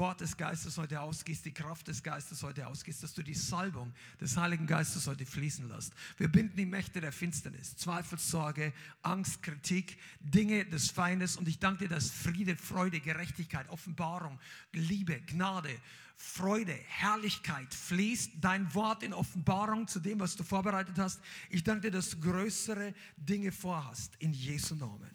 [0.00, 3.92] Wort des Geistes heute ausgießt, die Kraft des Geistes heute ausgießt, dass du die Salbung
[4.20, 5.92] des Heiligen Geistes heute fließen lässt.
[6.16, 11.58] Wir binden die Mächte der Finsternis, Zweifel, Sorge, Angst, Kritik, Dinge des Feindes und ich
[11.58, 14.40] danke dir, dass Friede, Freude, Gerechtigkeit, Offenbarung,
[14.72, 15.78] Liebe, Gnade,
[16.16, 18.32] Freude, Herrlichkeit fließt.
[18.40, 21.20] Dein Wort in Offenbarung zu dem, was du vorbereitet hast.
[21.48, 24.16] Ich danke dir, dass du größere Dinge vorhast.
[24.18, 25.14] In Jesu Namen.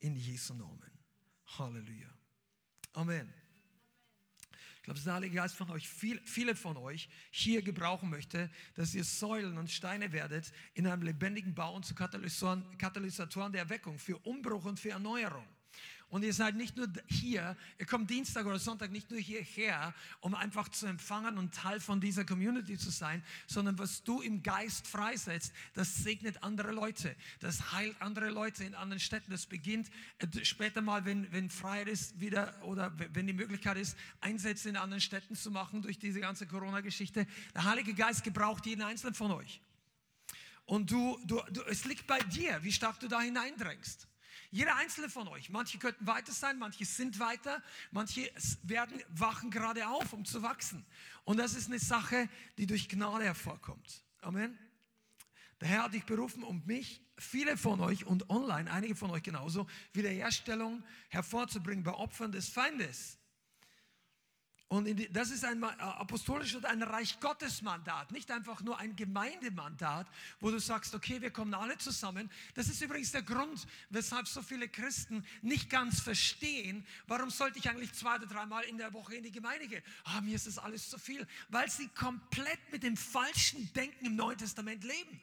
[0.00, 0.90] In Jesu Namen.
[1.58, 2.08] Halleluja.
[2.94, 3.41] Amen.
[4.82, 8.50] Ich glaube, dass der Heilige Geist von euch, viel, viele von euch hier gebrauchen möchte,
[8.74, 13.62] dass ihr Säulen und Steine werdet in einem lebendigen Bau und zu Katalysatoren, Katalysatoren der
[13.62, 15.46] Erweckung für Umbruch und für Erneuerung.
[16.12, 20.34] Und ihr seid nicht nur hier, ihr kommt Dienstag oder Sonntag nicht nur hierher, um
[20.34, 24.86] einfach zu empfangen und Teil von dieser Community zu sein, sondern was du im Geist
[24.86, 29.30] freisetzt, das segnet andere Leute, das heilt andere Leute in anderen Städten.
[29.30, 33.96] Das beginnt äh, später mal, wenn, wenn Freiheit ist, wieder oder wenn die Möglichkeit ist,
[34.20, 37.26] Einsätze in anderen Städten zu machen durch diese ganze Corona-Geschichte.
[37.54, 39.62] Der Heilige Geist gebraucht jeden einzelnen von euch.
[40.66, 44.08] Und du, du, du, es liegt bei dir, wie stark du da hineindrängst.
[44.52, 45.48] Jeder einzelne von euch.
[45.48, 48.30] Manche könnten weiter sein, manche sind weiter, manche
[48.62, 50.84] werden, wachen gerade auf, um zu wachsen.
[51.24, 54.04] Und das ist eine Sache, die durch Gnade hervorkommt.
[54.20, 54.58] Amen.
[55.62, 59.22] Der Herr hat dich berufen, um mich, viele von euch und online, einige von euch
[59.22, 63.16] genauso, Wiederherstellung hervorzubringen bei Opfern des Feindes.
[64.72, 68.78] Und die, das ist ein äh, apostolisches und ein Reich Gottes Mandat, nicht einfach nur
[68.78, 70.06] ein Gemeindemandat,
[70.40, 72.30] wo du sagst, okay, wir kommen alle zusammen.
[72.54, 77.68] Das ist übrigens der Grund, weshalb so viele Christen nicht ganz verstehen, warum sollte ich
[77.68, 79.82] eigentlich zwei oder dreimal in der Woche in die Gemeinde gehen?
[80.04, 84.16] Ah, mir ist das alles zu viel, weil sie komplett mit dem falschen Denken im
[84.16, 85.20] Neuen Testament leben.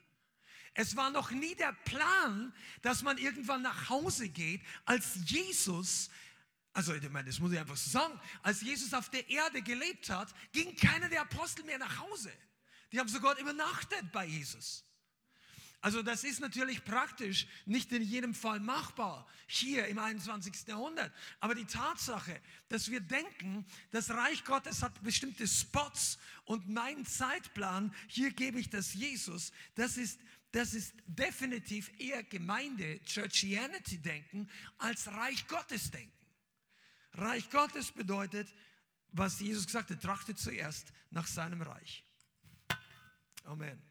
[0.76, 6.12] Es war noch nie der Plan, dass man irgendwann nach Hause geht, als Jesus
[6.74, 8.20] also ich meine, das muss ich einfach so sagen.
[8.44, 12.32] Als Jesus auf der Erde gelebt hat, ging keiner der Apostel mehr nach Hause.
[12.92, 14.84] Die haben sogar übernachtet bei Jesus.
[15.82, 20.68] Also das ist natürlich praktisch nicht in jedem Fall machbar hier im 21.
[20.68, 21.14] Jahrhundert.
[21.40, 27.96] Aber die Tatsache, dass wir denken, das Reich Gottes hat bestimmte Spots und mein Zeitplan,
[28.08, 30.20] hier gebe ich das Jesus, das ist,
[30.52, 34.50] das ist definitiv eher Gemeinde, Churchianity-Denken
[34.80, 36.19] als Reich Gottes-Denken.
[37.14, 38.54] Reich Gottes bedeutet,
[39.12, 42.04] was Jesus gesagt hat, trachtet zuerst nach seinem Reich.
[43.44, 43.82] Amen.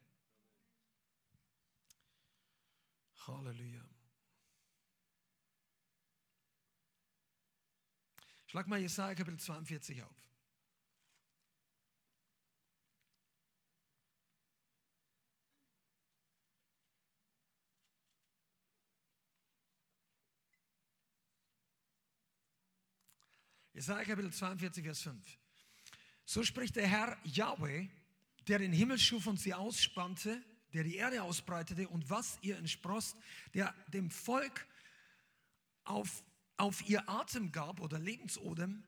[3.26, 3.84] Halleluja.
[8.46, 10.27] Schlag mal Jesaja Kapitel 42 auf.
[23.78, 25.38] Jesaja Kapitel 42, Vers 5.
[26.24, 27.86] So spricht der Herr Yahweh,
[28.48, 33.16] der den Himmel schuf und sie ausspannte, der die Erde ausbreitete und was ihr entsprost,
[33.54, 34.66] der dem Volk
[35.84, 36.24] auf,
[36.56, 38.82] auf ihr Atem gab oder Lebensodem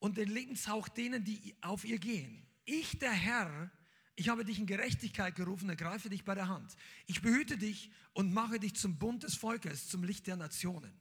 [0.00, 2.44] und den Lebenshauch denen, die auf ihr gehen.
[2.64, 3.70] Ich, der Herr,
[4.16, 6.74] ich habe dich in Gerechtigkeit gerufen, ergreife dich bei der Hand.
[7.06, 11.00] Ich behüte dich und mache dich zum Bund des Volkes, zum Licht der Nationen.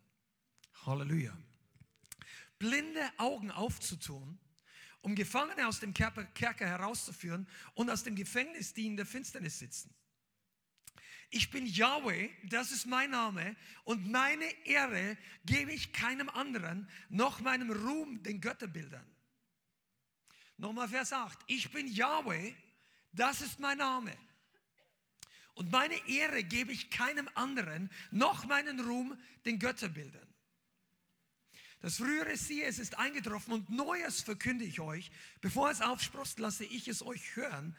[0.86, 1.36] Halleluja
[2.62, 4.38] blinde Augen aufzutun,
[5.02, 9.92] um Gefangene aus dem Kerker herauszuführen und aus dem Gefängnis, die in der Finsternis sitzen.
[11.32, 17.40] Ich bin Yahweh, das ist mein Name, und meine Ehre gebe ich keinem anderen, noch
[17.40, 19.06] meinem Ruhm den Götterbildern.
[20.58, 21.40] Nochmal Vers 8.
[21.48, 22.54] Ich bin Yahweh,
[23.12, 24.16] das ist mein Name.
[25.56, 30.31] Und meine Ehre gebe ich keinem anderen, noch meinen Ruhm den Götterbildern.
[31.82, 35.12] Das frühere siehe, es ist eingetroffen und Neues verkünde ich euch.
[35.42, 37.76] Bevor es aufsprost, lasse ich es euch hören.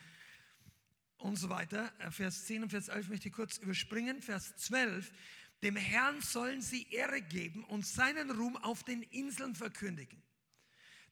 [1.19, 1.93] Und so weiter.
[2.01, 4.21] Äh, Vers 10 und Vers 11 möchte ich kurz überspringen.
[4.21, 5.13] Vers 12.
[5.63, 10.21] Dem Herrn sollen sie Ehre geben und seinen Ruhm auf den Inseln verkündigen.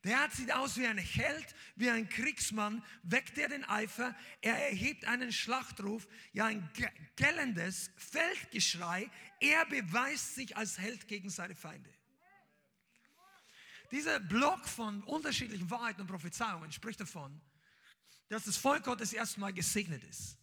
[0.02, 4.56] Der Herr sieht aus wie ein Held, wie ein Kriegsmann, weckt er den Eifer, er
[4.56, 6.69] erhebt einen Schlachtruf, ja ein
[7.16, 9.10] gellendes Feldgeschrei,
[9.40, 11.90] er beweist sich als Held gegen seine Feinde.
[13.90, 17.40] Dieser Block von unterschiedlichen Wahrheiten und Prophezeiungen spricht davon,
[18.28, 20.37] dass das Volk Gottes erstmal gesegnet ist.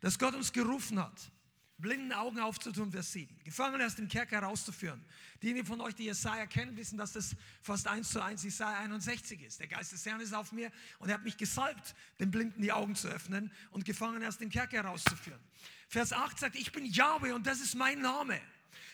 [0.00, 1.30] Dass Gott uns gerufen hat
[1.78, 3.38] blinden Augen aufzutun, Vers 7.
[3.44, 5.04] Gefangene aus dem Kerker herauszuführen.
[5.42, 9.42] Diejenigen von euch, die Jesaja kennen, wissen, dass das fast eins zu eins Jesaja 61
[9.42, 9.60] ist.
[9.60, 12.72] Der Geist des Herrn ist auf mir und er hat mich gesalbt, den Blinden die
[12.72, 15.40] Augen zu öffnen und Gefangene aus dem Kerker herauszuführen.
[15.88, 18.40] Vers 8 sagt, ich bin Yahweh und das ist mein Name.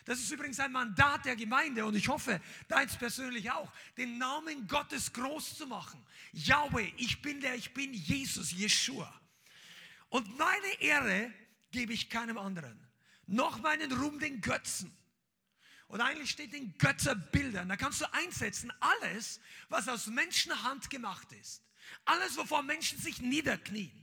[0.04, 4.66] Das ist übrigens ein Mandat der Gemeinde und ich hoffe, deins persönlich auch, den Namen
[4.66, 6.04] Gottes groß zu machen.
[6.32, 9.12] Yahweh, ich bin der, ich bin Jesus, Jeshua.
[10.08, 11.32] Und meine Ehre
[11.70, 12.78] gebe ich keinem anderen.
[13.26, 14.96] Noch meinen Ruhm den Götzen.
[15.86, 17.68] Und eigentlich steht in Götterbildern.
[17.68, 21.62] Da kannst du einsetzen alles, was aus Menschenhand gemacht ist.
[22.04, 24.02] Alles, wovor Menschen sich niederknien.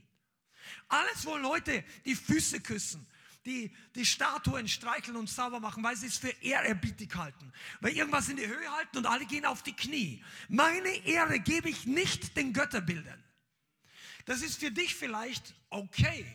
[0.88, 3.06] Alles, wo Leute die Füße küssen,
[3.46, 7.52] die, die Statuen streicheln und sauber machen, weil sie es für ehrerbietig halten.
[7.80, 10.22] Weil irgendwas in die Höhe halten und alle gehen auf die Knie.
[10.48, 13.22] Meine Ehre gebe ich nicht den Götterbildern.
[14.26, 16.26] Das ist für dich vielleicht okay.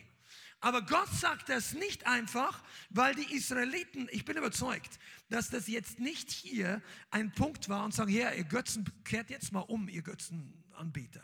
[0.60, 4.98] Aber Gott sagt das nicht einfach, weil die Israeliten, ich bin überzeugt,
[5.28, 9.52] dass das jetzt nicht hier ein Punkt war und sagen, Herr, ihr Götzen, kehrt jetzt
[9.52, 11.22] mal um, ihr Götzenanbieter.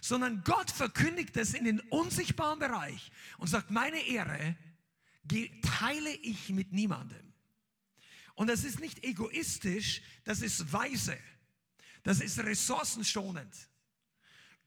[0.00, 4.56] Sondern Gott verkündigt es in den unsichtbaren Bereich und sagt, meine Ehre
[5.62, 7.32] teile ich mit niemandem.
[8.34, 11.18] Und das ist nicht egoistisch, das ist weise.
[12.02, 13.54] Das ist ressourcenschonend.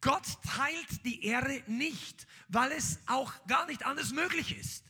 [0.01, 4.85] Gott teilt die Ehre nicht, weil es auch gar nicht anders möglich ist.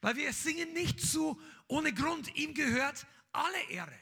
[0.00, 3.98] Weil wir singen nicht zu ohne Grund, ihm gehört alle Ehre.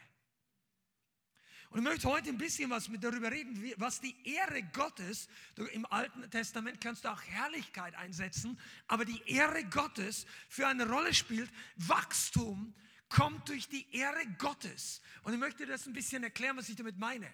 [1.75, 5.29] Und ich möchte heute ein bisschen was mit darüber reden, was die Ehre Gottes,
[5.73, 8.57] im Alten Testament kannst du auch Herrlichkeit einsetzen,
[8.87, 11.51] aber die Ehre Gottes für eine Rolle spielt.
[11.75, 12.73] Wachstum
[13.09, 15.03] kommt durch die Ehre Gottes.
[15.25, 17.29] Und ich möchte das ein bisschen erklären, was ich damit meine.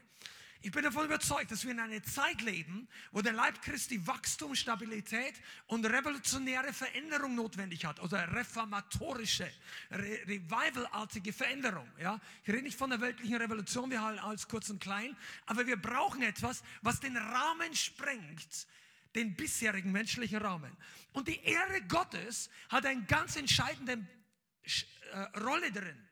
[0.63, 4.55] Ich bin davon überzeugt, dass wir in einer Zeit leben, wo der Leib Christi Wachstum,
[4.55, 5.35] Stabilität
[5.69, 9.51] und revolutionäre Veränderung notwendig hat oder reformatorische,
[9.91, 11.89] Re revivalartige Veränderung.
[11.99, 12.21] Ja?
[12.43, 15.17] Ich rede nicht von der weltlichen Revolution, wir halten alles kurz und klein,
[15.47, 18.67] aber wir brauchen etwas, was den Rahmen sprengt,
[19.15, 20.77] den bisherigen menschlichen Rahmen.
[21.13, 24.07] Und die Ehre Gottes hat eine ganz entscheidende
[25.13, 26.09] äh, Rolle drin.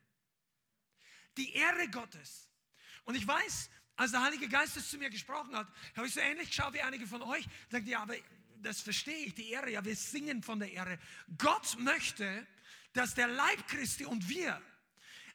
[1.37, 2.49] Die Ehre Gottes.
[3.05, 5.67] Und ich weiß, als der Heilige Geist es zu mir gesprochen hat,
[5.97, 7.45] habe ich so ähnlich geschaut wie einige von euch.
[7.69, 8.15] Sagt ja, aber
[8.62, 10.99] das verstehe ich, die Ehre, ja, wir singen von der Ehre.
[11.37, 12.47] Gott möchte,
[12.93, 14.62] dass der Leib Christi und wir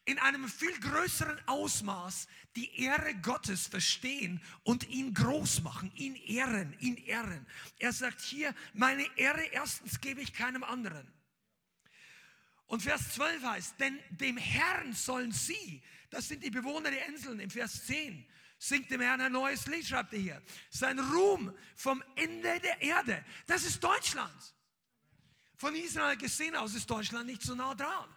[0.05, 6.73] in einem viel größeren Ausmaß die Ehre Gottes verstehen und ihn groß machen, ihn ehren,
[6.79, 7.45] ihn ehren.
[7.79, 11.11] Er sagt hier, meine Ehre erstens gebe ich keinem anderen.
[12.67, 17.41] Und Vers 12 heißt, denn dem Herrn sollen sie, das sind die Bewohner der Inseln
[17.41, 18.25] im Vers 10,
[18.63, 20.41] Singt dem Herrn ein neues Lied, schreibt er hier.
[20.69, 23.25] Sein Ruhm vom Ende der Erde.
[23.45, 24.55] Das ist Deutschland.
[25.57, 28.09] Von Israel gesehen aus ist Deutschland nicht so nah dran.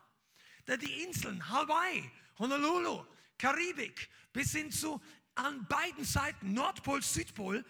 [0.65, 2.09] Da die Inseln, Hawaii,
[2.39, 3.05] Honolulu,
[3.37, 5.03] Karibik, bis hin zu
[5.35, 7.65] an beiden Seiten, Nordpol, Südpol,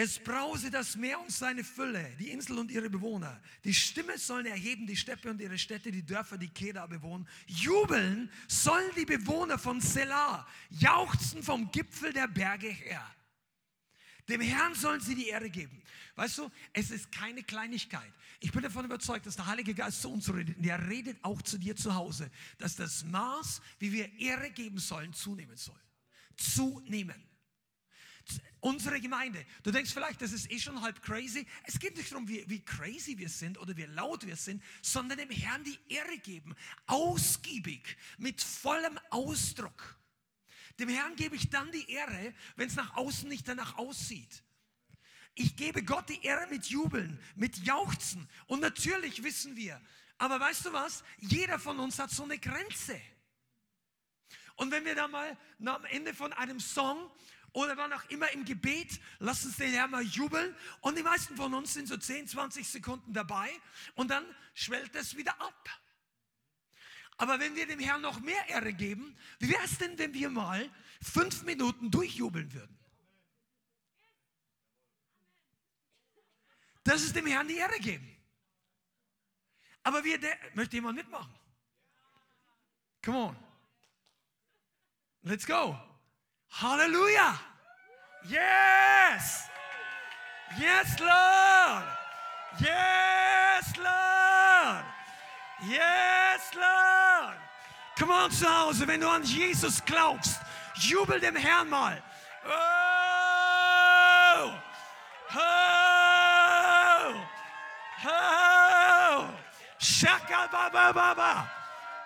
[0.00, 3.42] es brause das Meer und seine Fülle, die Insel und ihre Bewohner.
[3.64, 7.26] Die Stimme sollen erheben, die Steppe und ihre Städte, die Dörfer, die Keda bewohnen.
[7.48, 13.04] Jubeln sollen die Bewohner von Selah, jauchzen vom Gipfel der Berge her.
[14.28, 15.82] Dem Herrn sollen sie die Ehre geben.
[16.14, 18.12] Weißt du, es ist keine Kleinigkeit.
[18.38, 20.58] Ich bin davon überzeugt, dass der Heilige Geist zu uns redet.
[20.58, 24.78] Und er redet auch zu dir zu Hause, dass das Maß, wie wir Ehre geben
[24.78, 25.80] sollen, zunehmen soll.
[26.36, 27.27] Zunehmen
[28.60, 29.44] unsere Gemeinde.
[29.62, 31.46] Du denkst vielleicht, das ist eh schon halb crazy.
[31.64, 35.18] Es geht nicht darum, wie, wie crazy wir sind oder wie laut wir sind, sondern
[35.18, 36.54] dem Herrn die Ehre geben.
[36.86, 39.96] Ausgiebig, mit vollem Ausdruck.
[40.78, 44.42] Dem Herrn gebe ich dann die Ehre, wenn es nach außen nicht danach aussieht.
[45.34, 48.28] Ich gebe Gott die Ehre mit Jubeln, mit Jauchzen.
[48.46, 49.80] Und natürlich wissen wir,
[50.18, 51.04] aber weißt du was?
[51.18, 53.00] Jeder von uns hat so eine Grenze.
[54.56, 57.08] Und wenn wir da mal am Ende von einem Song
[57.52, 60.54] oder wann auch immer im Gebet, lass uns den Herrn mal jubeln.
[60.80, 63.50] Und die meisten von uns sind so 10, 20 Sekunden dabei
[63.94, 64.24] und dann
[64.54, 65.70] schwellt es wieder ab.
[67.16, 70.30] Aber wenn wir dem Herrn noch mehr Ehre geben, wie wäre es denn, wenn wir
[70.30, 70.70] mal
[71.02, 72.78] fünf Minuten durchjubeln würden?
[76.84, 78.16] Das ist dem Herrn die Ehre geben.
[79.82, 81.34] Aber wir, der, möchte jemand mitmachen?
[83.04, 83.36] Come on.
[85.22, 85.78] Let's go.
[86.50, 87.38] Halleluja.
[88.28, 89.48] Yes.
[90.58, 91.84] Yes, Lord.
[92.60, 94.84] Yes, Lord.
[95.68, 97.36] Yes, Lord.
[97.98, 100.40] Komm on zu Hause, wenn du an Jesus glaubst,
[100.74, 102.02] jubel dem Herrn mal.
[102.46, 102.50] Oh.
[105.34, 105.68] Oh.
[108.04, 109.28] Oh.
[109.78, 111.50] Shaka Baba Baba.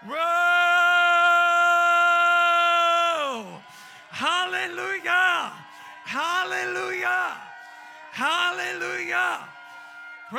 [0.05, 1.02] Whoa!
[4.23, 5.51] Hallelujah!
[6.05, 7.39] Hallelujah!
[8.13, 9.49] Hallelujah!
[10.31, 10.39] Whoa!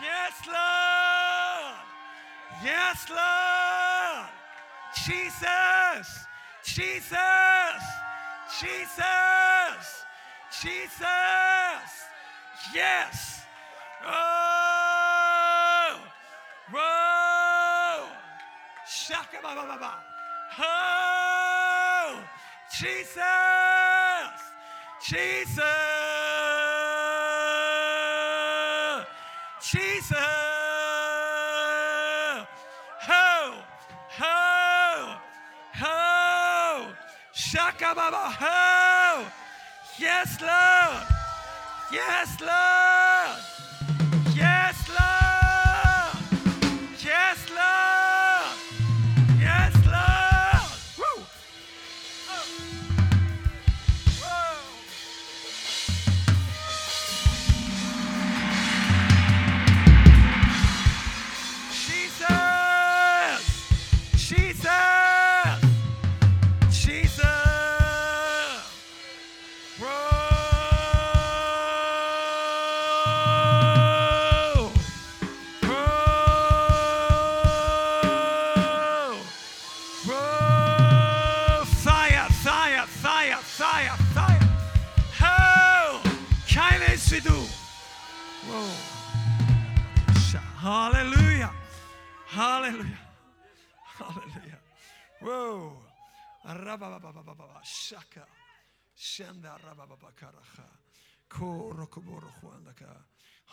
[0.00, 1.74] Yes, Lord!
[2.62, 4.28] Yes, Lord!
[4.94, 6.26] Jesus!
[6.62, 7.82] Jesus!
[8.60, 10.04] Jesus!
[10.62, 11.90] Jesus!
[12.72, 13.42] Yes!
[14.06, 14.16] Oh!
[16.70, 17.07] Whoa!
[20.60, 22.20] Oh!
[22.78, 23.18] Jesus!
[25.06, 25.64] Jesus!
[29.62, 30.16] Jesus!
[33.08, 33.54] Oh, oh, oh.
[34.10, 34.18] Ho!
[34.18, 35.16] Ho!
[35.74, 36.92] Ho!
[37.32, 39.24] Shaka ba ba ho!
[39.98, 41.06] Yes, Lord!
[41.90, 43.07] Yes, Lord!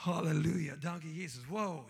[0.05, 0.75] Halleluja.
[0.77, 1.43] Danke, Jesus.
[1.49, 1.85] Wow.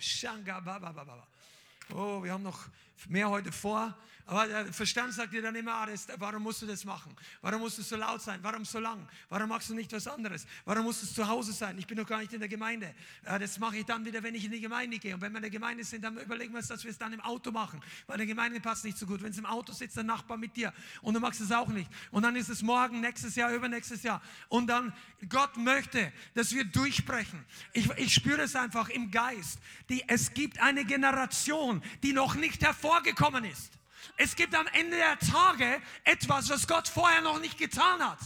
[1.94, 2.67] Oh, wir haben noch
[3.07, 3.95] mehr heute vor.
[4.27, 5.87] Aber der Verstand sagt dir dann immer, ah,
[6.17, 7.15] warum musst du das machen?
[7.41, 8.39] Warum musst du so laut sein?
[8.41, 9.07] Warum so lang?
[9.29, 10.47] Warum machst du nicht was anderes?
[10.65, 11.77] Warum musst du zu Hause sein?
[11.77, 12.95] Ich bin doch gar nicht in der Gemeinde.
[13.23, 15.13] Das mache ich dann wieder, wenn ich in die Gemeinde gehe.
[15.13, 17.13] Und wenn wir in der Gemeinde sind, dann überlegen wir uns, dass wir es dann
[17.13, 17.79] im Auto machen.
[18.07, 19.21] Weil in der Gemeinde passt nicht so gut.
[19.21, 20.73] Wenn es im Auto sitzt, der Nachbar mit dir
[21.03, 21.89] und du magst es auch nicht.
[22.09, 24.23] Und dann ist es morgen, nächstes Jahr, übernächstes Jahr.
[24.49, 24.91] Und dann,
[25.29, 27.45] Gott möchte, dass wir durchbrechen.
[27.73, 29.59] Ich, ich spüre es einfach im Geist.
[29.89, 33.73] Die, es gibt eine Generation, die noch nicht hervorgekommen ist.
[34.17, 38.19] Es gibt am Ende der Tage etwas, was Gott vorher noch nicht getan hat.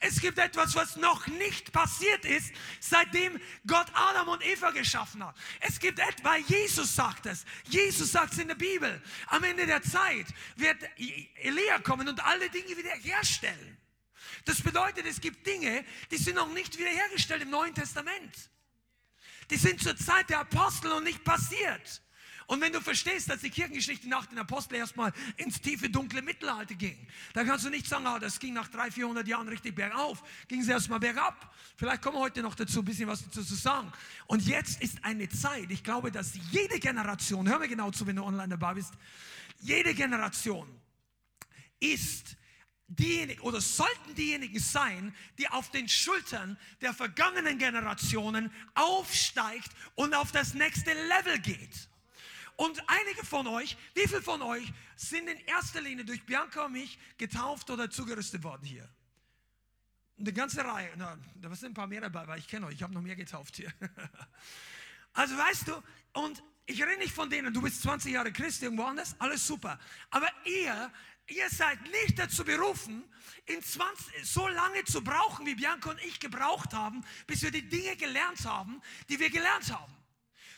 [0.00, 5.36] Es gibt etwas, was noch nicht passiert ist, seitdem Gott Adam und Eva geschaffen hat.
[5.60, 7.44] Es gibt etwas, Jesus sagt es.
[7.68, 9.00] Jesus sagt es in der Bibel.
[9.28, 10.76] Am Ende der Zeit wird
[11.36, 13.78] Elia kommen und alle Dinge wiederherstellen.
[14.44, 18.50] Das bedeutet, es gibt Dinge, die sind noch nicht wiederhergestellt im Neuen Testament.
[19.50, 22.01] Die sind zur Zeit der Apostel noch nicht passiert.
[22.46, 26.74] Und wenn du verstehst, dass die Kirchengeschichte nach den Aposteln erstmal ins tiefe, dunkle Mittelalter
[26.74, 26.98] ging,
[27.34, 30.60] dann kannst du nicht sagen, ah, das ging nach 300, 400 Jahren richtig bergauf, ging
[30.60, 31.54] es erstmal bergab.
[31.76, 33.92] Vielleicht kommen wir heute noch dazu, ein bisschen was dazu zu sagen.
[34.26, 38.16] Und jetzt ist eine Zeit, ich glaube, dass jede Generation, hör mir genau zu, wenn
[38.16, 38.92] du online dabei bist,
[39.60, 40.68] jede Generation
[41.80, 42.36] ist
[42.88, 50.32] diejenigen oder sollten diejenigen sein, die auf den Schultern der vergangenen Generationen aufsteigt und auf
[50.32, 51.88] das nächste Level geht.
[52.56, 56.72] Und einige von euch, wie viele von euch sind in erster Linie durch Bianca und
[56.72, 58.88] mich getauft oder zugerüstet worden hier?
[60.18, 60.90] Eine ganze Reihe.
[60.96, 62.74] Na, da sind ein paar mehr dabei, weil ich kenne euch.
[62.74, 63.72] Ich habe noch mehr getauft hier.
[65.14, 65.82] Also weißt du,
[66.14, 69.78] und ich rede nicht von denen, du bist 20 Jahre Christ irgendwo anders, alles super.
[70.10, 70.90] Aber ihr,
[71.26, 73.04] ihr seid nicht dazu berufen,
[73.46, 77.68] in 20, so lange zu brauchen, wie Bianca und ich gebraucht haben, bis wir die
[77.68, 79.94] Dinge gelernt haben, die wir gelernt haben.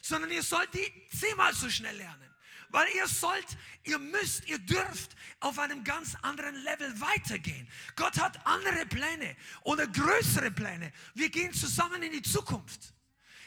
[0.05, 2.29] Sondern ihr sollt die zehnmal so schnell lernen.
[2.69, 7.67] Weil ihr sollt, ihr müsst, ihr dürft auf einem ganz anderen Level weitergehen.
[7.97, 10.93] Gott hat andere Pläne oder größere Pläne.
[11.15, 12.93] Wir gehen zusammen in die Zukunft.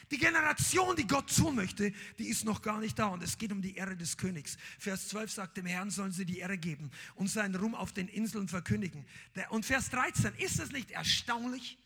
[0.09, 3.05] Die Generation, die Gott tun möchte, die ist noch gar nicht da.
[3.09, 4.57] Und es geht um die Ehre des Königs.
[4.79, 8.07] Vers 12 sagt, dem Herrn sollen sie die Ehre geben und seinen Ruhm auf den
[8.07, 9.05] Inseln verkündigen.
[9.49, 11.77] Und Vers 13, ist das nicht erstaunlich?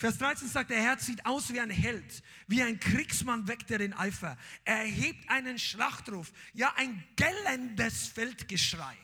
[0.00, 3.76] Vers 13 sagt, der Herr sieht aus wie ein Held, wie ein Kriegsmann weckt er
[3.76, 4.38] den Eifer.
[4.64, 8.96] Er erhebt einen Schlachtruf, ja ein gellendes Feldgeschrei.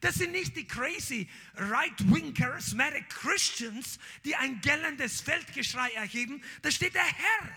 [0.00, 6.42] Das sind nicht die crazy right-wing charismatic Christians, die ein gellendes Feldgeschrei erheben.
[6.62, 7.48] Da steht der Herr.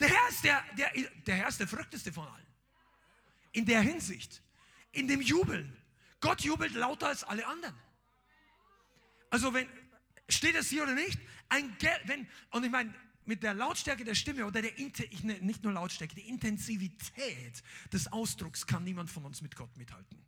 [0.00, 0.90] Der Herr ist der, der,
[1.28, 2.46] der Herr ist der verrückteste von allen.
[3.52, 4.42] In der Hinsicht.
[4.90, 5.80] In dem Jubeln.
[6.18, 7.76] Gott jubelt lauter als alle anderen.
[9.30, 9.68] Also wenn,
[10.28, 11.20] steht das hier oder nicht?
[11.48, 12.92] Ein Gel wenn, und ich meine,
[13.24, 14.72] mit der Lautstärke der Stimme oder der,
[15.22, 17.62] ne, nicht nur Lautstärke, die Intensivität
[17.92, 20.26] des Ausdrucks kann niemand von uns mit Gott mithalten.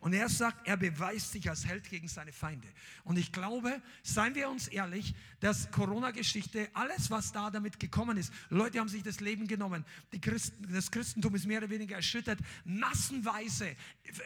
[0.00, 2.68] Und er sagt, er beweist sich als Held gegen seine Feinde.
[3.02, 8.32] Und ich glaube, seien wir uns ehrlich, dass Corona-Geschichte, alles was da damit gekommen ist,
[8.48, 9.84] Leute haben sich das Leben genommen,
[10.20, 13.74] Christen, das Christentum ist mehr oder weniger erschüttert, massenweise,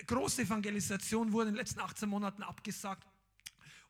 [0.07, 3.07] große Evangelisation wurde in den letzten 18 Monaten abgesagt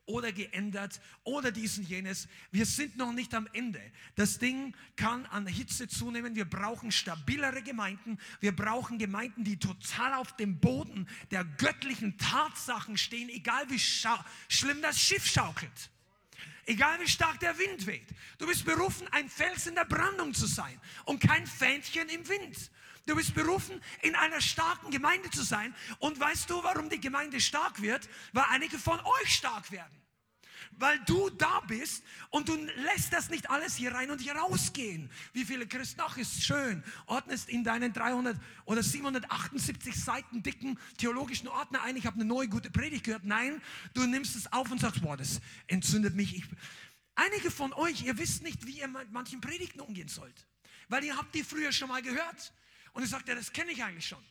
[0.07, 2.29] oder geändert oder dies und jenes.
[2.51, 3.81] Wir sind noch nicht am Ende.
[4.17, 6.35] Das Ding kann an Hitze zunehmen.
[6.35, 8.19] Wir brauchen stabilere Gemeinden.
[8.41, 14.83] Wir brauchen Gemeinden, die total auf dem Boden der göttlichen Tatsachen stehen, egal wie schlimm
[14.83, 15.91] das Schiff schaukelt.
[16.65, 18.07] Egal wie stark der Wind weht.
[18.39, 22.71] Du bist berufen, ein Fels in der Brandung zu sein und kein Fähnchen im Wind.
[23.07, 25.75] Du bist berufen, in einer starken Gemeinde zu sein.
[25.99, 28.09] Und weißt du, warum die Gemeinde stark wird?
[28.33, 30.03] Weil einige von euch stark werden.
[30.79, 35.11] Weil du da bist und du lässt das nicht alles hier rein und hier rausgehen.
[35.33, 41.49] Wie viele Christen, ach, ist schön, ordnest in deinen 300 oder 778 Seiten dicken theologischen
[41.49, 43.25] Ordner ein, ich habe eine neue gute Predigt gehört.
[43.25, 43.61] Nein,
[43.93, 46.37] du nimmst es auf und sagst, boah, das entzündet mich.
[46.37, 46.45] Ich,
[47.17, 50.47] einige von euch, ihr wisst nicht, wie ihr mit manchen Predigten umgehen sollt.
[50.89, 52.53] Weil ihr habt die früher schon mal gehört.
[52.93, 54.23] Und er sagt, ja, das kenne ich eigentlich schon.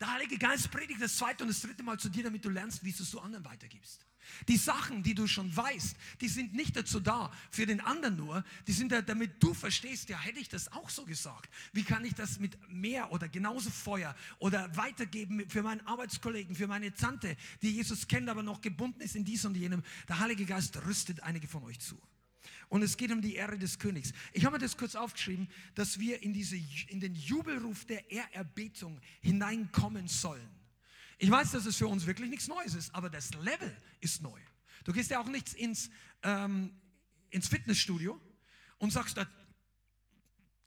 [0.00, 2.84] Der Heilige Geist predigt das zweite und das dritte Mal zu dir, damit du lernst,
[2.84, 4.06] wie du es zu anderen weitergibst.
[4.48, 8.44] Die Sachen, die du schon weißt, die sind nicht dazu da, für den anderen nur,
[8.66, 11.50] die sind da, damit du verstehst, ja, hätte ich das auch so gesagt.
[11.72, 16.66] Wie kann ich das mit mehr oder genauso Feuer oder weitergeben für meinen Arbeitskollegen, für
[16.66, 19.82] meine Tante, die Jesus kennt, aber noch gebunden ist in dies und jenem.
[20.08, 22.00] Der Heilige Geist rüstet einige von euch zu.
[22.68, 24.12] Und es geht um die Ehre des Königs.
[24.32, 26.56] Ich habe mir das kurz aufgeschrieben, dass wir in, diese,
[26.88, 30.48] in den Jubelruf der Ehrerbietung hineinkommen sollen.
[31.18, 34.38] Ich weiß, dass es für uns wirklich nichts Neues ist, aber das Level ist neu.
[34.84, 35.90] Du gehst ja auch nicht ins,
[36.22, 36.72] ähm,
[37.30, 38.20] ins Fitnessstudio
[38.78, 39.18] und sagst,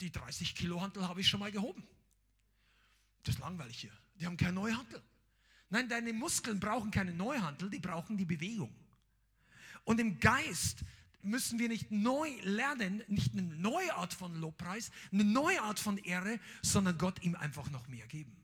[0.02, 1.88] die 30 Kilo Hantel habe ich schon mal gehoben.
[3.24, 3.92] Das ist langweilig hier.
[4.20, 5.02] Die haben keine neue Hantel.
[5.70, 8.74] Nein, deine Muskeln brauchen keine neue Hantel, die brauchen die Bewegung.
[9.84, 10.80] Und im Geist
[11.22, 15.98] müssen wir nicht neu lernen, nicht eine neue Art von Lobpreis, eine neue Art von
[15.98, 18.36] Ehre, sondern Gott ihm einfach noch mehr geben.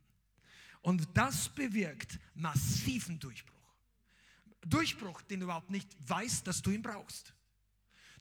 [0.81, 3.53] Und das bewirkt massiven Durchbruch.
[4.65, 7.33] Durchbruch, den du überhaupt nicht weißt, dass du ihn brauchst.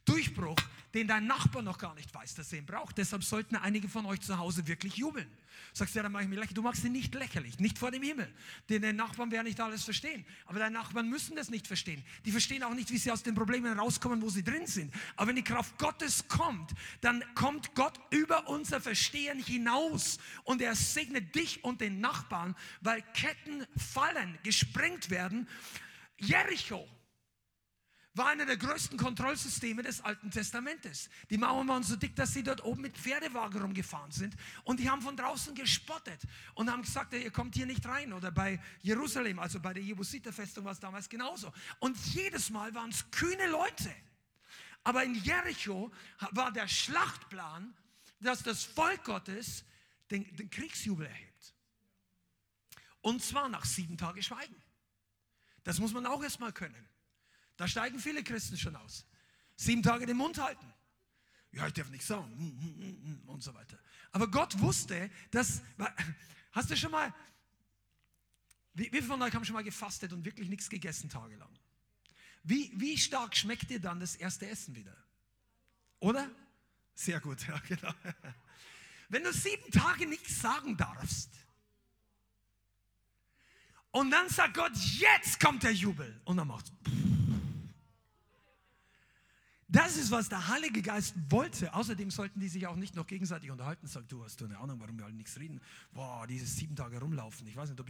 [0.05, 0.57] Durchbruch,
[0.95, 2.99] den dein Nachbar noch gar nicht weiß, dass er ihn braucht.
[2.99, 5.31] Deshalb sollten einige von euch zu Hause wirklich jubeln.
[5.73, 6.55] Sagst du, ja, dann mache ich mich lächerlich.
[6.55, 8.33] Du machst ihn nicht lächerlich, nicht vor dem Himmel.
[8.69, 10.25] Denn deine Nachbarn werden nicht alles verstehen.
[10.45, 12.05] Aber deine Nachbarn müssen das nicht verstehen.
[12.25, 14.93] Die verstehen auch nicht, wie sie aus den Problemen rauskommen, wo sie drin sind.
[15.17, 20.75] Aber wenn die Kraft Gottes kommt, dann kommt Gott über unser Verstehen hinaus und er
[20.75, 25.49] segnet dich und den Nachbarn, weil Ketten fallen, gesprengt werden.
[26.19, 26.87] Jericho
[28.15, 31.09] war einer der größten Kontrollsysteme des Alten Testamentes.
[31.31, 34.91] Die Mauern waren so dick, dass sie dort oben mit Pferdewagen rumgefahren sind und die
[34.91, 36.21] haben von draußen gespottet
[36.55, 38.13] und haben gesagt, ihr kommt hier nicht rein.
[38.13, 41.53] Oder bei Jerusalem, also bei der Jebusiterfestung war es damals genauso.
[41.79, 43.95] Und jedes Mal waren es kühne Leute.
[44.85, 45.91] Aber in Jericho
[46.33, 47.75] war der Schlachtplan,
[48.21, 49.65] dass das Volk Gottes
[50.11, 51.55] den, den Kriegsjubel erhebt.
[53.01, 54.63] Und zwar nach sieben Tagen Schweigen.
[55.65, 56.89] Das muss man auch erstmal können.
[57.63, 59.07] Da steigen viele Christen schon aus.
[59.55, 60.67] Sieben Tage den Mund halten.
[61.53, 62.29] Ja, ich darf nichts sagen.
[62.37, 63.79] Hm, hm, hm, und so weiter.
[64.11, 65.63] Aber Gott wusste, dass.
[66.51, 67.15] Hast du schon mal.
[68.75, 71.57] Wie, wie viele von euch haben schon mal gefastet und wirklich nichts gegessen tagelang?
[72.43, 74.97] Wie, wie stark schmeckt dir dann das erste Essen wieder?
[76.01, 76.29] Oder?
[76.97, 77.95] Sehr gut, ja, genau.
[79.09, 81.31] Wenn du sieben Tage nichts sagen darfst,
[83.93, 86.21] und dann sagt Gott, jetzt kommt der Jubel.
[86.25, 87.22] Und dann macht es.
[89.73, 91.73] Das ist, was der Heilige Geist wollte.
[91.73, 93.87] Außerdem sollten die sich auch nicht noch gegenseitig unterhalten.
[93.87, 95.63] Sagt, du hast du eine Ahnung, warum wir alle nichts reden.
[95.93, 97.47] Boah, dieses sieben Tage rumlaufen.
[97.47, 97.89] Ich weiß nicht, ob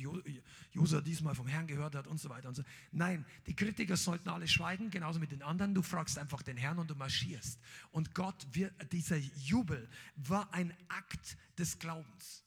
[0.71, 2.63] Josua diesmal vom Herrn gehört hat und so weiter und so.
[2.93, 5.75] Nein, die Kritiker sollten alle schweigen, genauso mit den anderen.
[5.75, 7.59] Du fragst einfach den Herrn und du marschierst.
[7.91, 12.45] Und Gott, wird, dieser Jubel war ein Akt des Glaubens.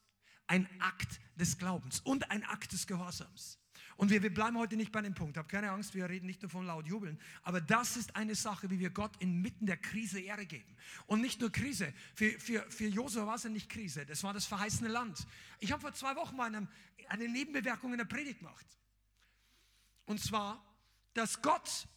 [0.48, 3.60] Ein Akt des Glaubens und ein Akt des Gehorsams.
[3.98, 5.38] Und wir, wir bleiben heute nicht bei dem Punkt.
[5.38, 7.20] Hab keine Angst, wir reden nicht nur von laut jubeln.
[7.44, 10.76] Aber das ist eine Sache, wie wir Gott inmitten der Krise Ehre geben.
[11.08, 11.94] Und nicht nur Krise.
[12.14, 14.06] Für, für, für Josua war es ja nicht Krise.
[14.06, 15.26] Das war das verheißene Land.
[15.60, 16.68] Ich habe vor zwei Wochen mal eine,
[17.08, 18.66] eine Nebenbewerkung in der Predigt gemacht.
[20.06, 20.64] Und zwar,
[21.14, 21.88] dass Gott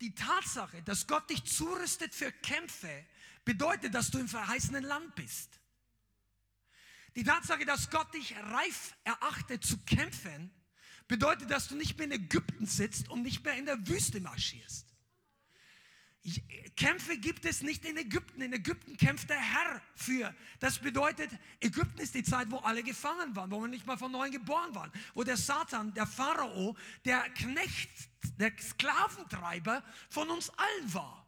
[0.00, 3.04] die Tatsache, dass Gott dich zurüstet für Kämpfe,
[3.44, 5.57] bedeutet, dass du im verheißenen Land bist.
[7.18, 10.52] Die Tatsache, dass Gott dich reif erachtet zu kämpfen,
[11.08, 14.86] bedeutet, dass du nicht mehr in Ägypten sitzt und nicht mehr in der Wüste marschierst.
[16.76, 18.40] Kämpfe gibt es nicht in Ägypten.
[18.40, 20.32] In Ägypten kämpft der Herr für.
[20.60, 21.28] Das bedeutet,
[21.58, 24.72] Ägypten ist die Zeit, wo alle gefangen waren, wo wir nicht mal von neuem geboren
[24.76, 27.90] waren, wo der Satan, der Pharao, der Knecht,
[28.38, 31.27] der Sklaventreiber von uns allen war.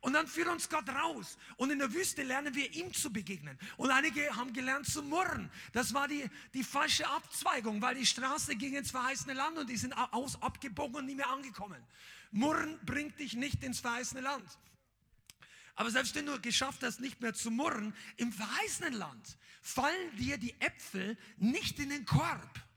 [0.00, 1.36] Und dann führt uns Gott raus.
[1.56, 3.58] Und in der Wüste lernen wir ihm zu begegnen.
[3.76, 5.50] Und einige haben gelernt zu murren.
[5.72, 9.76] Das war die, die falsche Abzweigung, weil die Straße ging ins verheißene Land und die
[9.76, 11.82] sind aus, abgebogen und nie mehr angekommen.
[12.30, 14.58] Murren bringt dich nicht ins verheißene Land.
[15.74, 20.38] Aber selbst wenn du geschafft hast, nicht mehr zu murren, im verheißenen Land fallen dir
[20.38, 22.67] die Äpfel nicht in den Korb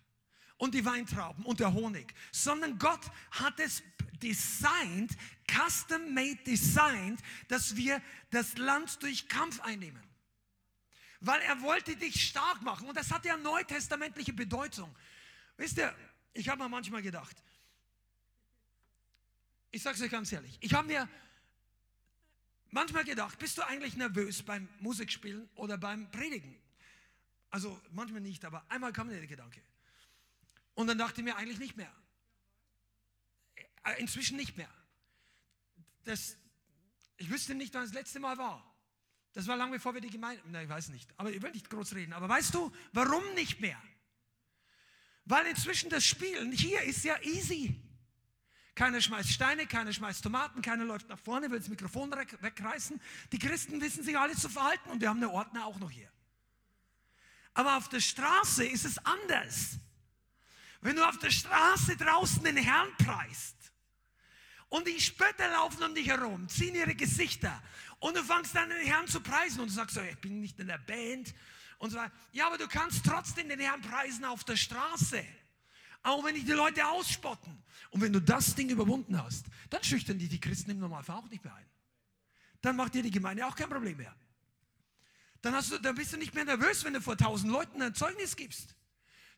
[0.62, 3.82] und die Weintrauben und der Honig, sondern Gott hat es
[4.22, 5.12] designed,
[5.52, 10.04] custom made designed, dass wir das Land durch Kampf einnehmen.
[11.20, 14.96] Weil er wollte dich stark machen und das hat ja neutestamentliche Bedeutung.
[15.58, 15.96] Wisst ihr,
[16.32, 17.36] ich habe mir manchmal gedacht,
[19.72, 21.10] ich sage es euch ganz ehrlich, ich habe mir
[22.70, 26.56] manchmal gedacht, bist du eigentlich nervös beim Musikspielen oder beim Predigen?
[27.50, 29.60] Also manchmal nicht, aber einmal kam mir der Gedanke.
[30.74, 31.92] Und dann dachte ich mir eigentlich nicht mehr.
[33.84, 34.70] Äh, inzwischen nicht mehr.
[36.04, 36.38] Das,
[37.18, 38.68] ich wüsste nicht, wann das letzte Mal war.
[39.34, 41.70] Das war lange bevor wir die Gemeinde, nein, ich weiß nicht, aber ich will nicht
[41.70, 42.14] groß reden.
[42.14, 43.82] Aber weißt du, warum nicht mehr?
[45.26, 47.82] Weil inzwischen das Spielen hier ist ja easy.
[48.76, 53.00] Keiner schmeißt Steine, keiner schmeißt Tomaten, keiner läuft nach vorne, will das Mikrofon wegreißen.
[53.32, 56.10] Die Christen wissen sich alle zu verhalten und wir haben eine Ordner auch noch hier.
[57.54, 59.78] Aber auf der Straße ist es anders.
[60.82, 63.56] Wenn du auf der Straße draußen den Herrn preist
[64.70, 67.62] und die Spötter laufen um dich herum, ziehen ihre Gesichter
[68.00, 70.68] und du fängst an den Herrn zu preisen und du sagst ich bin nicht in
[70.68, 71.34] der Band
[71.78, 72.14] und so weiter.
[72.32, 75.24] Ja, aber du kannst trotzdem den Herrn preisen auf der Straße.
[76.04, 77.64] Auch wenn dich die Leute ausspotten.
[77.92, 81.30] Und wenn du das Ding überwunden hast, dann schüchtern die die Christen im Normalfall auch
[81.30, 81.70] nicht mehr ein.
[82.62, 84.16] Dann macht dir die Gemeinde auch kein Problem mehr.
[85.44, 87.94] Dann, hast du, dann bist du nicht mehr nervös, wenn du vor tausend Leuten ein
[87.94, 88.76] Zeugnis gibst.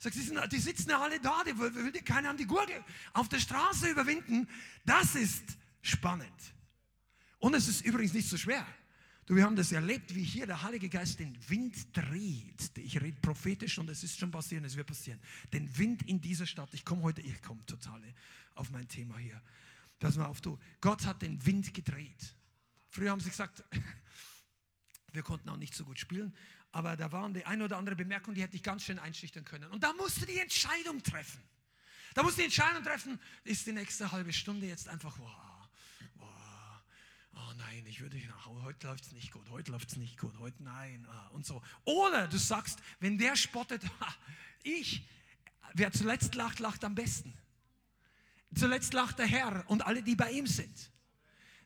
[0.03, 2.83] Sagst, die, sind, die sitzen ja alle da, die will dir keiner an die Gurgel
[3.13, 4.49] auf der Straße überwinden.
[4.83, 6.27] Das ist spannend.
[7.39, 8.67] Und es ist übrigens nicht so schwer.
[9.25, 12.77] Du, wir haben das erlebt, wie hier der Heilige Geist den Wind dreht.
[12.79, 15.21] Ich rede prophetisch und es ist schon passiert, es wird passieren.
[15.53, 16.73] Den Wind in dieser Stadt.
[16.73, 18.01] Ich komme heute, ich komme total
[18.55, 19.41] auf mein Thema hier.
[19.99, 20.59] Pass mal auf, du.
[20.81, 22.35] Gott hat den Wind gedreht.
[22.89, 23.63] Früher haben sie gesagt,
[25.13, 26.35] wir konnten auch nicht so gut spielen,
[26.73, 29.69] aber da waren die eine oder andere Bemerkung, die hätte ich ganz schön einschüchtern können.
[29.69, 31.39] Und da musste die Entscheidung treffen.
[32.15, 35.69] Da musste die Entscheidung treffen, ist die nächste halbe Stunde jetzt einfach, wow,
[36.15, 36.27] wow,
[37.35, 38.19] oh nein, ich würde,
[38.63, 41.61] heute läuft es nicht gut, heute läuft es nicht gut, heute nein, ah, und so.
[41.85, 43.83] Oder du sagst, wenn der spottet,
[44.63, 45.07] ich,
[45.75, 47.37] wer zuletzt lacht, lacht am besten.
[48.55, 50.91] Zuletzt lacht der Herr und alle, die bei ihm sind.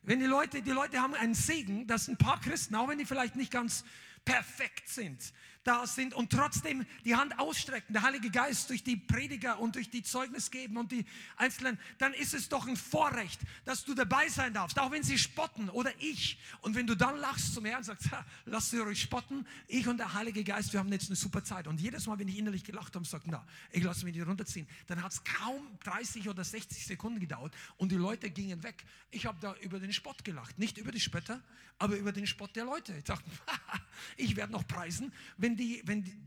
[0.02, 3.06] Wenn die Leute, die Leute haben einen Segen, dass ein paar Christen, auch wenn die
[3.06, 3.84] vielleicht nicht ganz
[4.28, 5.32] perfekt sind,
[5.68, 9.90] da sind und trotzdem die Hand ausstrecken, der Heilige Geist durch die Prediger und durch
[9.90, 11.04] die Zeugnis geben und die
[11.36, 15.18] Einzelnen, dann ist es doch ein Vorrecht, dass du dabei sein darfst, auch wenn sie
[15.18, 16.38] spotten oder ich.
[16.62, 18.08] Und wenn du dann lachst zum Herrn und sagst,
[18.46, 21.66] lass sie ruhig spotten, ich und der Heilige Geist, wir haben jetzt eine super Zeit.
[21.66, 24.66] Und jedes Mal, wenn ich innerlich gelacht habe, sagt, na, ich lasse mich nicht runterziehen,
[24.86, 28.86] dann hat es kaum 30 oder 60 Sekunden gedauert und die Leute gingen weg.
[29.10, 31.42] Ich habe da über den Spott gelacht, nicht über die Spötter,
[31.78, 32.94] aber über den Spott der Leute.
[32.96, 33.30] Ich dachte,
[34.16, 36.18] ich werde noch preisen, wenn die, wenn die,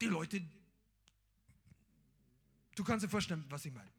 [0.00, 0.42] die Leute,
[2.74, 3.92] du kannst dir vorstellen, was ich meine.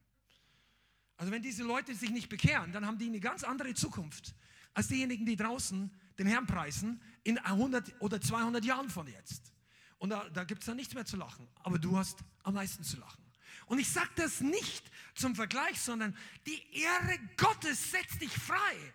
[1.17, 4.35] Also wenn diese Leute sich nicht bekehren, dann haben die eine ganz andere Zukunft
[4.73, 9.53] als diejenigen, die draußen den Herrn preisen in 100 oder 200 Jahren von jetzt.
[9.99, 11.47] Und da, da gibt es dann nichts mehr zu lachen.
[11.61, 13.23] Aber du hast am meisten zu lachen.
[13.67, 18.93] Und ich sage das nicht zum Vergleich, sondern die Ehre Gottes setzt dich frei.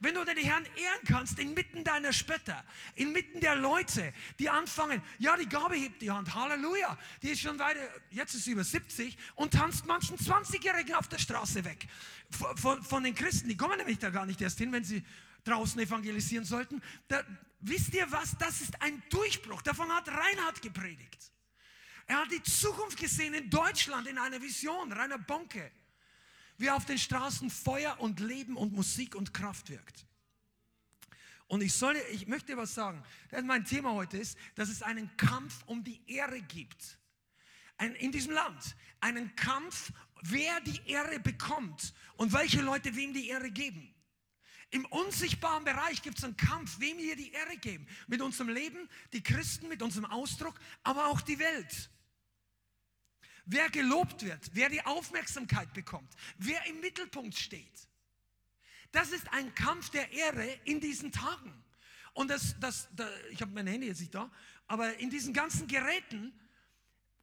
[0.00, 2.64] Wenn du den Herrn ehren kannst, inmitten deiner Spötter,
[2.94, 7.58] inmitten der Leute, die anfangen, ja, die Gabe hebt die Hand, Halleluja, die ist schon
[7.58, 11.86] weiter, jetzt ist sie über 70 und tanzt manchen 20-Jährigen auf der Straße weg.
[12.30, 15.04] Von, von, von, den Christen, die kommen nämlich da gar nicht erst hin, wenn sie
[15.44, 16.82] draußen evangelisieren sollten.
[17.08, 17.22] Da,
[17.60, 18.36] wisst ihr was?
[18.38, 19.62] Das ist ein Durchbruch.
[19.62, 21.32] Davon hat Reinhard gepredigt.
[22.06, 25.70] Er hat die Zukunft gesehen in Deutschland in einer Vision, Rainer Bonke
[26.60, 30.06] wie auf den Straßen Feuer und Leben und Musik und Kraft wirkt.
[31.46, 33.02] Und ich, soll, ich möchte was sagen.
[33.44, 36.98] Mein Thema heute ist, dass es einen Kampf um die Ehre gibt.
[37.78, 38.76] Ein, in diesem Land.
[39.00, 39.90] Einen Kampf,
[40.22, 43.92] wer die Ehre bekommt und welche Leute wem die Ehre geben.
[44.70, 47.88] Im unsichtbaren Bereich gibt es einen Kampf, wem wir die Ehre geben.
[48.06, 51.90] Mit unserem Leben, die Christen, mit unserem Ausdruck, aber auch die Welt
[53.50, 57.88] wer gelobt wird, wer die Aufmerksamkeit bekommt, wer im Mittelpunkt steht.
[58.92, 61.52] Das ist ein Kampf der Ehre in diesen Tagen.
[62.12, 64.30] Und das, das, das ich habe mein Handy jetzt nicht da,
[64.66, 66.32] aber in diesen ganzen Geräten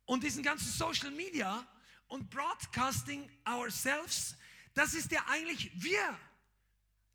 [0.06, 1.66] und diesen ganzen Social Media
[2.08, 4.36] und Broadcasting ourselves,
[4.74, 6.18] das ist ja eigentlich, wir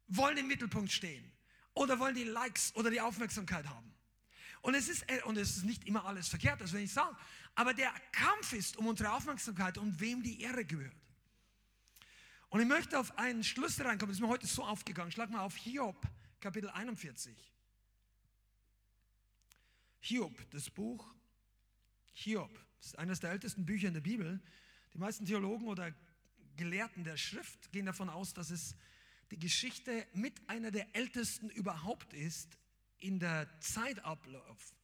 [0.08, 1.32] wollen im Mittelpunkt stehen
[1.74, 3.91] oder wollen die Likes oder die Aufmerksamkeit haben.
[4.62, 7.16] Und es ist, äh, und es ist nicht immer alles verkehrt, das will ich sagen,
[7.54, 10.96] aber der Kampf ist um unsere Aufmerksamkeit und wem die Ehre gehört.
[12.48, 15.10] Und ich möchte auf einen Schluss reinkommen, das ist mir heute so aufgegangen.
[15.10, 16.06] Schlag mal auf Hiob,
[16.40, 17.34] Kapitel 41.
[20.00, 21.12] Hiob, das Buch
[22.12, 24.40] Hiob, das ist eines der ältesten Bücher in der Bibel.
[24.94, 25.92] Die meisten Theologen oder
[26.56, 28.76] Gelehrten der Schrift gehen davon aus, dass es
[29.30, 32.58] die Geschichte mit einer der ältesten überhaupt ist
[33.02, 34.74] in der Zeitablauf.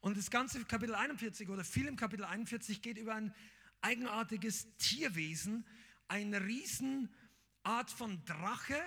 [0.00, 3.34] Und das ganze Kapitel 41 oder viel im Kapitel 41 geht über ein
[3.80, 5.64] eigenartiges Tierwesen,
[6.08, 8.80] eine Riesenart von Drache,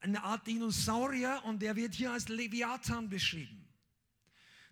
[0.00, 3.68] eine Art Dinosaurier und der wird hier als Leviathan beschrieben.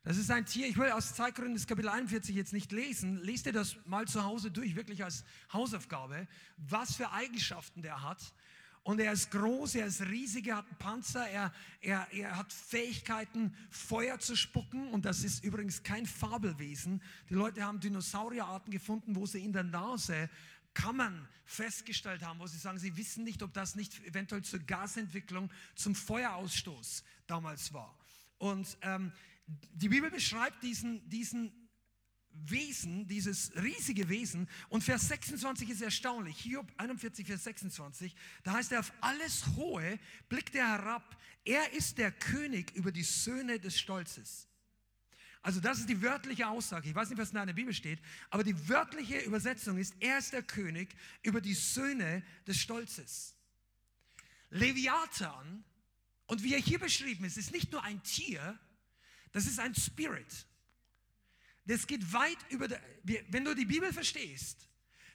[0.03, 3.18] Das ist ein Tier, ich will aus Zeitgründen das Kapitel 41 jetzt nicht lesen.
[3.18, 8.33] Lest ihr das mal zu Hause durch, wirklich als Hausaufgabe, was für Eigenschaften der hat.
[8.87, 12.53] Und er ist groß, er ist riesig, er hat einen Panzer, er, er, er hat
[12.53, 14.90] Fähigkeiten, Feuer zu spucken.
[14.90, 17.03] Und das ist übrigens kein Fabelwesen.
[17.29, 20.31] Die Leute haben Dinosaurierarten gefunden, wo sie in der Nase
[20.72, 25.51] Kammern festgestellt haben, wo sie sagen, sie wissen nicht, ob das nicht eventuell zur Gasentwicklung,
[25.75, 27.92] zum Feuerausstoß damals war.
[28.38, 29.11] Und ähm,
[29.72, 31.51] die Bibel beschreibt diesen, diesen
[32.44, 34.49] Wesen, dieses riesige Wesen.
[34.68, 36.38] Und Vers 26 ist erstaunlich.
[36.38, 38.14] Hiob 41, Vers 26.
[38.44, 41.16] Da heißt er, auf alles Hohe blickt er herab.
[41.44, 44.49] Er ist der König über die Söhne des Stolzes.
[45.46, 46.88] Also das ist die wörtliche Aussage.
[46.88, 50.33] Ich weiß nicht, was in der Bibel steht, aber die wörtliche Übersetzung ist, er ist
[50.33, 53.37] der König über die Söhne des Stolzes.
[54.51, 55.64] Leviathan,
[56.27, 58.59] und wie er hier beschrieben ist, ist nicht nur ein Tier,
[59.31, 60.46] das ist ein Spirit.
[61.66, 62.81] Das geht weit über, der,
[63.29, 64.68] wenn du die Bibel verstehst,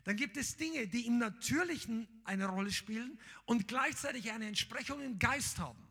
[0.03, 5.19] dann gibt es Dinge, die im Natürlichen eine Rolle spielen und gleichzeitig eine Entsprechung im
[5.19, 5.87] Geist haben.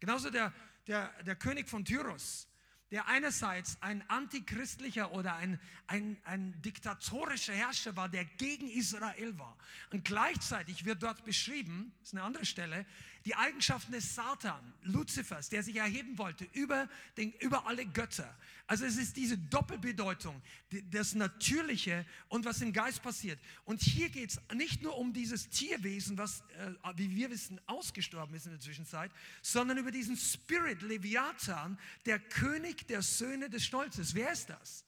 [0.00, 0.52] Genauso der,
[0.86, 2.46] der, der König von Tyros,
[2.90, 9.56] der einerseits ein antichristlicher oder ein, ein, ein diktatorischer Herrscher war, der gegen Israel war.
[9.90, 12.86] Und gleichzeitig wird dort beschrieben, das ist eine andere Stelle,
[13.24, 18.36] die Eigenschaften des Satan, Luzifers, der sich erheben wollte über, den, über alle Götter.
[18.66, 20.42] Also es ist diese Doppelbedeutung,
[20.90, 23.38] das Natürliche und was im Geist passiert.
[23.64, 28.34] Und hier geht es nicht nur um dieses Tierwesen, was, äh, wie wir wissen, ausgestorben
[28.34, 29.10] ist in der Zwischenzeit,
[29.40, 34.14] sondern über diesen Spirit, Leviathan, der König der Söhne des Stolzes.
[34.14, 34.84] Wer ist das?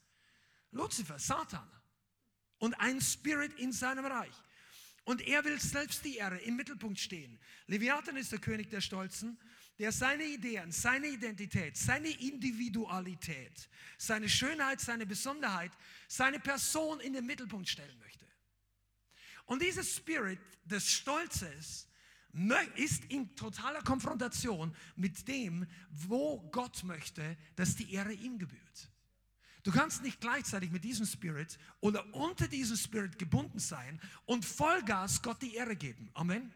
[0.73, 1.69] Luzifer, Satan.
[2.59, 4.35] Und ein Spirit in seinem Reich.
[5.07, 7.39] Und er will selbst die Ehre im Mittelpunkt stehen.
[7.69, 9.39] Leviathan ist der König der Stolzen,
[9.79, 15.71] der seine Ideen, seine Identität, seine Individualität, seine Schönheit, seine Besonderheit,
[16.09, 18.27] seine Person in den Mittelpunkt stellen möchte.
[19.45, 21.87] Und dieser Spirit des Stolzes
[22.75, 28.91] ist in totaler Konfrontation mit dem, wo Gott möchte, dass die Ehre ihm gebührt.
[29.67, 35.23] Du kannst nicht gleichzeitig mit diesem Spirit oder unter diesem Spirit gebunden sein und Vollgas
[35.23, 36.09] Gott die Ehre geben.
[36.15, 36.55] Amen.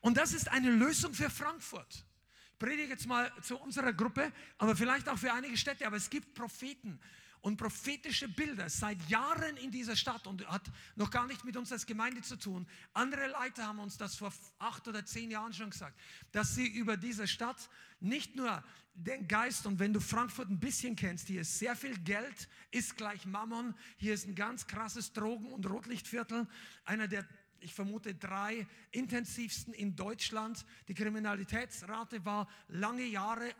[0.00, 2.06] Und das ist eine Lösung für Frankfurt.
[2.52, 5.86] Ich predige jetzt mal zu unserer Gruppe, aber vielleicht auch für einige Städte.
[5.86, 6.98] Aber es gibt Propheten
[7.42, 11.70] und prophetische Bilder seit Jahren in dieser Stadt und hat noch gar nicht mit uns
[11.70, 12.66] als Gemeinde zu tun.
[12.94, 16.00] Andere Leiter haben uns das vor acht oder zehn Jahren schon gesagt,
[16.32, 17.68] dass sie über diese Stadt
[18.00, 18.62] nicht nur
[18.94, 22.96] den Geist und wenn du Frankfurt ein bisschen kennst, hier ist sehr viel Geld, ist
[22.96, 26.46] gleich Mammon, hier ist ein ganz krasses Drogen- und Rotlichtviertel,
[26.84, 27.26] einer der
[27.60, 30.64] ich vermute, drei intensivsten in Deutschland.
[30.86, 33.52] Die Kriminalitätsrate war lange Jahre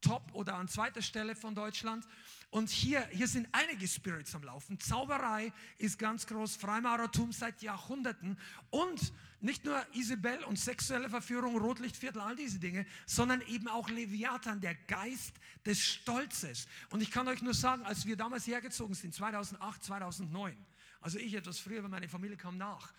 [0.00, 2.06] top oder an zweiter Stelle von Deutschland.
[2.50, 4.78] Und hier, hier sind einige Spirits am Laufen.
[4.78, 8.38] Zauberei ist ganz groß, Freimaurertum seit Jahrhunderten
[8.70, 14.60] und nicht nur Isabel und sexuelle Verführung, Rotlichtviertel, all diese Dinge, sondern eben auch Leviathan,
[14.60, 15.34] der Geist
[15.66, 16.66] des Stolzes.
[16.90, 20.56] Und ich kann euch nur sagen, als wir damals hergezogen sind, 2008, 2009,
[21.00, 22.92] also ich etwas früher, weil meine Familie kam nach,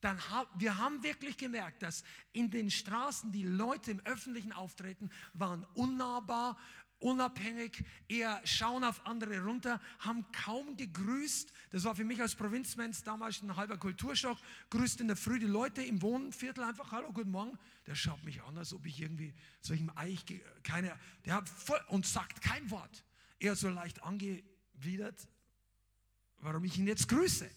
[0.00, 5.10] dann ha wir haben wirklich gemerkt, dass in den Straßen die Leute im öffentlichen Auftreten
[5.32, 6.58] waren unnahbar,
[6.98, 11.52] unabhängig, eher schauen auf andere runter, haben kaum gegrüßt.
[11.70, 14.38] Das war für mich als Provinzmensch damals ein halber Kulturschock.
[14.70, 17.58] Grüßt in der Früh die Leute im Wohnviertel einfach, hallo, guten Morgen.
[17.86, 20.24] Der schaut mich an, als ob ich irgendwie solchem Eich,
[20.62, 23.04] keine, der hat voll, und sagt kein Wort.
[23.38, 25.28] Er so leicht angewidert,
[26.38, 27.50] warum ich ihn jetzt grüße.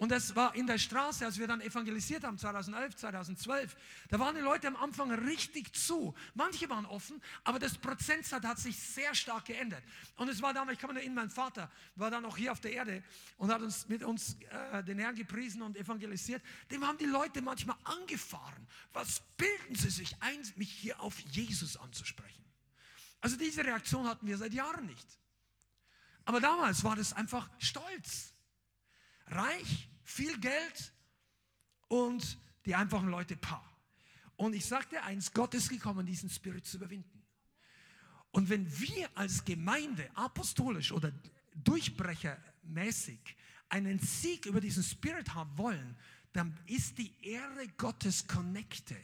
[0.00, 3.76] Und das war in der Straße, als wir dann evangelisiert haben, 2011, 2012.
[4.08, 6.14] Da waren die Leute am Anfang richtig zu.
[6.32, 9.82] Manche waren offen, aber das Prozentsatz hat sich sehr stark geändert.
[10.16, 12.60] Und es war damals, ich kann mich erinnern, mein Vater war dann auch hier auf
[12.60, 13.02] der Erde
[13.36, 14.38] und hat uns mit uns
[14.72, 16.42] äh, den Herrn gepriesen und evangelisiert.
[16.70, 18.66] Dem haben die Leute manchmal angefahren.
[18.94, 22.42] Was bilden sie sich ein, mich hier auf Jesus anzusprechen?
[23.20, 25.06] Also diese Reaktion hatten wir seit Jahren nicht.
[26.24, 28.32] Aber damals war das einfach Stolz.
[29.26, 30.92] Reich, viel Geld
[31.88, 33.66] und die einfachen Leute paar.
[34.36, 37.22] Und ich sagte eins, Gott ist gekommen, diesen Spirit zu überwinden.
[38.32, 41.12] Und wenn wir als Gemeinde apostolisch oder
[41.54, 43.36] durchbrechermäßig
[43.68, 45.96] einen Sieg über diesen Spirit haben wollen,
[46.32, 48.96] dann ist die Ehre Gottes connected.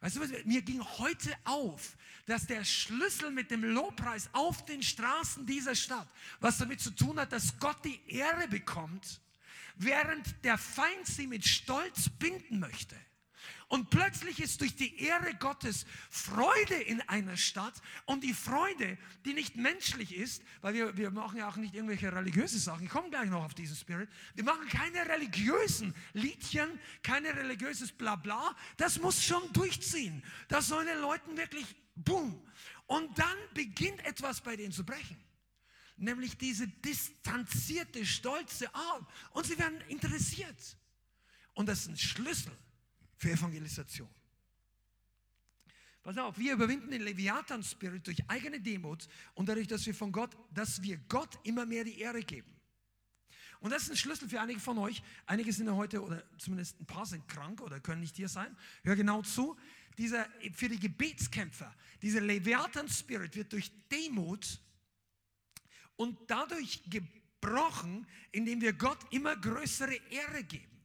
[0.00, 5.46] Weißt du mir ging heute auf, dass der Schlüssel mit dem Lobpreis auf den Straßen
[5.46, 6.08] dieser Stadt,
[6.40, 9.20] was damit zu tun hat, dass Gott die Ehre bekommt,
[9.76, 12.96] während der Feind sie mit Stolz binden möchte.
[13.68, 19.34] Und plötzlich ist durch die Ehre Gottes Freude in einer Stadt und die Freude, die
[19.34, 23.10] nicht menschlich ist, weil wir, wir machen ja auch nicht irgendwelche religiöse Sachen, ich komme
[23.10, 26.68] gleich noch auf diesen Spirit, wir machen keine religiösen Liedchen,
[27.02, 30.22] keine religiöses Blabla, das muss schon durchziehen.
[30.46, 32.40] Das soll den Leuten wirklich, boom.
[32.86, 35.25] Und dann beginnt etwas bei denen zu brechen
[35.96, 39.06] nämlich diese distanzierte, stolze Art.
[39.32, 40.76] Und sie werden interessiert.
[41.54, 42.52] Und das ist ein Schlüssel
[43.16, 44.08] für Evangelisation.
[46.02, 50.36] Pass auf, wir überwinden den Leviathan-Spirit durch eigene Demut und dadurch, dass wir von Gott,
[50.52, 52.56] dass wir Gott immer mehr die Ehre geben.
[53.58, 55.02] Und das ist ein Schlüssel für einige von euch.
[55.24, 58.56] Einige sind ja heute, oder zumindest ein paar sind krank oder können nicht hier sein.
[58.84, 59.56] Hör genau zu.
[59.98, 64.60] Dieser, für die Gebetskämpfer, dieser Leviathan-Spirit wird durch Demut
[65.96, 70.84] und dadurch gebrochen, indem wir Gott immer größere Ehre geben.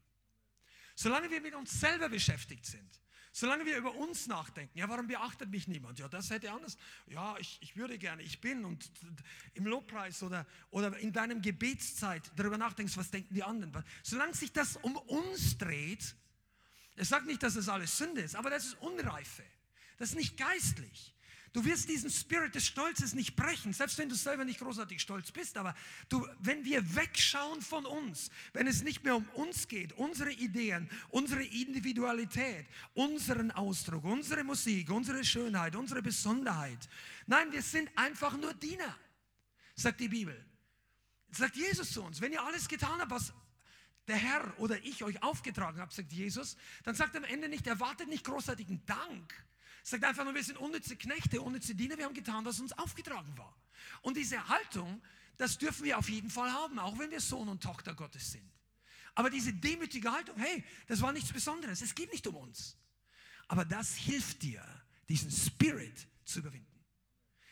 [0.96, 5.50] Solange wir mit uns selber beschäftigt sind, solange wir über uns nachdenken, ja, warum beachtet
[5.50, 6.00] mich niemand?
[6.00, 6.78] Ja, das hätte anders.
[7.08, 8.92] Ja, ich, ich würde gerne, ich bin und
[9.54, 13.84] im Lobpreis oder, oder in deinem Gebetszeit darüber nachdenkst, was denken die anderen.
[14.04, 16.16] Solange sich das um uns dreht,
[16.96, 19.44] es sagt nicht, dass das alles Sünde ist, aber das ist Unreife.
[19.98, 21.16] Das ist nicht geistlich.
[21.54, 25.32] Du wirst diesen Spirit des Stolzes nicht brechen, selbst wenn du selber nicht großartig stolz
[25.32, 25.58] bist.
[25.58, 25.76] Aber
[26.08, 30.90] du, wenn wir wegschauen von uns, wenn es nicht mehr um uns geht, unsere Ideen,
[31.10, 36.88] unsere Individualität, unseren Ausdruck, unsere Musik, unsere Schönheit, unsere Besonderheit.
[37.28, 38.98] Nein, wir sind einfach nur Diener,
[39.76, 40.46] sagt die Bibel.
[41.32, 43.34] Sagt Jesus zu uns, wenn ihr alles getan habt, was
[44.08, 48.08] der Herr oder ich euch aufgetragen habe, sagt Jesus, dann sagt am Ende nicht, erwartet
[48.08, 49.34] nicht großartigen Dank,
[49.84, 53.36] Sagt einfach nur, wir sind unnütze Knechte, unnütze Diener, wir haben getan, was uns aufgetragen
[53.38, 53.56] war.
[54.02, 55.02] Und diese Haltung,
[55.38, 58.52] das dürfen wir auf jeden Fall haben, auch wenn wir Sohn und Tochter Gottes sind.
[59.16, 62.78] Aber diese demütige Haltung, hey, das war nichts Besonderes, es geht nicht um uns.
[63.48, 64.64] Aber das hilft dir,
[65.10, 66.68] diesen Spirit zu überwinden.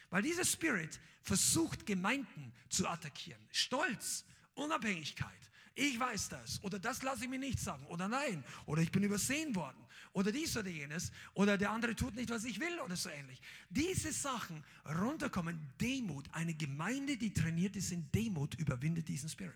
[0.10, 3.46] Weil dieser Spirit versucht, Gemeinden zu attackieren.
[3.52, 5.49] Stolz, Unabhängigkeit.
[5.76, 6.64] Ich weiß das.
[6.64, 7.86] Oder das lasse ich mir nicht sagen.
[7.88, 8.44] Oder nein.
[8.66, 9.78] Oder ich bin übersehen worden
[10.14, 13.42] oder dies oder jenes oder der andere tut nicht, was ich will oder so ähnlich.
[13.70, 16.28] Diese Sachen runterkommen, Demut.
[16.34, 19.54] Eine Gemeinde, die trainiert ist in Demut, überwindet diesen Spirit.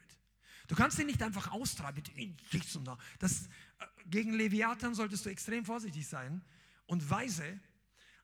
[0.68, 2.04] Du kannst ihn nicht einfach austreiben
[3.20, 3.48] Das,
[3.80, 6.42] äh, gegen Leviathan solltest du extrem vorsichtig sein
[6.86, 7.60] und weise.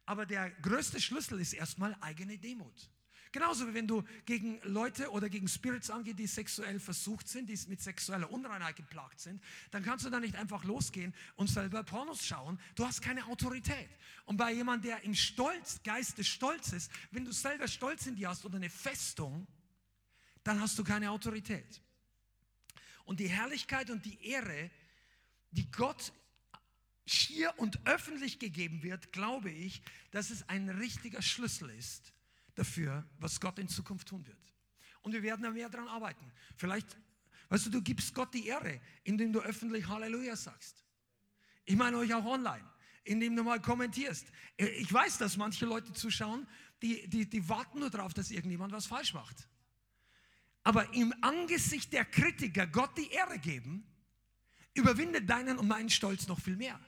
[0.05, 2.89] Aber der größte Schlüssel ist erstmal eigene Demut.
[3.31, 7.59] Genauso wie wenn du gegen Leute oder gegen Spirits angehst, die sexuell versucht sind, die
[7.67, 12.25] mit sexueller Unreinheit geplagt sind, dann kannst du da nicht einfach losgehen und selber Pornos
[12.25, 12.59] schauen.
[12.73, 13.89] Du hast keine Autorität.
[14.25, 18.29] Und bei jemandem, der im Stolz, Geist des Stolzes, wenn du selber Stolz in dir
[18.29, 19.45] hast oder eine Festung,
[20.43, 21.81] dann hast du keine Autorität.
[23.05, 24.71] Und die Herrlichkeit und die Ehre,
[25.51, 26.13] die Gott
[27.05, 32.13] schier und öffentlich gegeben wird, glaube ich, dass es ein richtiger Schlüssel ist
[32.59, 34.37] dafür, was Gott in Zukunft tun wird.
[35.01, 36.31] Und wir werden da mehr daran arbeiten.
[36.57, 36.97] Vielleicht,
[37.47, 40.83] weißt du, du gibst Gott die Ehre, indem du öffentlich Halleluja sagst.
[41.65, 42.65] Ich meine euch auch online,
[43.03, 44.27] indem du mal kommentierst.
[44.57, 46.47] Ich weiß, dass manche Leute zuschauen,
[46.81, 49.47] die, die, die warten nur darauf, dass irgendjemand was falsch macht.
[50.63, 53.85] Aber im Angesicht der Kritiker Gott die Ehre geben,
[54.73, 56.79] überwindet deinen und meinen Stolz noch viel mehr.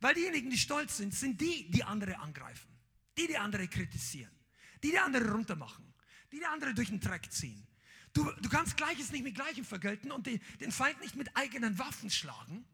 [0.00, 2.70] Weil diejenigen, die stolz sind, sind die, die andere angreifen,
[3.18, 4.39] die, die andere kritisieren
[4.82, 5.84] die der andere runtermachen,
[6.32, 7.66] die der andere durch den Dreck ziehen.
[8.12, 11.78] Du, du kannst Gleiches nicht mit Gleichem vergelten und die, den Feind nicht mit eigenen
[11.78, 12.64] Waffen schlagen.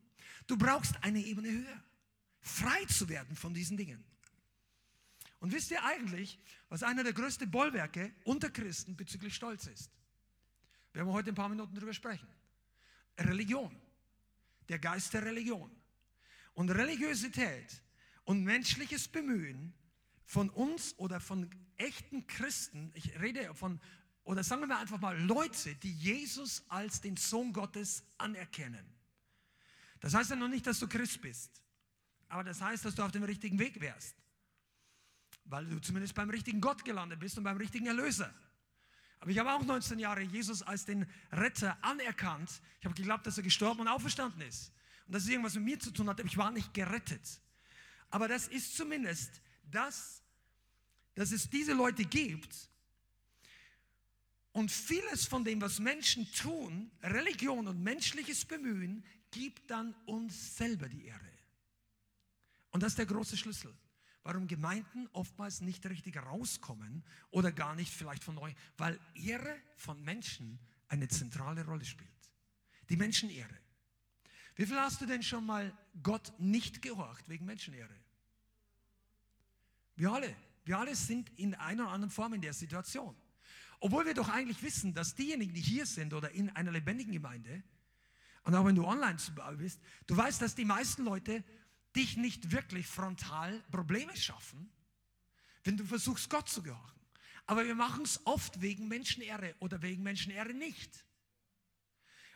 [0.46, 1.82] Du brauchst eine Ebene höher,
[2.40, 4.02] frei zu werden von diesen Dingen.
[5.40, 6.38] Und wisst ihr eigentlich,
[6.68, 9.90] was einer der größten Bollwerke unter Christen bezüglich Stolz ist?
[10.92, 12.26] Wir werden heute ein paar Minuten darüber sprechen.
[13.18, 13.74] Religion.
[14.68, 15.70] Der Geist der Religion.
[16.54, 17.82] Und Religiosität
[18.24, 19.74] und menschliches Bemühen
[20.24, 23.80] von uns oder von echten Christen, ich rede von,
[24.24, 28.84] oder sagen wir einfach mal Leute, die Jesus als den Sohn Gottes anerkennen.
[30.00, 31.62] Das heißt ja noch nicht, dass du Christ bist,
[32.28, 34.14] aber das heißt, dass du auf dem richtigen Weg wärst,
[35.44, 38.32] weil du zumindest beim richtigen Gott gelandet bist und beim richtigen Erlöser.
[39.20, 42.60] Aber ich habe auch 19 Jahre Jesus als den Retter anerkannt.
[42.80, 44.72] Ich habe geglaubt, dass er gestorben und auferstanden ist.
[45.06, 47.40] Und dass es irgendwas mit mir zu tun hat, aber ich war nicht gerettet.
[48.10, 50.22] Aber das ist zumindest das,
[51.16, 52.54] dass es diese Leute gibt.
[54.52, 60.88] Und vieles von dem, was Menschen tun, Religion und menschliches Bemühen, gibt dann uns selber
[60.88, 61.32] die Ehre.
[62.70, 63.74] Und das ist der große Schlüssel
[64.26, 70.02] warum Gemeinden oftmals nicht richtig rauskommen oder gar nicht vielleicht von neu, weil Ehre von
[70.02, 70.58] Menschen
[70.88, 72.10] eine zentrale Rolle spielt.
[72.88, 73.56] Die Menschenehre.
[74.56, 77.94] Wie viel hast du denn schon mal Gott nicht gehorcht wegen Menschenehre?
[79.94, 80.34] Wir alle.
[80.66, 83.16] Wir alle sind in einer oder anderen Form in der Situation.
[83.78, 87.62] Obwohl wir doch eigentlich wissen, dass diejenigen, die hier sind oder in einer lebendigen Gemeinde,
[88.42, 89.16] und auch wenn du online
[89.56, 91.44] bist, du weißt, dass die meisten Leute
[91.94, 94.70] dich nicht wirklich frontal Probleme schaffen,
[95.64, 97.00] wenn du versuchst, Gott zu gehorchen.
[97.46, 101.04] Aber wir machen es oft wegen Menschenehre oder wegen Menschenehre nicht.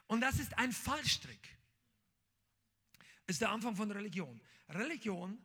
[0.07, 1.59] Und das ist ein Fallstrick.
[3.27, 4.41] Das ist der Anfang von Religion.
[4.69, 5.39] Religion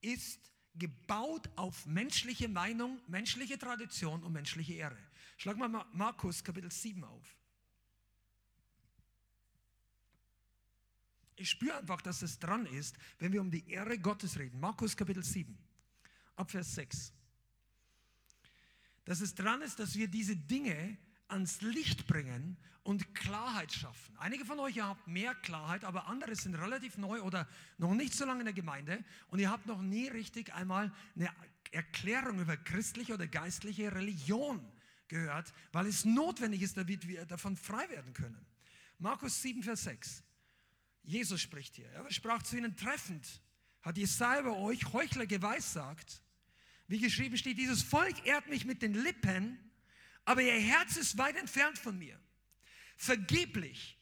[0.00, 4.98] ist gebaut auf menschliche Meinung, menschliche Tradition und menschliche Ehre.
[5.36, 7.36] Schlag mal Markus Kapitel 7 auf.
[11.36, 14.60] Ich spüre einfach, dass es dran ist, wenn wir um die Ehre Gottes reden.
[14.60, 15.56] Markus Kapitel 7,
[16.36, 17.12] Abvers 6.
[19.06, 20.98] Dass es dran ist, dass wir diese Dinge
[21.30, 24.16] ans Licht bringen und Klarheit schaffen.
[24.18, 27.46] Einige von euch haben mehr Klarheit, aber andere sind relativ neu oder
[27.78, 31.30] noch nicht so lange in der Gemeinde und ihr habt noch nie richtig einmal eine
[31.72, 34.60] Erklärung über christliche oder geistliche Religion
[35.08, 38.44] gehört, weil es notwendig ist, damit wir davon frei werden können.
[38.98, 40.24] Markus 7, Vers 6.
[41.02, 41.88] Jesus spricht hier.
[41.90, 43.40] Er sprach zu ihnen treffend,
[43.82, 46.22] hat Jesaja bei euch Heuchler geweissagt.
[46.86, 49.69] Wie geschrieben steht, dieses Volk ehrt mich mit den Lippen,
[50.24, 52.18] aber ihr Herz ist weit entfernt von mir.
[52.96, 53.98] Vergeblich,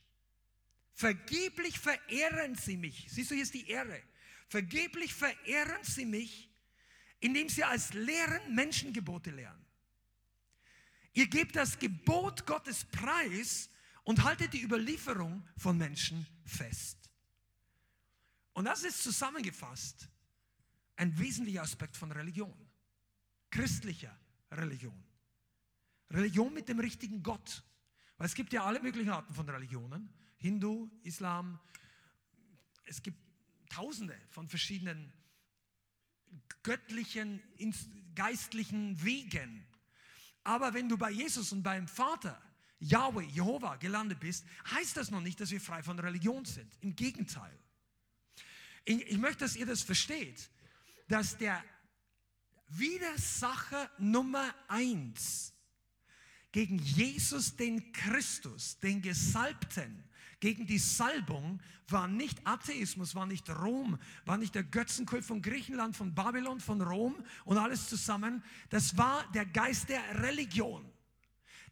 [0.94, 3.06] vergeblich verehren sie mich.
[3.08, 4.02] Siehst du, hier ist die Ehre.
[4.48, 6.50] Vergeblich verehren sie mich,
[7.20, 9.64] indem sie als Lehren Menschengebote lernen.
[11.12, 13.70] Ihr gebt das Gebot Gottes preis
[14.04, 17.10] und haltet die Überlieferung von Menschen fest.
[18.52, 20.08] Und das ist zusammengefasst
[20.96, 22.56] ein wesentlicher Aspekt von Religion,
[23.50, 24.16] christlicher
[24.50, 25.07] Religion.
[26.10, 27.62] Religion mit dem richtigen Gott.
[28.16, 30.12] Weil es gibt ja alle möglichen Arten von Religionen.
[30.36, 31.60] Hindu, Islam.
[32.84, 33.18] Es gibt
[33.68, 35.12] tausende von verschiedenen
[36.62, 37.42] göttlichen,
[38.14, 39.66] geistlichen Wegen.
[40.44, 42.40] Aber wenn du bei Jesus und beim Vater
[42.80, 46.76] Yahweh, Jehova gelandet bist, heißt das noch nicht, dass wir frei von Religion sind.
[46.80, 47.58] Im Gegenteil.
[48.84, 50.50] Ich, möchte, dass ihr das versteht,
[51.08, 51.62] dass der
[52.68, 55.52] Widersacher Nummer eins
[56.52, 60.04] gegen Jesus, den Christus, den Gesalbten,
[60.40, 65.96] gegen die Salbung war nicht Atheismus, war nicht Rom, war nicht der Götzenkult von Griechenland,
[65.96, 68.42] von Babylon, von Rom und alles zusammen.
[68.70, 70.84] Das war der Geist der Religion.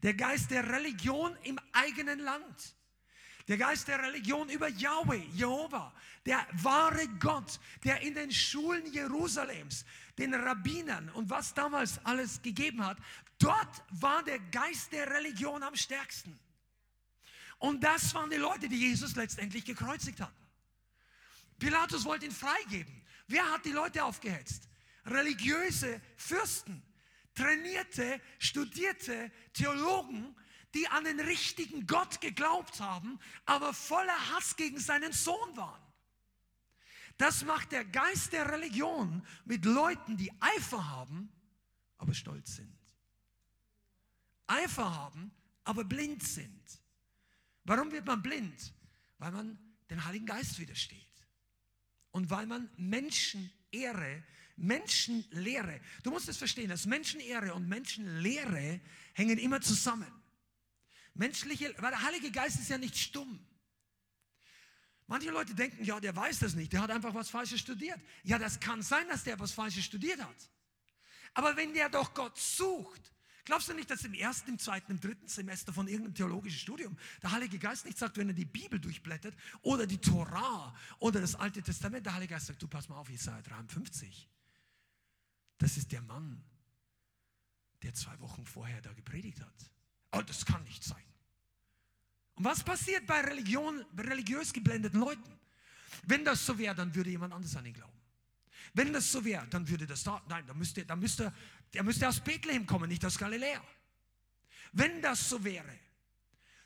[0.02, 2.75] Der Geist der Religion im eigenen Land.
[3.48, 5.92] Der Geist der Religion über Yahweh, Jehova,
[6.24, 9.84] der wahre Gott, der in den Schulen Jerusalems,
[10.18, 12.98] den Rabbinern und was damals alles gegeben hat,
[13.38, 16.36] dort war der Geist der Religion am stärksten.
[17.58, 20.46] Und das waren die Leute, die Jesus letztendlich gekreuzigt hatten.
[21.58, 23.02] Pilatus wollte ihn freigeben.
[23.28, 24.68] Wer hat die Leute aufgehetzt?
[25.06, 26.82] Religiöse Fürsten,
[27.34, 30.34] trainierte, studierte Theologen,
[30.76, 35.82] die an den richtigen Gott geglaubt haben, aber voller Hass gegen seinen Sohn waren.
[37.16, 41.32] Das macht der Geist der Religion mit Leuten, die Eifer haben,
[41.96, 42.76] aber stolz sind.
[44.46, 45.30] Eifer haben,
[45.64, 46.62] aber blind sind.
[47.64, 48.74] Warum wird man blind?
[49.18, 49.58] Weil man
[49.88, 51.00] dem Heiligen Geist widersteht.
[52.10, 54.22] Und weil man Menschenehre
[54.56, 55.80] Menschenlehre.
[56.02, 58.80] Du musst es verstehen, dass Menschenehre und Menschenlehre
[59.12, 60.10] hängen immer zusammen.
[61.18, 63.38] Menschliche, weil der Heilige Geist ist ja nicht stumm.
[65.06, 68.00] Manche Leute denken, ja, der weiß das nicht, der hat einfach was Falsches studiert.
[68.24, 70.50] Ja, das kann sein, dass der was Falsches studiert hat.
[71.34, 73.12] Aber wenn der doch Gott sucht,
[73.46, 76.98] Glaubst du nicht, dass im ersten, im zweiten, im dritten Semester von irgendeinem theologischen Studium
[77.22, 81.36] der Heilige Geist nicht sagt, wenn er die Bibel durchblättert oder die Torah oder das
[81.36, 84.28] Alte Testament, der Heilige Geist sagt, du pass mal auf, Jesaja 53.
[85.58, 86.44] Das ist der Mann,
[87.82, 89.70] der zwei Wochen vorher da gepredigt hat.
[90.12, 91.02] Oh, das kann nicht sein.
[92.34, 95.38] Und was passiert bei Religion, religiös geblendeten Leuten?
[96.04, 97.92] Wenn das so wäre, dann würde jemand anders an ihn glauben.
[98.74, 101.32] Wenn das so wäre, dann würde das da, nein, dann müsste, dann müsste,
[101.72, 103.62] der müsste aus Bethlehem kommen, nicht aus Galiläa.
[104.72, 105.78] Wenn das so wäre,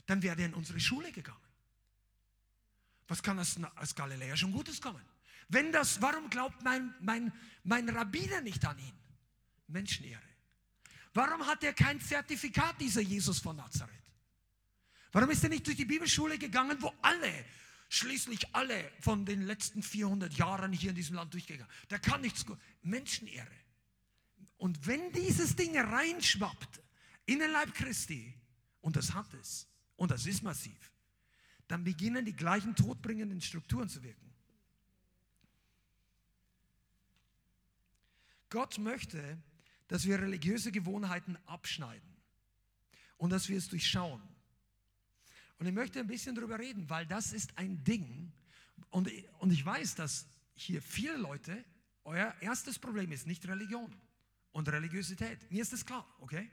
[0.07, 1.39] dann wäre er in unsere Schule gegangen.
[3.07, 5.05] Was kann aus, aus Galiläa schon Gutes kommen?
[5.49, 7.33] Wenn das, warum glaubt mein, mein,
[7.63, 8.99] mein Rabbiner nicht an ihn?
[9.69, 10.30] Menschenehre.
[11.13, 13.95] Warum hat er kein Zertifikat, dieser Jesus von Nazareth?
[15.13, 17.45] Warum ist er nicht durch die Bibelschule gegangen, wo alle,
[17.89, 21.73] schließlich alle von den letzten 400 Jahren hier in diesem Land durchgegangen?
[21.91, 22.45] Der kann nichts.
[22.83, 23.51] Menschenehre.
[24.57, 26.81] Und wenn dieses Ding reinschwappt
[27.27, 28.35] in den Leib Christi,
[28.81, 30.93] und das hat es, und das ist massiv,
[31.67, 34.33] dann beginnen die gleichen todbringenden Strukturen zu wirken.
[38.49, 39.39] Gott möchte,
[39.91, 42.09] dass wir religiöse Gewohnheiten abschneiden
[43.17, 44.23] und dass wir es durchschauen.
[45.59, 48.31] Und ich möchte ein bisschen darüber reden, weil das ist ein Ding.
[48.91, 49.11] Und,
[49.41, 51.65] und ich weiß, dass hier viele Leute,
[52.05, 53.93] euer erstes Problem ist nicht Religion
[54.53, 55.51] und Religiosität.
[55.51, 56.49] Mir ist das klar, okay?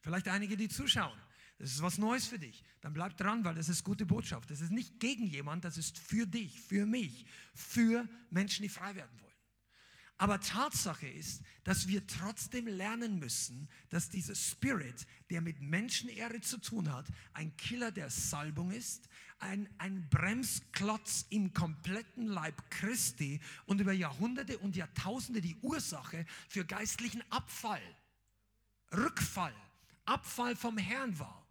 [0.00, 1.18] Vielleicht einige, die zuschauen.
[1.58, 2.64] Das ist was Neues für dich.
[2.80, 4.50] Dann bleib dran, weil das ist gute Botschaft.
[4.50, 8.96] Das ist nicht gegen jemand, das ist für dich, für mich, für Menschen, die frei
[8.96, 9.25] werden wollen.
[10.18, 16.58] Aber Tatsache ist, dass wir trotzdem lernen müssen, dass dieser Spirit, der mit Menschenehre zu
[16.58, 19.10] tun hat, ein Killer der Salbung ist,
[19.40, 26.64] ein, ein Bremsklotz im kompletten Leib Christi und über Jahrhunderte und Jahrtausende die Ursache für
[26.64, 27.82] geistlichen Abfall,
[28.94, 29.54] Rückfall,
[30.06, 31.46] Abfall vom Herrn war.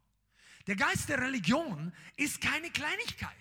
[0.65, 3.35] Der Geist der Religion ist keine Kleinigkeit.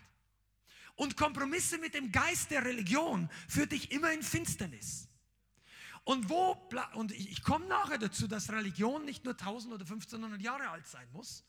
[0.97, 5.09] Und Kompromisse mit dem Geist der Religion führt dich immer in Finsternis.
[6.05, 6.53] Und wo,
[6.95, 11.09] und ich komme nachher dazu, dass Religion nicht nur 1000 oder 1500 Jahre alt sein
[11.13, 11.45] muss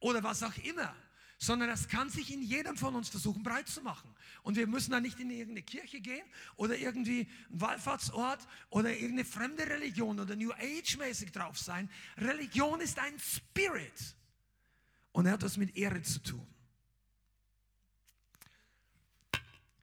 [0.00, 0.94] oder was auch immer,
[1.38, 4.14] sondern das kann sich in jedem von uns versuchen breit zu machen.
[4.42, 6.26] Und wir müssen da nicht in irgendeine Kirche gehen
[6.56, 11.90] oder irgendwie einen Wallfahrtsort oder irgendeine fremde Religion oder New Age mäßig drauf sein.
[12.18, 14.14] Religion ist ein Spirit
[15.12, 16.46] und er hat das mit Ehre zu tun.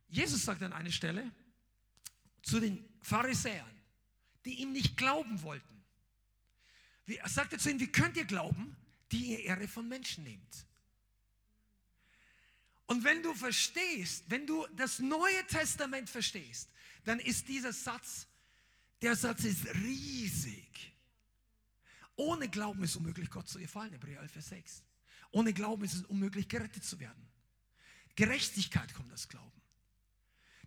[0.09, 1.31] Jesus sagt an einer Stelle
[2.43, 3.73] zu den Pharisäern,
[4.45, 5.83] die ihm nicht glauben wollten.
[7.05, 8.75] Er sagte zu ihnen, wie könnt ihr glauben,
[9.11, 10.65] die ihr Ehre von Menschen nehmt?
[12.85, 16.69] Und wenn du verstehst, wenn du das Neue Testament verstehst,
[17.05, 18.27] dann ist dieser Satz,
[19.01, 20.93] der Satz ist riesig.
[22.15, 24.83] Ohne Glauben ist es unmöglich, Gott zu gefallen, Hebräer 11, Vers 6.
[25.31, 27.27] Ohne Glauben ist es unmöglich, gerettet zu werden.
[28.15, 29.61] Gerechtigkeit kommt aus Glauben.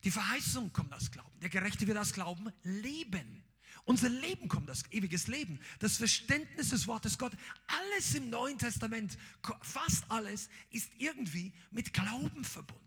[0.03, 1.39] Die Verheißung kommt aus Glauben.
[1.41, 3.45] Der Gerechte wird aus Glauben leben.
[3.87, 7.33] Unser Leben kommt, das ewiges Leben, das Verständnis des Wortes Gott,
[7.69, 9.17] alles im Neuen Testament,
[9.63, 12.83] fast alles, ist irgendwie mit Glauben verbunden.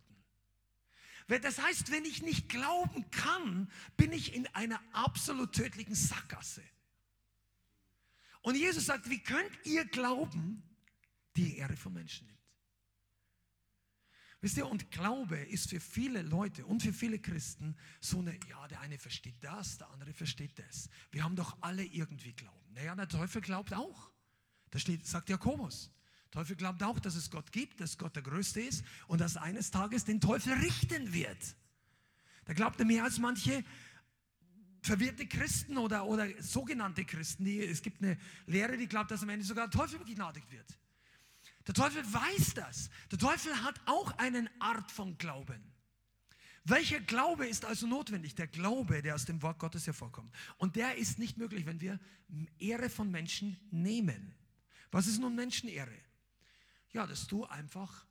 [1.29, 6.63] Das heißt, wenn ich nicht glauben kann, bin ich in einer absolut tödlichen Sackgasse.
[8.41, 10.63] Und Jesus sagt, wie könnt ihr glauben,
[11.37, 12.38] die Ehre von Menschen nimmt?
[14.41, 18.67] Wisst ihr, und Glaube ist für viele Leute und für viele Christen so eine, ja,
[18.69, 20.89] der eine versteht das, der andere versteht das.
[21.11, 22.73] Wir haben doch alle irgendwie Glauben.
[22.73, 24.11] Naja, der Teufel glaubt auch.
[24.71, 25.91] Das steht, sagt Jakobus.
[26.25, 29.35] Der Teufel glaubt auch, dass es Gott gibt, dass Gott der Größte ist und dass
[29.35, 31.55] eines Tages den Teufel richten wird.
[32.45, 33.63] Da glaubt er mehr als manche
[34.81, 37.43] verwirrte Christen oder, oder sogenannte Christen.
[37.43, 40.79] Die, es gibt eine Lehre, die glaubt, dass am Ende sogar der Teufel begnadigt wird.
[41.69, 42.89] Der Teufel weiß das.
[43.11, 45.61] Der Teufel hat auch eine Art von Glauben.
[46.63, 48.33] Welcher Glaube ist also notwendig?
[48.33, 50.35] Der Glaube, der aus dem Wort Gottes hervorkommt.
[50.57, 51.99] Und der ist nicht möglich, wenn wir
[52.57, 54.33] Ehre von Menschen nehmen.
[54.89, 55.93] Was ist nun Menschenehre?
[56.91, 58.03] Ja, dass du einfach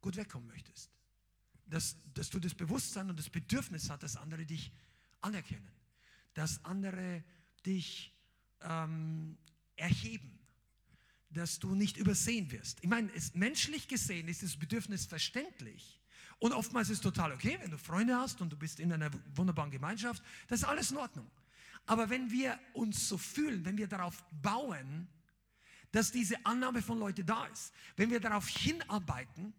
[0.00, 0.92] gut wegkommen möchtest.
[1.66, 4.70] Dass, dass du das Bewusstsein und das Bedürfnis hast, dass andere dich
[5.22, 5.72] anerkennen.
[6.34, 7.24] Dass andere
[7.66, 8.14] dich
[8.60, 9.36] ähm,
[9.74, 10.33] erheben
[11.34, 12.78] dass du nicht übersehen wirst.
[12.82, 16.00] Ich meine, es, menschlich gesehen ist das Bedürfnis verständlich.
[16.38, 19.10] Und oftmals ist es total okay, wenn du Freunde hast und du bist in einer
[19.34, 21.30] wunderbaren Gemeinschaft, das ist alles in Ordnung.
[21.86, 25.08] Aber wenn wir uns so fühlen, wenn wir darauf bauen,
[25.92, 29.54] dass diese Annahme von Leuten da ist, wenn wir darauf hinarbeiten,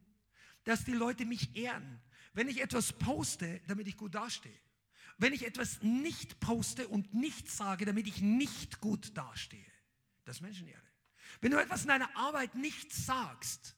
[0.64, 2.02] dass die Leute mich ehren,
[2.34, 4.60] wenn ich etwas poste, damit ich gut dastehe,
[5.18, 9.66] wenn ich etwas nicht poste und nicht sage, damit ich nicht gut dastehe,
[10.26, 10.85] Das ist Menschenehre.
[11.42, 13.76] Wenn du etwas in deiner Arbeit nicht sagst,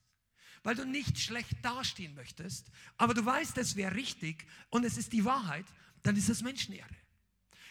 [0.64, 5.14] weil du nicht schlecht dastehen möchtest, aber du weißt, es wäre richtig und es ist
[5.14, 5.66] die Wahrheit,
[6.04, 6.96] dann ist das Menschenehre.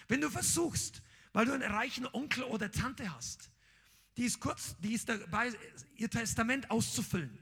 [0.08, 3.50] Wenn du versuchst, weil du einen reichen Onkel oder Tante hast,
[4.16, 5.52] die ist kurz, die ist dabei,
[5.96, 7.38] ihr Testament auszufüllen.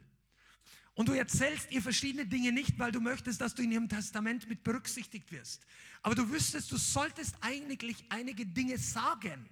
[0.95, 4.49] Und du erzählst ihr verschiedene Dinge nicht, weil du möchtest, dass du in ihrem Testament
[4.49, 5.67] mit berücksichtigt wirst.
[6.03, 9.49] Aber du wüsstest, du solltest eigentlich einige Dinge sagen.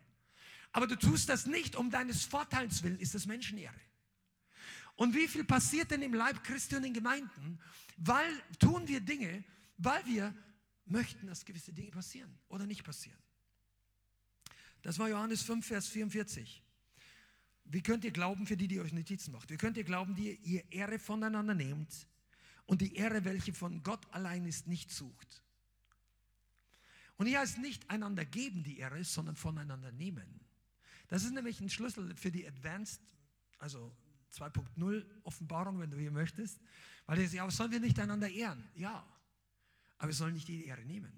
[0.73, 3.81] Aber du tust das nicht um deines Vorteils willen, ist das Menschenehre.
[4.97, 7.59] Und wie viel passiert denn im Leib Christi und in Gemeinden?
[7.97, 9.45] Weil tun wir Dinge,
[9.79, 10.35] weil wir
[10.87, 13.19] möchten, dass gewisse Dinge passieren oder nicht passieren.
[14.83, 16.63] Das war Johannes 5, Vers 44.
[17.65, 19.51] Wie könnt ihr glauben, für die, die euch Notizen macht?
[19.51, 22.07] Wie könnt ihr glauben, die ihr Ehre voneinander nehmt
[22.67, 25.43] und die Ehre, welche von Gott allein ist, nicht sucht?
[27.17, 30.42] Und hier heißt nicht einander geben die Ehre, sondern voneinander nehmen.
[31.13, 33.03] Das ist nämlich ein Schlüssel für die Advanced,
[33.59, 33.95] also
[34.33, 36.59] 2.0 Offenbarung, wenn du hier möchtest.
[37.05, 38.67] Weil er sagt, aber sollen wir nicht einander ehren?
[38.75, 39.07] Ja,
[39.99, 41.13] aber wir sollen nicht die Ehre nehmen.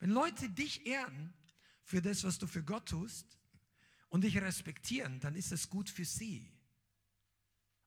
[0.00, 1.32] Wenn Leute dich ehren
[1.84, 3.38] für das, was du für Gott tust
[4.08, 6.52] und dich respektieren, dann ist das gut für sie.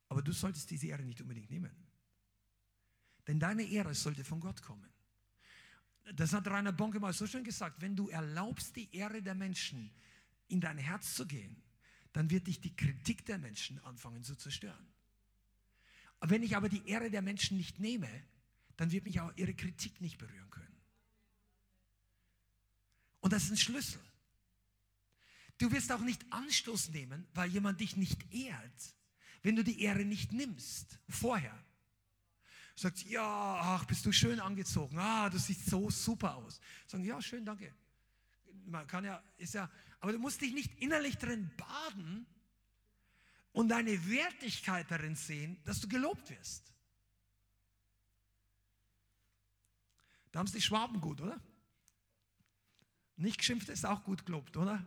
[0.07, 1.75] Aber du solltest diese Ehre nicht unbedingt nehmen.
[3.27, 4.89] Denn deine Ehre sollte von Gott kommen.
[6.15, 9.91] Das hat Rainer Bonke mal so schön gesagt, wenn du erlaubst, die Ehre der Menschen
[10.49, 11.55] in dein Herz zu gehen,
[12.13, 14.87] dann wird dich die Kritik der Menschen anfangen zu zerstören.
[16.21, 18.09] Wenn ich aber die Ehre der Menschen nicht nehme,
[18.75, 20.75] dann wird mich auch ihre Kritik nicht berühren können.
[23.21, 24.01] Und das ist ein Schlüssel.
[25.57, 28.95] Du wirst auch nicht Anstoß nehmen, weil jemand dich nicht ehrt,
[29.43, 31.57] wenn du die Ehre nicht nimmst vorher.
[32.75, 34.97] Sagt, ja, ach, bist du schön angezogen.
[34.97, 36.61] Ah, du siehst so super aus.
[36.87, 37.73] Sagen, ja, schön, danke.
[38.65, 39.69] Man kann ja, ist ja,
[39.99, 42.25] aber du musst dich nicht innerlich drin baden
[43.51, 46.73] und deine Wertigkeit darin sehen, dass du gelobt wirst.
[50.31, 51.41] Da haben es die Schwaben gut, oder?
[53.17, 54.85] Nicht geschimpft ist auch gut gelobt, oder?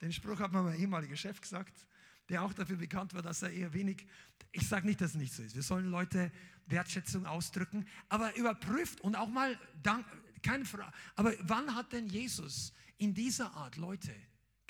[0.00, 1.86] Den Spruch hat mir mein ehemaliger Chef gesagt,
[2.28, 4.06] der auch dafür bekannt war, dass er eher wenig,
[4.52, 5.54] ich sage nicht, dass es nicht so ist.
[5.54, 6.32] Wir sollen Leute
[6.66, 10.06] Wertschätzung ausdrücken, aber überprüft und auch mal, dank,
[10.42, 14.14] keine Frage, aber wann hat denn Jesus in dieser Art Leute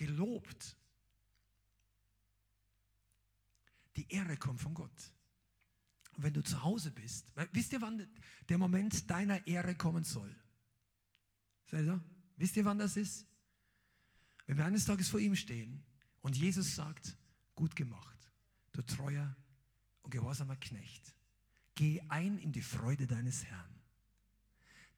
[0.01, 0.77] gelobt?
[3.97, 5.13] Die Ehre kommt von Gott.
[6.13, 8.09] Und wenn du zu Hause bist, wisst ihr, wann
[8.49, 10.35] der Moment deiner Ehre kommen soll?
[11.67, 12.03] Seid ihr?
[12.37, 13.27] Wisst ihr, wann das ist?
[14.47, 15.85] Wenn wir eines Tages vor ihm stehen
[16.23, 17.17] und Jesus sagt,
[17.55, 18.33] gut gemacht,
[18.73, 19.37] du treuer
[20.01, 21.15] und gehorsamer Knecht,
[21.75, 23.75] geh ein in die Freude deines Herrn.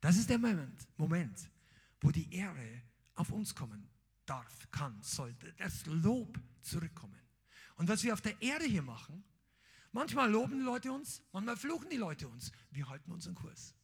[0.00, 1.50] Das ist der Moment, Moment,
[2.00, 2.82] wo die Ehre
[3.14, 3.91] auf uns kommen
[4.26, 7.18] darf, kann, sollte, das Lob zurückkommen.
[7.76, 9.24] Und was wir auf der Erde hier machen,
[9.92, 12.52] manchmal loben die Leute uns, manchmal fluchen die Leute uns.
[12.70, 13.74] Wir halten unseren Kurs.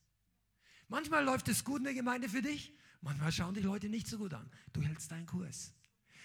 [0.89, 4.19] Manchmal läuft es gut in der Gemeinde für dich, manchmal schauen die Leute nicht so
[4.19, 4.51] gut an.
[4.73, 5.75] Du hältst deinen Kurs.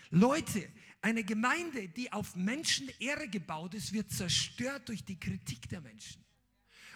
[0.09, 6.23] Leute, eine Gemeinde, die auf Menschenehre gebaut ist, wird zerstört durch die Kritik der Menschen.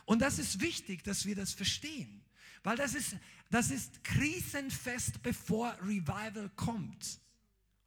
[0.06, 2.24] Und das ist wichtig, dass wir das verstehen.
[2.64, 3.16] Weil das ist,
[3.50, 7.20] das ist krisenfest, bevor Revival kommt.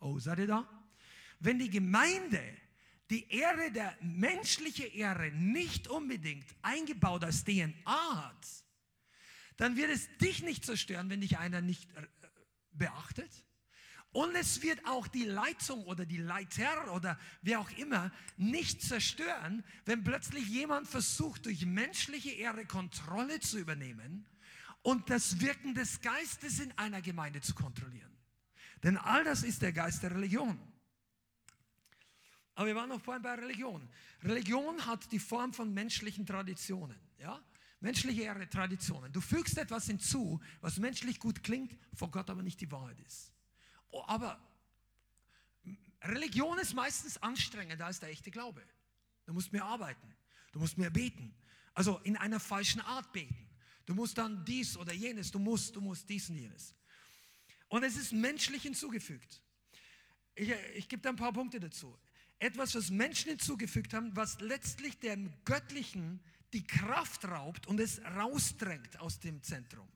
[0.00, 0.68] Oh, seid ihr da?
[1.38, 2.42] Wenn die Gemeinde
[3.10, 8.46] die Ehre der menschliche Ehre nicht unbedingt eingebaut als DNA hat,
[9.56, 12.06] dann wird es dich nicht zerstören, wenn dich einer nicht äh,
[12.72, 13.30] beachtet.
[14.12, 19.62] Und es wird auch die Leitung oder die Leiter oder wer auch immer nicht zerstören,
[19.84, 24.26] wenn plötzlich jemand versucht, durch menschliche Ehre Kontrolle zu übernehmen
[24.82, 28.10] und das Wirken des Geistes in einer Gemeinde zu kontrollieren.
[28.82, 30.58] Denn all das ist der Geist der Religion.
[32.54, 33.88] Aber wir waren noch vorhin bei Religion.
[34.22, 36.98] Religion hat die Form von menschlichen Traditionen.
[37.18, 37.42] Ja?
[37.80, 39.12] Menschliche Traditionen.
[39.12, 43.32] Du fügst etwas hinzu, was menschlich gut klingt, vor Gott aber nicht die Wahrheit ist.
[43.90, 44.38] Oh, aber
[46.02, 48.62] Religion ist meistens anstrengender als der echte Glaube.
[49.26, 50.14] Du musst mehr arbeiten.
[50.52, 51.34] Du musst mehr beten.
[51.74, 53.49] Also in einer falschen Art beten.
[53.90, 56.76] Du musst dann dies oder jenes, du musst, du musst dies und jenes.
[57.66, 59.42] Und es ist menschlich hinzugefügt.
[60.36, 61.98] Ich, ich gebe da ein paar Punkte dazu.
[62.38, 66.20] Etwas, was Menschen hinzugefügt haben, was letztlich dem Göttlichen
[66.52, 69.88] die Kraft raubt und es rausdrängt aus dem Zentrum.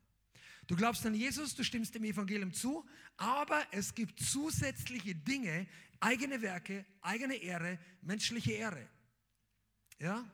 [0.67, 2.85] Du glaubst an Jesus, du stimmst dem Evangelium zu,
[3.15, 5.67] aber es gibt zusätzliche Dinge,
[6.01, 8.89] eigene Werke, eigene Ehre, menschliche Ehre.
[9.99, 10.29] Ja?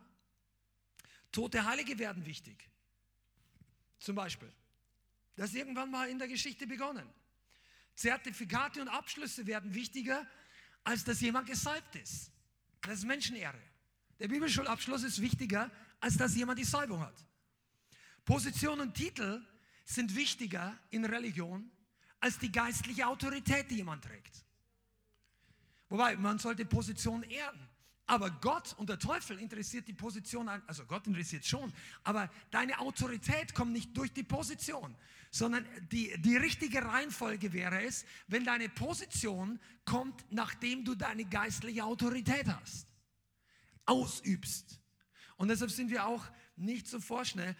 [1.31, 2.70] Tote Heilige werden wichtig.
[4.01, 4.51] Zum Beispiel.
[5.37, 7.07] Das ist irgendwann mal in der Geschichte begonnen.
[7.95, 10.27] Zertifikate und Abschlüsse werden wichtiger
[10.83, 12.31] als dass jemand gesalbt ist.
[12.81, 13.61] Das ist Menschenehre.
[14.19, 17.13] Der Bibelschulabschluss ist wichtiger, als dass jemand die Salbung hat.
[18.25, 19.45] Position und Titel
[19.85, 21.71] sind wichtiger in Religion
[22.19, 24.43] als die geistliche Autorität, die jemand trägt.
[25.89, 27.67] Wobei, man sollte Position ehren.
[28.07, 31.71] Aber Gott und der Teufel interessiert die Position, also Gott interessiert schon,
[32.03, 34.95] aber deine Autorität kommt nicht durch die Position,
[35.29, 41.85] sondern die, die richtige Reihenfolge wäre es, wenn deine Position kommt, nachdem du deine geistliche
[41.85, 42.87] Autorität hast,
[43.85, 44.81] ausübst.
[45.37, 46.25] Und deshalb sind wir auch
[46.55, 47.55] nicht so vorschnell.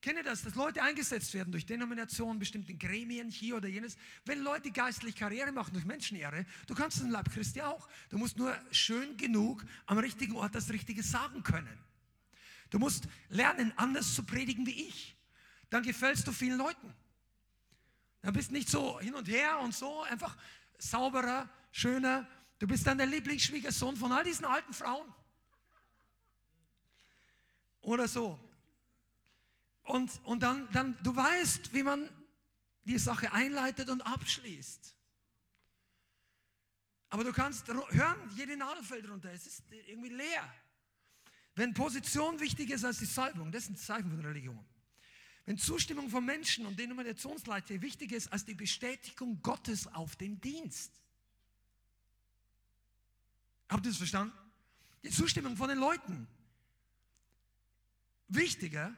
[0.00, 3.98] Kenne das, dass Leute eingesetzt werden durch Denominationen, bestimmten Gremien, hier oder jenes.
[4.24, 7.86] Wenn Leute geistlich Karriere machen durch Menschenehre, du kannst im Leib Christi auch.
[8.08, 11.78] Du musst nur schön genug am richtigen Ort das Richtige sagen können.
[12.70, 15.16] Du musst lernen, anders zu predigen wie ich.
[15.68, 16.94] Dann gefällst du vielen Leuten.
[18.22, 20.36] Dann bist nicht so hin und her und so, einfach
[20.78, 22.26] sauberer, schöner.
[22.58, 25.12] Du bist dann der Lieblingsschwiegersohn von all diesen alten Frauen.
[27.82, 28.38] Oder so.
[29.90, 32.08] Und, und dann, dann, du weißt, wie man
[32.84, 34.94] die Sache einleitet und abschließt.
[37.08, 39.32] Aber du kannst hören, jede Nadel fällt runter.
[39.32, 40.54] Es ist irgendwie leer.
[41.56, 44.64] Wenn Position wichtiger ist als die Salbung, das ist ein Zeichen von Religion.
[45.44, 50.92] Wenn Zustimmung von Menschen und Denominationsleiter wichtiger ist als die Bestätigung Gottes auf den Dienst.
[53.68, 54.38] Habt ihr das verstanden?
[55.02, 56.28] Die Zustimmung von den Leuten.
[58.28, 58.96] Wichtiger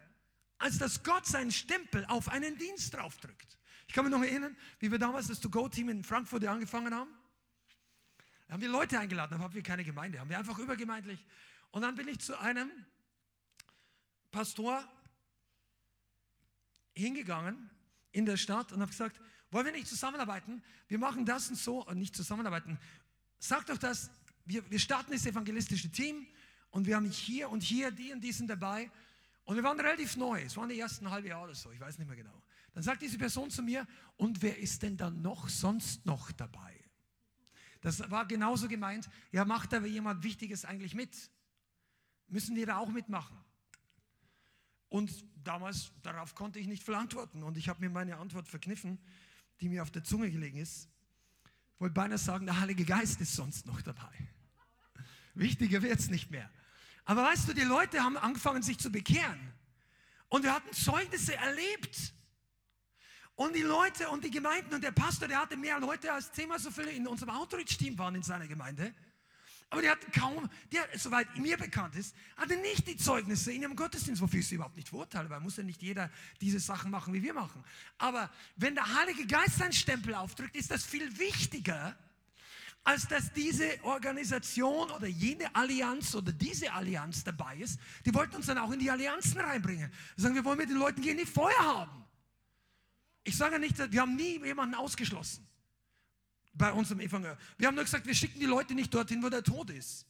[0.63, 3.59] als dass Gott seinen Stempel auf einen Dienst draufdrückt.
[3.89, 7.11] Ich kann mich noch erinnern, wie wir damals das To-Go-Team in Frankfurt angefangen haben.
[8.47, 11.27] Da haben wir Leute eingeladen, da haben wir keine Gemeinde, haben wir einfach übergemeindlich.
[11.73, 12.71] Und dann bin ich zu einem
[14.31, 14.89] Pastor
[16.95, 17.69] hingegangen
[18.13, 20.63] in der Stadt und habe gesagt, wollen wir nicht zusammenarbeiten?
[20.87, 22.79] Wir machen das und so und nicht zusammenarbeiten.
[23.41, 24.11] Sag doch das,
[24.45, 26.25] wir, wir starten das evangelistische Team
[26.71, 28.93] und wir haben hier und hier, die und die sind dabei
[29.45, 31.99] und wir waren relativ neu, es waren die ersten halbe Jahre oder so, ich weiß
[31.99, 32.43] nicht mehr genau.
[32.75, 33.87] Dann sagt diese Person zu mir,
[34.17, 36.79] und wer ist denn dann noch sonst noch dabei?
[37.81, 41.31] Das war genauso gemeint, ja, macht aber jemand Wichtiges eigentlich mit?
[42.29, 43.37] Müssen die da auch mitmachen?
[44.89, 45.11] Und
[45.43, 48.99] damals, darauf konnte ich nicht viel antworten und ich habe mir meine Antwort verkniffen,
[49.61, 50.89] die mir auf der Zunge gelegen ist.
[51.75, 54.13] Ich wollte beinahe sagen, der Heilige Geist ist sonst noch dabei.
[55.35, 56.51] Wichtiger wird es nicht mehr.
[57.05, 59.53] Aber weißt du, die Leute haben angefangen, sich zu bekehren.
[60.29, 62.15] Und wir hatten Zeugnisse erlebt.
[63.35, 66.59] Und die Leute und die Gemeinden und der Pastor, der hatte mehr Leute als zehnmal
[66.59, 68.95] so viele in unserem Outreach-Team waren in seiner Gemeinde.
[69.73, 73.75] Aber die hatten kaum, der, soweit mir bekannt ist, hatte nicht die Zeugnisse in ihrem
[73.75, 76.11] Gottesdienst, wofür ich sie überhaupt nicht verurteile, weil muss ja nicht jeder
[76.43, 77.65] diese Sachen machen, wie wir machen.
[77.97, 81.97] Aber wenn der Heilige Geist seinen Stempel aufdrückt, ist das viel wichtiger,
[82.85, 87.79] als dass diese Organisation oder jene Allianz oder diese Allianz dabei ist.
[88.05, 89.91] Die wollten uns dann auch in die Allianzen reinbringen.
[90.17, 92.05] Wir sagen, wir wollen mit den Leuten gehen, die Feuer haben.
[93.25, 95.47] Ich sage nicht, wir haben nie jemanden ausgeschlossen
[96.55, 97.39] bei unserem Evangelium.
[97.57, 100.07] Wir haben nur gesagt, wir schicken die Leute nicht dorthin, wo der Tod ist.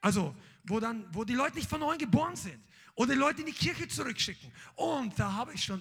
[0.00, 2.62] Also, wo, dann, wo die Leute nicht von neuem geboren sind.
[2.94, 4.52] Oder die Leute in die Kirche zurückschicken.
[4.74, 5.80] Und da habe ich schon,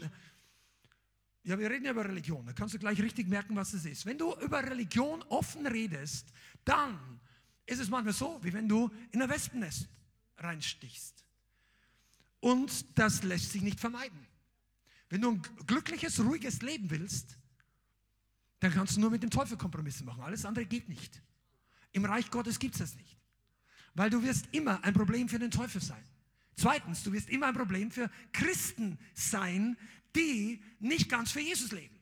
[1.47, 2.45] ja, wir reden ja über Religion.
[2.45, 4.05] Da kannst du gleich richtig merken, was es ist.
[4.05, 6.33] Wenn du über Religion offen redest,
[6.65, 6.99] dann
[7.65, 9.87] ist es manchmal so, wie wenn du in ein Wespennest
[10.39, 11.23] reinstichst.
[12.41, 14.27] Und das lässt sich nicht vermeiden.
[15.07, 17.37] Wenn du ein glückliches, ruhiges Leben willst,
[18.59, 20.23] dann kannst du nur mit dem Teufel Kompromisse machen.
[20.23, 21.21] Alles andere geht nicht.
[21.93, 23.17] Im Reich Gottes gibt es das nicht.
[23.93, 26.03] Weil du wirst immer ein Problem für den Teufel sein.
[26.57, 29.77] Zweitens, du wirst immer ein Problem für Christen sein,
[30.17, 31.97] die nicht ganz für Jesus leben.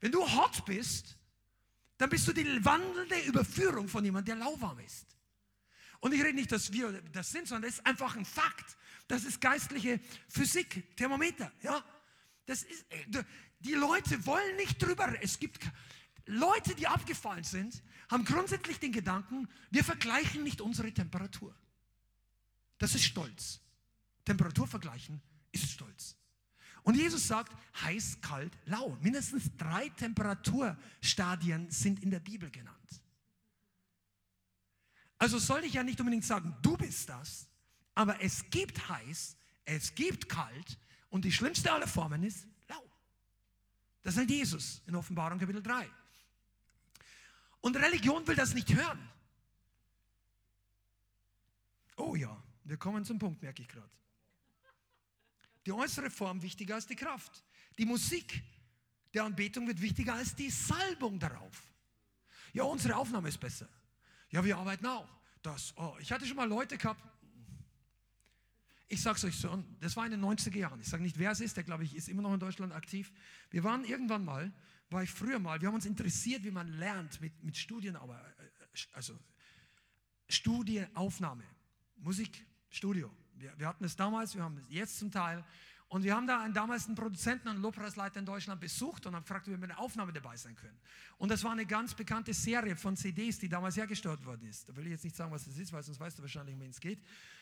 [0.00, 1.16] Wenn du hot bist,
[1.98, 5.06] dann bist du die wandelnde Überführung von jemandem, der lauwarm ist.
[6.00, 8.76] Und ich rede nicht, dass wir das sind, sondern das ist einfach ein Fakt.
[9.06, 11.52] Das ist geistliche Physik, Thermometer.
[11.62, 11.84] Ja,
[12.46, 12.86] das ist,
[13.60, 15.14] die Leute wollen nicht drüber.
[15.20, 15.60] Es gibt
[16.24, 21.54] Leute, die abgefallen sind, haben grundsätzlich den Gedanken, wir vergleichen nicht unsere Temperatur.
[22.78, 23.60] Das ist Stolz.
[24.24, 25.20] Temperatur vergleichen
[25.52, 26.16] ist Stolz.
[26.82, 27.52] Und Jesus sagt,
[27.82, 28.96] heiß, kalt, lau.
[29.00, 32.76] Mindestens drei Temperaturstadien sind in der Bibel genannt.
[35.18, 37.46] Also soll ich ja nicht unbedingt sagen, du bist das,
[37.94, 40.78] aber es gibt heiß, es gibt kalt
[41.10, 42.82] und die schlimmste aller Formen ist lau.
[44.02, 45.88] Das sagt Jesus in Offenbarung Kapitel 3.
[47.60, 48.98] Und Religion will das nicht hören.
[51.96, 53.99] Oh ja, wir kommen zum Punkt, merke ich gerade
[55.70, 57.44] die äußere Form wichtiger als die Kraft.
[57.78, 58.42] Die Musik
[59.14, 61.62] der Anbetung wird wichtiger als die Salbung darauf.
[62.52, 63.68] Ja, unsere Aufnahme ist besser.
[64.30, 65.08] Ja, wir arbeiten auch.
[65.42, 67.00] Das, oh, ich hatte schon mal Leute gehabt,
[68.88, 70.80] ich sage es euch so, das war in den 90er Jahren.
[70.80, 73.12] Ich sage nicht, wer es ist, der glaube ich ist immer noch in Deutschland aktiv.
[73.50, 74.52] Wir waren irgendwann mal,
[74.90, 78.18] war ich früher mal, wir haben uns interessiert, wie man lernt mit, mit Studien, aber,
[78.38, 79.16] äh, also
[80.28, 81.44] Studienaufnahme,
[81.98, 83.14] Musik, Studio.
[83.40, 85.42] Wir, wir hatten es damals, wir haben es jetzt zum Teil.
[85.88, 89.22] Und wir haben da einen damals einen Produzenten und Lobpreisleiter in Deutschland besucht und haben
[89.22, 90.78] gefragt, ob wir mit einer Aufnahme dabei sein können.
[91.18, 94.68] Und das war eine ganz bekannte Serie von CDs, die damals hergestellt worden ist.
[94.68, 96.60] Da will ich jetzt nicht sagen, was das ist, weil sonst weißt du wahrscheinlich, um
[96.60, 97.00] wen es geht.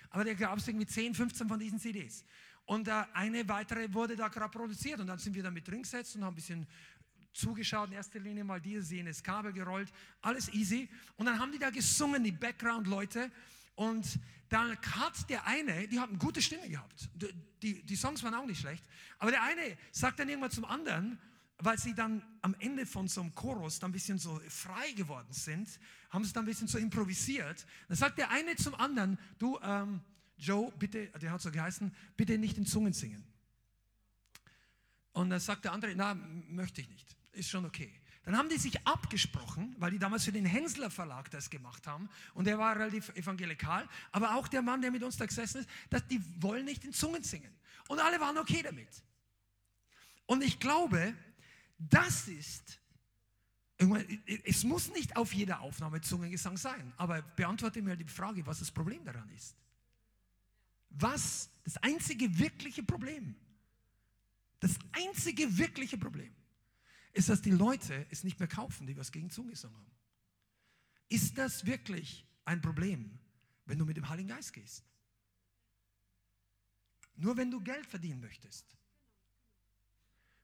[0.09, 2.24] Aber da gab es irgendwie 10, 15 von diesen CDs.
[2.64, 5.01] Und äh, eine weitere wurde da gerade produziert.
[5.01, 6.66] Und dann sind wir da mit drin gesetzt und haben ein bisschen
[7.32, 9.92] zugeschaut, in erster Linie mal dieses, jenes Kabel gerollt,
[10.22, 10.88] alles easy.
[11.16, 13.30] Und dann haben die da gesungen, die Background-Leute.
[13.74, 14.18] Und
[14.49, 17.09] dann hat der eine, die haben gute Stimme gehabt.
[17.62, 18.84] Die, die Songs waren auch nicht schlecht.
[19.18, 21.18] Aber der eine sagt dann irgendwann zum anderen,
[21.59, 25.32] weil sie dann am Ende von so einem Chorus dann ein bisschen so frei geworden
[25.32, 25.68] sind,
[26.11, 27.66] haben sie dann ein bisschen so improvisiert.
[27.88, 30.01] Dann sagt der eine zum anderen, du, ähm,
[30.36, 33.24] Joe, bitte, der hat so geheißen, bitte nicht in Zungen singen.
[35.12, 37.92] Und dann sagt der andere, na, möchte ich nicht, ist schon okay.
[38.29, 42.11] Dann haben die sich abgesprochen, weil die damals für den Hensler Verlag das gemacht haben
[42.35, 45.70] und der war relativ evangelikal, aber auch der Mann, der mit uns da gesessen ist,
[45.89, 47.51] dass die wollen nicht in Zungen singen.
[47.89, 49.03] Und alle waren okay damit.
[50.26, 51.14] Und ich glaube,
[51.79, 52.79] das ist,
[54.45, 58.70] es muss nicht auf jeder Aufnahme Zungengesang sein, aber beantworte mir die Frage, was das
[58.70, 59.57] Problem daran ist.
[60.91, 63.35] Was das einzige wirkliche Problem?
[64.61, 66.31] Das einzige wirkliche Problem
[67.13, 69.91] ist, dass die Leute es nicht mehr kaufen, die was gegen Zungengesang haben.
[71.09, 73.19] Ist das wirklich ein Problem,
[73.67, 74.85] wenn du mit dem Heiligen Geist gehst?
[77.17, 78.77] Nur wenn du Geld verdienen möchtest.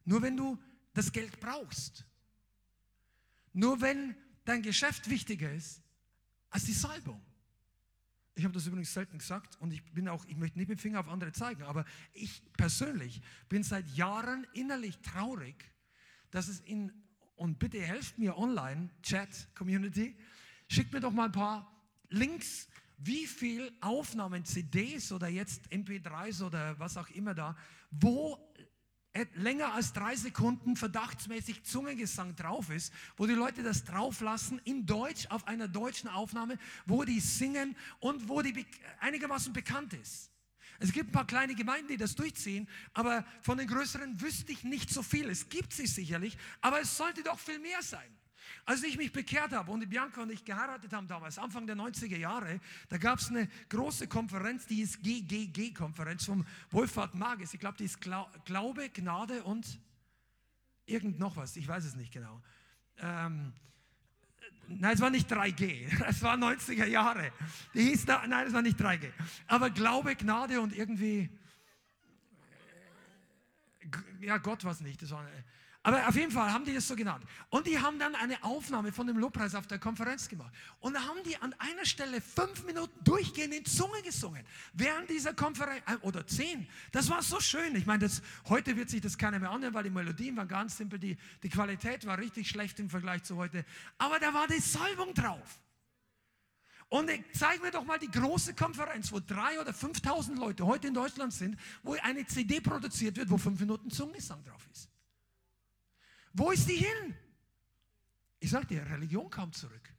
[0.05, 0.61] Nur wenn du
[0.93, 2.05] das Geld brauchst.
[3.53, 5.83] Nur wenn dein Geschäft wichtiger ist
[6.51, 7.21] als die Salbung.
[8.35, 10.83] Ich habe das übrigens selten gesagt und ich bin auch, ich möchte nicht mit dem
[10.83, 15.55] Finger auf andere zeigen, aber ich persönlich bin seit Jahren innerlich traurig,
[16.35, 16.93] dass es in,
[17.37, 20.16] und bitte helft mir online, Chat, Community,
[20.66, 21.72] schickt mir doch mal ein paar
[22.09, 22.66] Links,
[22.99, 27.57] wie viel Aufnahmen, CDs oder jetzt MP3s oder was auch immer da,
[27.93, 28.37] wo
[29.35, 35.28] länger als drei Sekunden verdachtsmäßig Zungengesang drauf ist, wo die Leute das drauflassen in Deutsch
[35.28, 38.66] auf einer deutschen Aufnahme, wo die singen und wo die
[38.99, 40.34] einigermaßen bekannt ist.
[40.79, 44.64] Es gibt ein paar kleine Gemeinden, die das durchziehen, aber von den größeren wüsste ich
[44.64, 45.29] nicht so viel.
[45.31, 48.11] Es gibt sie sicherlich, aber es sollte doch viel mehr sein.
[48.66, 52.16] Als ich mich bekehrt habe und Bianca und ich geheiratet haben damals, Anfang der 90er
[52.16, 57.55] Jahre, da gab es eine große Konferenz, die ist GGG-Konferenz vom Wolfhard Magis.
[57.55, 59.79] Ich glaube, die ist Glaube, Gnade und
[60.87, 62.41] irgend noch was, ich weiß es nicht genau.
[62.99, 63.53] Ähm,
[64.69, 65.87] Nein, es war nicht 3G.
[66.09, 67.33] Es war 90er Jahre.
[67.75, 69.11] Die hieß da, nein, es war nicht 3G.
[69.47, 71.29] Aber Glaube, Gnade und irgendwie,
[74.25, 75.11] ja, Gott war es nicht.
[75.11, 75.27] War,
[75.87, 77.22] aber auf jeden Fall haben die das so genannt.
[77.51, 80.51] Und die haben dann eine Aufnahme von dem Lobpreis auf der Konferenz gemacht.
[80.81, 84.43] Und da haben die an einer Stelle fünf Minuten durchgehend in Zunge gesungen.
[84.72, 86.66] Während dieser Konferenz, äh, oder zehn.
[86.91, 87.77] Das war so schön.
[87.77, 90.79] Ich meine, das, heute wird sich das keiner mehr anhören, weil die Melodien waren ganz
[90.79, 90.99] simpel.
[90.99, 93.66] Die, die Qualität war richtig schlecht im Vergleich zu heute.
[93.99, 95.61] Aber da war die Salbung drauf.
[96.95, 100.95] Und zeig mir doch mal die große Konferenz, wo drei oder 5.000 Leute heute in
[100.95, 104.88] Deutschland sind, wo eine CD produziert wird, wo fünf Minuten Zungengesang drauf ist.
[106.34, 107.16] Wo ist die hin?
[108.38, 109.92] Ich sage dir, Religion kam zurück.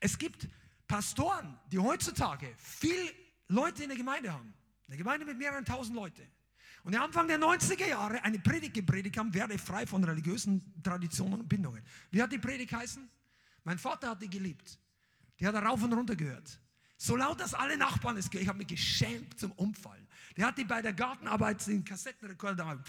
[0.00, 0.48] Es gibt
[0.86, 3.10] Pastoren, die heutzutage viel
[3.48, 4.52] Leute in der Gemeinde haben.
[4.86, 6.30] Eine Gemeinde mit mehreren tausend Leuten.
[6.84, 11.48] Und Anfang der 90er Jahre eine Predigt gepredigt haben, werde frei von religiösen Traditionen und
[11.48, 11.82] Bindungen.
[12.10, 13.08] Wie hat die Predigt heißen?
[13.64, 14.78] Mein Vater hat die geliebt.
[15.38, 16.58] Die hat er rauf und runter gehört.
[16.96, 18.42] So laut, dass alle Nachbarn es gehört.
[18.42, 20.06] Ich habe mich geschämt zum Umfallen.
[20.36, 22.88] Der hat die bei der Gartenarbeit den Kassettenrekorder damals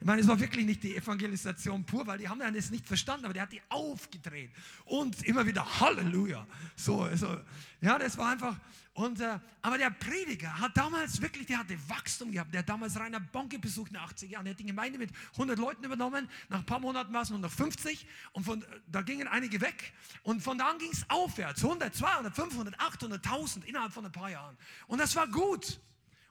[0.00, 3.24] ich meine, es war wirklich nicht die Evangelisation pur, weil die haben das nicht verstanden,
[3.24, 4.50] aber der hat die aufgedreht
[4.84, 6.46] und immer wieder Halleluja.
[6.76, 7.40] So, so.
[7.80, 8.58] ja, das war einfach.
[8.94, 12.54] Und, äh, aber der Prediger hat damals wirklich, der hatte Wachstum gehabt.
[12.54, 14.44] Der hat damals Rainer Bonke besucht in den 80 Jahren.
[14.44, 16.30] Der hat die Gemeinde mit 100 Leuten übernommen.
[16.48, 19.92] Nach ein paar Monaten war es nur noch 50 und von, da gingen einige weg.
[20.22, 21.64] Und von da an ging es aufwärts.
[21.64, 24.56] 100, 200, 500, 800, 1000 innerhalb von ein paar Jahren.
[24.86, 25.80] Und das war gut.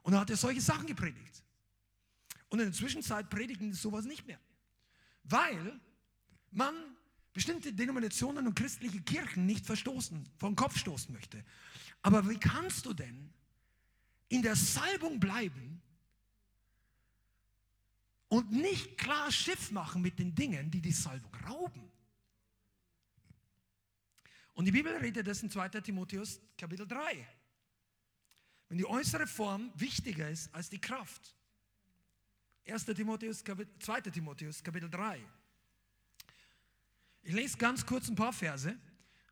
[0.04, 1.44] Und da hat er solche Sachen gepredigt.
[2.48, 4.40] Und in der Zwischenzeit predigen sowas nicht mehr.
[5.26, 5.82] Weil
[6.52, 6.74] man
[7.34, 11.44] bestimmte Denominationen und christliche Kirchen nicht verstoßen, vom Kopf stoßen möchte.
[12.04, 13.34] Aber wie kannst du denn
[14.28, 15.82] in der Salbung bleiben
[18.28, 21.92] und nicht klar Schiff machen mit den Dingen, die die Salbung rauben?
[24.54, 25.70] Und die Bibel redet das in 2.
[25.70, 27.28] Timotheus Kapitel 3.
[28.68, 31.36] Wenn die äußere Form wichtiger ist als die Kraft.
[32.68, 32.86] 1.
[32.86, 34.02] Timotheus, 2.
[34.02, 35.20] Timotheus Kapitel 3.
[37.24, 38.78] Ich lese ganz kurz ein paar Verse,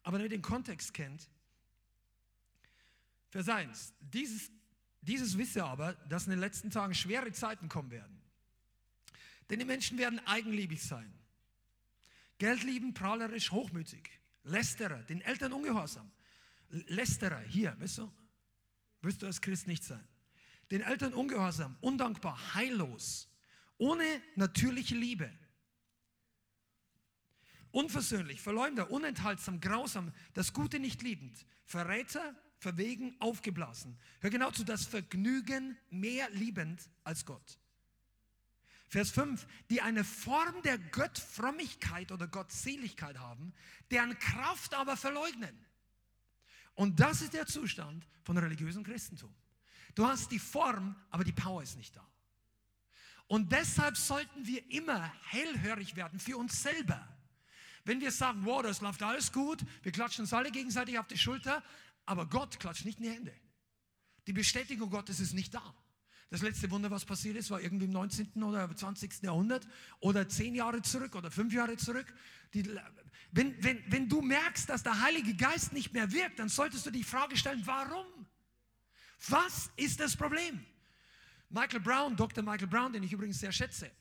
[0.04, 1.30] aber damit ihr den Kontext kennt.
[3.32, 3.94] Vers 1.
[4.02, 4.52] Dieses,
[5.02, 8.22] dieses wisse aber, dass in den letzten Tagen schwere Zeiten kommen werden.
[9.50, 11.12] Denn die Menschen werden eigenliebig sein.
[12.38, 14.10] Geld lieben, prahlerisch, hochmütig,
[14.44, 16.12] Lästerer, den Eltern ungehorsam.
[16.70, 18.12] Lästerer, hier, weißt du,
[19.02, 20.06] wirst du als Christ nicht sein.
[20.70, 23.30] Den Eltern ungehorsam, undankbar, heillos,
[23.78, 24.04] ohne
[24.36, 25.32] natürliche Liebe.
[27.72, 33.98] Unversöhnlich, Verleumder, unenthaltsam, grausam, das Gute nicht liebend, Verräter, verwegen, aufgeblasen.
[34.20, 37.60] Hör genau zu, das Vergnügen mehr liebend als Gott.
[38.88, 43.54] Vers 5, die eine Form der Gottfrömmigkeit oder Gottseligkeit haben,
[43.90, 45.58] deren Kraft aber verleugnen.
[46.76, 49.34] Und das ist der Zustand von religiösem Christentum.
[49.96, 52.08] Du hast die Form, aber die Power ist nicht da.
[53.28, 57.08] Und deshalb sollten wir immer hellhörig werden für uns selber.
[57.86, 61.18] Wenn wir sagen, wow, das läuft alles gut, wir klatschen uns alle gegenseitig auf die
[61.18, 61.64] Schulter,
[62.06, 63.34] aber Gott klatscht nicht in die Hände.
[64.28, 65.74] Die Bestätigung Gottes ist nicht da.
[66.30, 68.42] Das letzte Wunder, was passiert ist, war irgendwie im 19.
[68.44, 69.22] oder 20.
[69.22, 69.68] Jahrhundert
[70.00, 72.14] oder zehn Jahre zurück oder fünf Jahre zurück.
[72.54, 72.64] Die,
[73.32, 76.92] wenn, wenn, wenn du merkst, dass der Heilige Geist nicht mehr wirkt, dann solltest du
[76.92, 78.06] die Frage stellen, warum?
[79.28, 80.66] Was ist das Problem?
[81.50, 82.44] Michael Brown, Dr.
[82.44, 83.92] Michael Brown, den ich übrigens sehr schätze,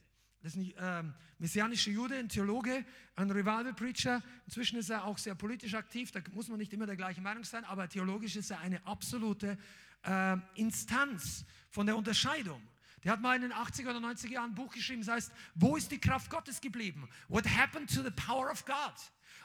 [0.43, 2.85] das ein ähm, messianischer Jude, ein Theologe,
[3.17, 4.23] ein Revival-Preacher.
[4.47, 7.45] Inzwischen ist er auch sehr politisch aktiv, da muss man nicht immer der gleichen Meinung
[7.45, 9.59] sein, aber theologisch ist er eine absolute
[10.05, 12.63] äh, Instanz von der Unterscheidung.
[13.05, 15.77] Der hat mal in den 80er oder 90er Jahren ein Buch geschrieben, das heißt, wo
[15.77, 17.09] ist die Kraft Gottes geblieben?
[17.29, 18.95] What happened to the power of God?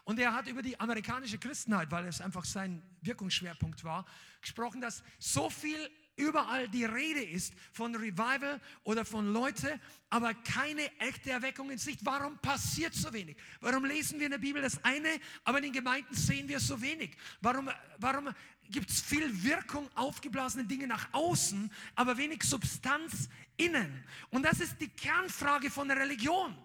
[0.03, 4.05] Und er hat über die amerikanische Christenheit, weil es einfach sein Wirkungsschwerpunkt war,
[4.41, 10.89] gesprochen, dass so viel überall die Rede ist von Revival oder von Leute, aber keine
[10.99, 11.99] echte Erweckung in Sicht.
[12.03, 13.37] Warum passiert so wenig?
[13.59, 15.09] Warum lesen wir in der Bibel das eine,
[15.43, 17.17] aber in den Gemeinden sehen wir so wenig?
[17.41, 18.29] Warum, warum
[18.69, 24.03] gibt es viel Wirkung, aufgeblasene Dinge nach außen, aber wenig Substanz innen.
[24.29, 26.55] Und das ist die Kernfrage von der Religion.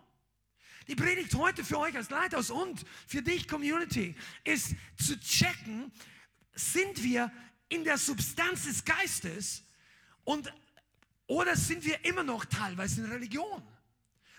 [0.88, 5.92] Die Predigt heute für euch als Leithaus und für dich Community ist zu checken,
[6.52, 7.30] sind wir
[7.70, 9.64] in der Substanz des Geistes
[10.24, 10.52] und
[11.26, 13.62] oder sind wir immer noch teilweise in Religion?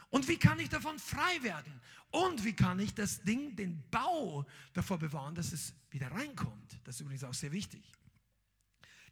[0.09, 1.81] Und wie kann ich davon frei werden?
[2.11, 6.77] Und wie kann ich das Ding, den Bau davor bewahren, dass es wieder reinkommt?
[6.83, 7.81] Das ist übrigens auch sehr wichtig.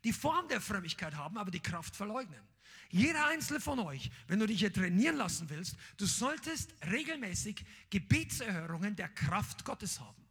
[0.04, 2.42] Die Form der Frömmigkeit haben, aber die Kraft verleugnen.
[2.90, 8.96] Jeder einzelne von euch, wenn du dich hier trainieren lassen willst, du solltest regelmäßig Gebetserhörungen
[8.96, 10.26] der Kraft Gottes haben.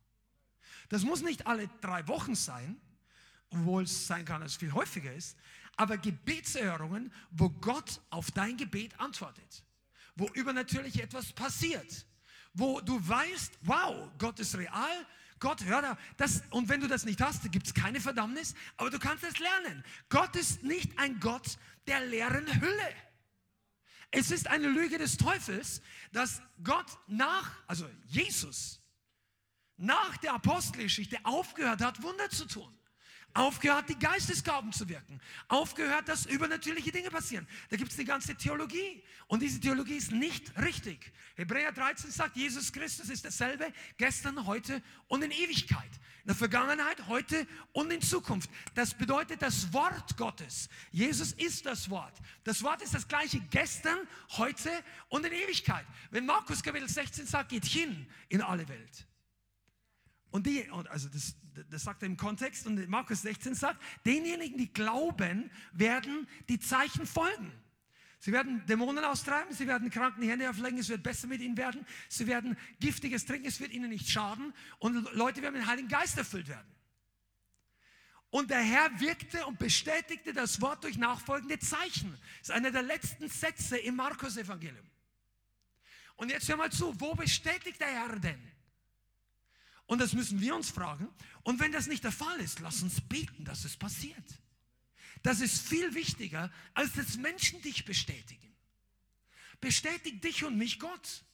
[0.90, 2.78] Das muss nicht alle drei Wochen sein,
[3.50, 5.36] obwohl es sein kann, dass es viel häufiger ist,
[5.76, 9.64] aber Gebetserhörungen, wo Gott auf dein Gebet antwortet,
[10.16, 12.06] wo übernatürlich etwas passiert
[12.58, 15.06] wo du weißt, wow, Gott ist real,
[15.38, 18.98] Gott hört das und wenn du das nicht hast, gibt es keine Verdammnis, aber du
[18.98, 19.84] kannst es lernen.
[20.08, 22.94] Gott ist nicht ein Gott der leeren Hülle.
[24.10, 25.82] Es ist eine Lüge des Teufels,
[26.12, 28.80] dass Gott nach, also Jesus,
[29.76, 32.74] nach der Apostelgeschichte aufgehört hat, Wunder zu tun.
[33.34, 35.20] Aufgehört, die Geistesgaben zu wirken.
[35.48, 37.46] Aufgehört, dass übernatürliche Dinge passieren.
[37.70, 39.02] Da gibt es eine ganze Theologie.
[39.28, 41.12] Und diese Theologie ist nicht richtig.
[41.36, 45.90] Hebräer 13 sagt, Jesus Christus ist dasselbe gestern, heute und in Ewigkeit.
[46.22, 48.50] In der Vergangenheit, heute und in Zukunft.
[48.74, 50.68] Das bedeutet das Wort Gottes.
[50.90, 52.14] Jesus ist das Wort.
[52.44, 53.98] Das Wort ist das gleiche gestern,
[54.30, 54.70] heute
[55.08, 55.86] und in Ewigkeit.
[56.10, 59.06] Wenn Markus Kapitel 16 sagt, geht hin in alle Welt.
[60.30, 61.34] Und die, also das,
[61.70, 67.06] das sagt er im Kontext und Markus 16 sagt, denjenigen, die glauben, werden die Zeichen
[67.06, 67.52] folgen.
[68.20, 71.86] Sie werden Dämonen austreiben, sie werden Kranken Hände auflegen, es wird besser mit ihnen werden,
[72.08, 75.88] sie werden giftiges trinken, es wird ihnen nicht schaden und Leute werden mit dem Heiligen
[75.88, 76.66] Geist erfüllt werden.
[78.30, 82.10] Und der Herr wirkte und bestätigte das Wort durch nachfolgende Zeichen.
[82.40, 84.86] Das ist einer der letzten Sätze im Markus-Evangelium.
[86.16, 88.57] Und jetzt hör mal zu, wo bestätigt der Herr denn?
[89.88, 91.08] Und das müssen wir uns fragen.
[91.42, 94.22] Und wenn das nicht der Fall ist, lass uns beten, dass es passiert.
[95.22, 98.54] Das ist viel wichtiger, als dass Menschen dich bestätigen.
[99.62, 101.24] Bestätigt dich und mich Gott.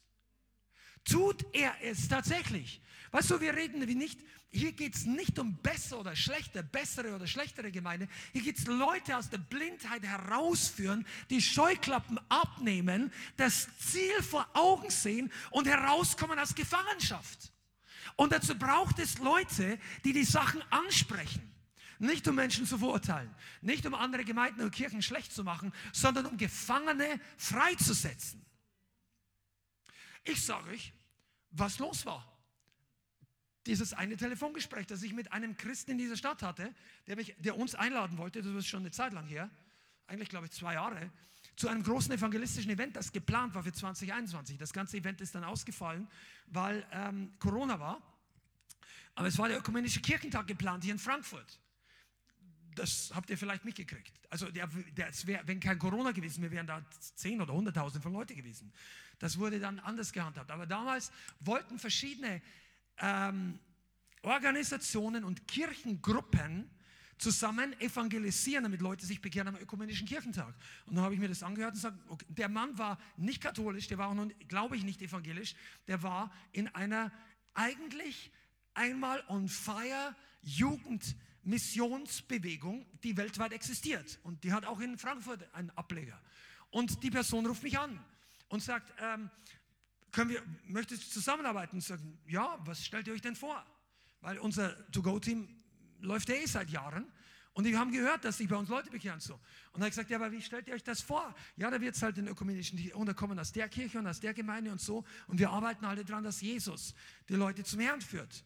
[1.03, 2.81] Tut er es tatsächlich?
[3.11, 4.19] Weißt du, wir reden wie nicht,
[4.51, 8.07] hier geht es nicht um besser oder schlechter, bessere oder schlechtere Gemeinde.
[8.31, 14.89] Hier geht es Leute aus der Blindheit herausführen, die Scheuklappen abnehmen, das Ziel vor Augen
[14.89, 17.51] sehen und herauskommen aus Gefangenschaft.
[18.15, 21.51] Und dazu braucht es Leute, die die Sachen ansprechen.
[21.99, 26.25] Nicht um Menschen zu verurteilen, nicht um andere Gemeinden und Kirchen schlecht zu machen, sondern
[26.25, 28.45] um Gefangene freizusetzen.
[30.25, 30.93] Ich sage euch,
[31.51, 32.31] was los war.
[33.65, 36.73] Dieses eine Telefongespräch, das ich mit einem Christen in dieser Stadt hatte,
[37.07, 39.49] der, mich, der uns einladen wollte, das ist schon eine Zeit lang her,
[40.07, 41.11] eigentlich glaube ich zwei Jahre,
[41.55, 44.57] zu einem großen evangelistischen Event, das geplant war für 2021.
[44.57, 46.07] Das ganze Event ist dann ausgefallen,
[46.47, 48.01] weil ähm, Corona war.
[49.15, 51.59] Aber es war der ökumenische Kirchentag geplant hier in Frankfurt.
[52.75, 54.11] Das habt ihr vielleicht mitgekriegt.
[54.29, 56.83] Also der, der, wär, wenn kein Corona gewesen wäre, wären da
[57.15, 58.73] 10 oder 100.000 von Leute gewesen.
[59.19, 60.51] Das wurde dann anders gehandhabt.
[60.51, 62.41] Aber damals wollten verschiedene
[62.97, 63.59] ähm,
[64.23, 66.69] Organisationen und Kirchengruppen
[67.17, 70.53] zusammen evangelisieren, damit Leute sich bekehren am ökumenischen Kirchentag.
[70.85, 73.87] Und dann habe ich mir das angehört und gesagt, okay, der Mann war nicht katholisch,
[73.87, 75.55] der war auch, glaube ich, nicht evangelisch,
[75.87, 77.11] der war in einer
[77.53, 78.31] eigentlich
[78.73, 84.19] einmal on fire Jugendmissionsbewegung, die weltweit existiert.
[84.23, 86.21] Und die hat auch in Frankfurt einen Ableger.
[86.69, 87.97] Und die Person ruft mich an
[88.49, 89.29] und sagt, ähm,
[90.11, 91.77] können wir, möchtest du zusammenarbeiten?
[91.77, 93.65] Und sagen, ja, was stellt ihr euch denn vor?
[94.21, 95.54] Weil unser To-Go-Team
[95.99, 97.11] läuft ja eh seit Jahren.
[97.53, 99.21] Und wir haben gehört, dass sich bei uns Leute bekehren.
[99.21, 99.35] So.
[99.35, 99.41] Und
[99.75, 101.33] dann habe gesagt, ja, aber wie stellt ihr euch das vor?
[101.55, 104.33] Ja, da wird es halt in ökumenischen, die unterkommen aus der Kirche und aus der
[104.33, 105.05] Gemeinde und so.
[105.27, 106.93] Und wir arbeiten alle daran, dass Jesus
[107.29, 108.43] die Leute zum Herrn führt.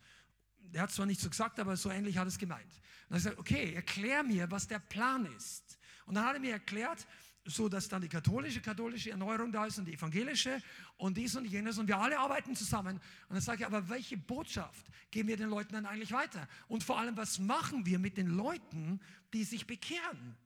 [0.74, 2.72] Er hat zwar nicht so gesagt, aber so ähnlich hat es gemeint.
[2.72, 2.72] Und
[3.10, 5.80] dann habe gesagt, okay, erklär mir, was der Plan ist.
[6.06, 7.08] Und dann hat er mir erklärt,
[7.46, 10.62] so dass dann die katholische, katholische Erneuerung da ist und die evangelische
[10.98, 12.98] und dies und jenes und wir alle arbeiten zusammen.
[12.98, 16.48] Und dann sage ich, aber welche Botschaft geben wir den Leuten dann eigentlich weiter?
[16.68, 19.00] Und vor allem, was machen wir mit den Leuten,
[19.34, 20.38] die sich bekehren?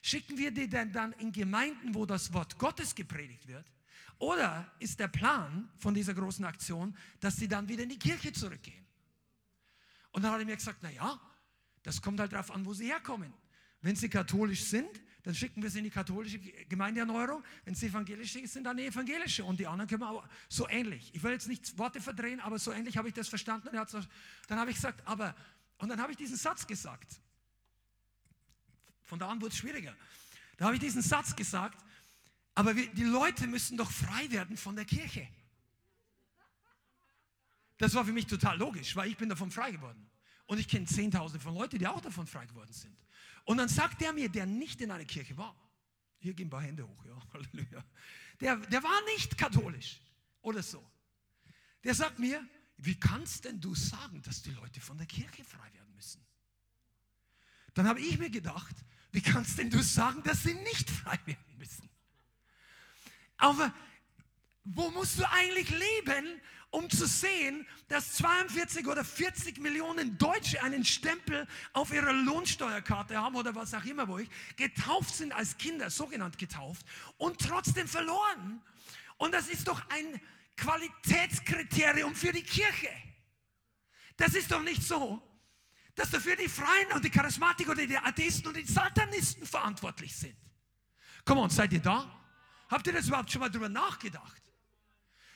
[0.00, 3.66] Schicken wir die denn dann in Gemeinden, wo das Wort Gottes gepredigt wird?
[4.18, 8.32] Oder ist der Plan von dieser großen Aktion, dass sie dann wieder in die Kirche
[8.32, 8.86] zurückgehen?
[10.12, 11.20] Und dann hat er mir gesagt, naja,
[11.82, 13.32] das kommt halt darauf an, wo sie herkommen.
[13.80, 17.44] Wenn sie katholisch sind, dann schicken wir sie in die katholische Gemeindeerneuerung.
[17.64, 19.44] Wenn sie evangelisch sind, dann die evangelische.
[19.44, 21.14] Und die anderen können wir auch so ähnlich.
[21.14, 23.68] Ich will jetzt nicht Worte verdrehen, aber so ähnlich habe ich das verstanden.
[23.72, 25.34] Dann habe ich gesagt, aber,
[25.78, 27.20] und dann habe ich diesen Satz gesagt.
[29.04, 29.94] Von da an wurde es schwieriger.
[30.56, 31.78] Da habe ich diesen Satz gesagt,
[32.54, 35.28] aber wir, die Leute müssen doch frei werden von der Kirche.
[37.78, 40.10] Das war für mich total logisch, weil ich bin davon frei geworden.
[40.46, 42.96] Und ich kenne Zehntausende von Leuten, die auch davon frei geworden sind.
[43.44, 45.56] Und dann sagt der mir, der nicht in einer Kirche war,
[46.18, 47.84] hier gehen ein paar Hände hoch, ja, Halleluja.
[48.40, 50.00] Der, der war nicht katholisch
[50.40, 50.88] oder so.
[51.84, 55.72] Der sagt mir, wie kannst denn du sagen, dass die Leute von der Kirche frei
[55.72, 56.24] werden müssen?
[57.74, 58.74] Dann habe ich mir gedacht,
[59.12, 61.88] wie kannst denn du sagen, dass sie nicht frei werden müssen?
[63.36, 63.74] Aber
[64.64, 66.40] wo musst du eigentlich leben,
[66.72, 73.36] um zu sehen, dass 42 oder 40 Millionen Deutsche einen Stempel auf ihrer Lohnsteuerkarte haben
[73.36, 76.84] oder was auch immer, wo ich getauft sind als Kinder, sogenannt getauft,
[77.18, 78.62] und trotzdem verloren.
[79.18, 80.20] Und das ist doch ein
[80.56, 82.90] Qualitätskriterium für die Kirche.
[84.16, 85.22] Das ist doch nicht so,
[85.94, 90.36] dass dafür die Freien und die Charismatiker oder die Atheisten und die Satanisten verantwortlich sind.
[91.26, 92.18] Komm on, seid ihr da?
[92.70, 94.41] Habt ihr das überhaupt schon mal drüber nachgedacht?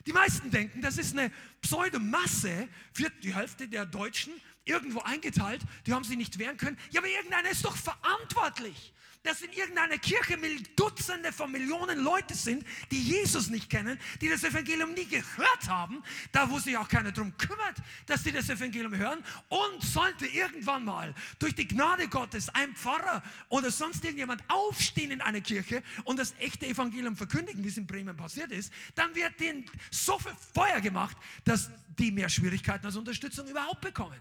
[0.06, 4.32] Die meisten denken, das ist eine Pseudomasse, für die Hälfte der Deutschen
[4.64, 6.78] irgendwo eingeteilt, die haben sich nicht wehren können.
[6.90, 8.92] Ja, aber irgendeiner ist doch verantwortlich
[9.26, 10.38] dass in irgendeiner Kirche
[10.76, 16.02] Dutzende von Millionen Leute sind, die Jesus nicht kennen, die das Evangelium nie gehört haben,
[16.32, 17.76] da wo sich auch keiner darum kümmert,
[18.06, 19.24] dass sie das Evangelium hören.
[19.48, 25.20] Und sollte irgendwann mal durch die Gnade Gottes ein Pfarrer oder sonst irgendjemand aufstehen in
[25.20, 29.38] einer Kirche und das echte Evangelium verkündigen, wie es in Bremen passiert ist, dann wird
[29.40, 34.20] denen so viel Feuer gemacht, dass die mehr Schwierigkeiten als Unterstützung überhaupt bekommen.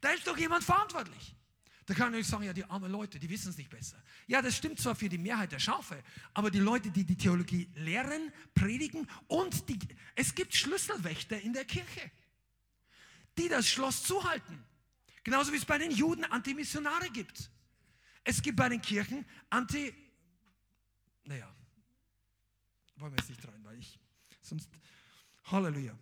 [0.00, 1.34] Da ist doch jemand verantwortlich.
[1.86, 4.00] Da kann ich sagen, ja, die armen Leute, die wissen es nicht besser.
[4.28, 6.02] Ja, das stimmt zwar für die Mehrheit der Schafe,
[6.32, 9.78] aber die Leute, die die Theologie lehren, predigen und die,
[10.14, 12.10] es gibt Schlüsselwächter in der Kirche,
[13.36, 14.64] die das Schloss zuhalten.
[15.24, 17.50] Genauso wie es bei den Juden Antimissionare gibt.
[18.24, 19.92] Es gibt bei den Kirchen Anti,
[21.24, 21.52] naja,
[22.96, 23.98] wollen wir jetzt nicht rein, weil ich,
[24.40, 24.68] sonst,
[25.44, 25.98] Halleluja.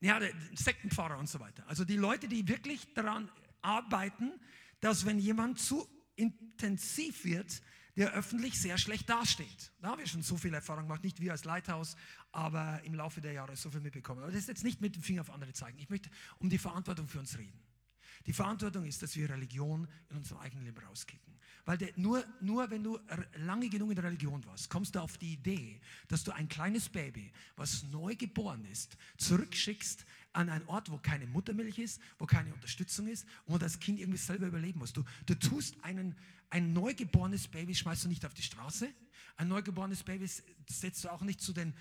[0.00, 0.20] Ja,
[0.54, 1.64] Sektenpfarrer und so weiter.
[1.68, 3.30] Also die Leute, die wirklich daran
[3.62, 4.32] arbeiten,
[4.80, 5.86] dass wenn jemand zu
[6.16, 7.62] intensiv wird,
[7.96, 9.70] der öffentlich sehr schlecht dasteht.
[9.80, 11.96] Da haben wir schon so viel Erfahrung gemacht, nicht wir als Leithaus,
[12.30, 14.22] aber im Laufe der Jahre so viel mitbekommen.
[14.22, 15.78] Aber das ist jetzt nicht mit dem Finger auf andere zeigen.
[15.78, 16.08] Ich möchte
[16.38, 17.60] um die Verantwortung für uns reden.
[18.26, 21.32] Die Verantwortung ist, dass wir Religion in unserem eigenen Leben rauskicken.
[21.64, 22.98] Weil der, nur, nur wenn du
[23.36, 26.88] lange genug in der Religion warst, kommst du auf die Idee, dass du ein kleines
[26.88, 32.52] Baby, was neu geboren ist, zurückschickst an einen Ort, wo keine Muttermilch ist, wo keine
[32.54, 34.92] Unterstützung ist und wo das Kind irgendwie selber überleben muss.
[34.92, 36.16] Du, du tust einen,
[36.50, 38.92] ein neugeborenes Baby, schmeißt du nicht auf die Straße.
[39.36, 40.28] Ein neugeborenes Baby
[40.68, 41.74] setzt du auch nicht zu den,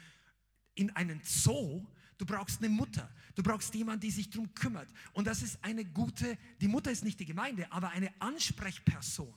[0.76, 1.86] in einen Zoo,
[2.22, 3.10] Du brauchst eine Mutter.
[3.34, 4.88] Du brauchst jemanden, die sich darum kümmert.
[5.14, 9.34] Und das ist eine gute, die Mutter ist nicht die Gemeinde, aber eine Ansprechperson.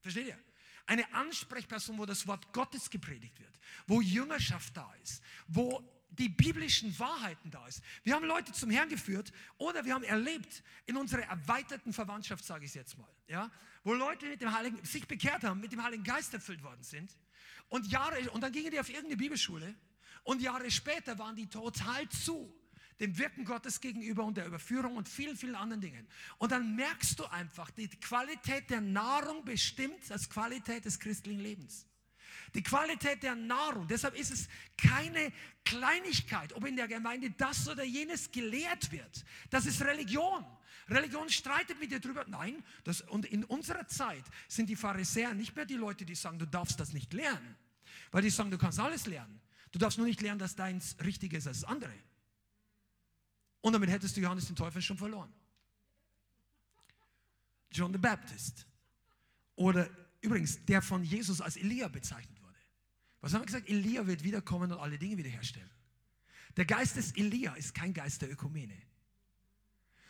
[0.00, 0.38] Versteht ihr?
[0.86, 5.86] Eine Ansprechperson, wo das Wort Gottes gepredigt wird, wo Jüngerschaft da ist, wo
[6.18, 7.82] die biblischen Wahrheiten da ist.
[8.02, 12.64] Wir haben Leute zum Herrn geführt oder wir haben erlebt in unserer erweiterten Verwandtschaft, sage
[12.64, 13.50] ich jetzt mal, ja,
[13.82, 17.16] wo Leute mit dem Heiligen, sich bekehrt haben, mit dem Heiligen Geist erfüllt worden sind
[17.68, 19.74] und Jahre, und dann gingen die auf irgendeine Bibelschule
[20.22, 22.54] und Jahre später waren die total zu
[23.00, 26.06] dem Wirken Gottes gegenüber und der Überführung und vielen, vielen anderen Dingen.
[26.38, 31.86] Und dann merkst du einfach, die Qualität der Nahrung bestimmt das Qualität des christlichen Lebens.
[32.54, 33.88] Die Qualität der Nahrung.
[33.88, 35.32] Deshalb ist es keine
[35.64, 39.24] Kleinigkeit, ob in der Gemeinde das oder jenes gelehrt wird.
[39.50, 40.44] Das ist Religion.
[40.88, 42.24] Religion streitet mit dir drüber.
[42.28, 46.38] Nein, das, und in unserer Zeit sind die Pharisäer nicht mehr die Leute, die sagen,
[46.38, 47.56] du darfst das nicht lernen.
[48.12, 49.40] Weil die sagen, du kannst alles lernen.
[49.72, 51.92] Du darfst nur nicht lernen, dass deins richtiger ist als das andere.
[53.60, 55.32] Und damit hättest du Johannes den Täufer schon verloren.
[57.72, 58.66] John the Baptist.
[59.56, 59.88] Oder
[60.20, 62.43] übrigens, der von Jesus als Elia bezeichnet wurde.
[63.24, 63.70] Was haben wir gesagt?
[63.70, 65.70] Elia wird wiederkommen und alle Dinge wiederherstellen.
[66.58, 68.76] Der Geist des Elia ist kein Geist der Ökumene.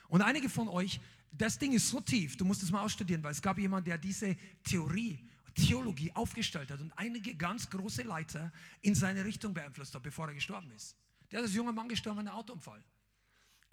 [0.09, 1.01] Und einige von euch,
[1.31, 3.99] das Ding ist so tief, du musst es mal ausstudieren, weil es gab jemanden, der
[3.99, 5.25] diese Theorie
[5.55, 10.35] Theologie aufgestellt hat und einige ganz große Leiter in seine Richtung beeinflusst hat, bevor er
[10.35, 10.97] gestorben ist.
[11.31, 12.83] Der ist als junger Mann gestorben in einem Autounfall.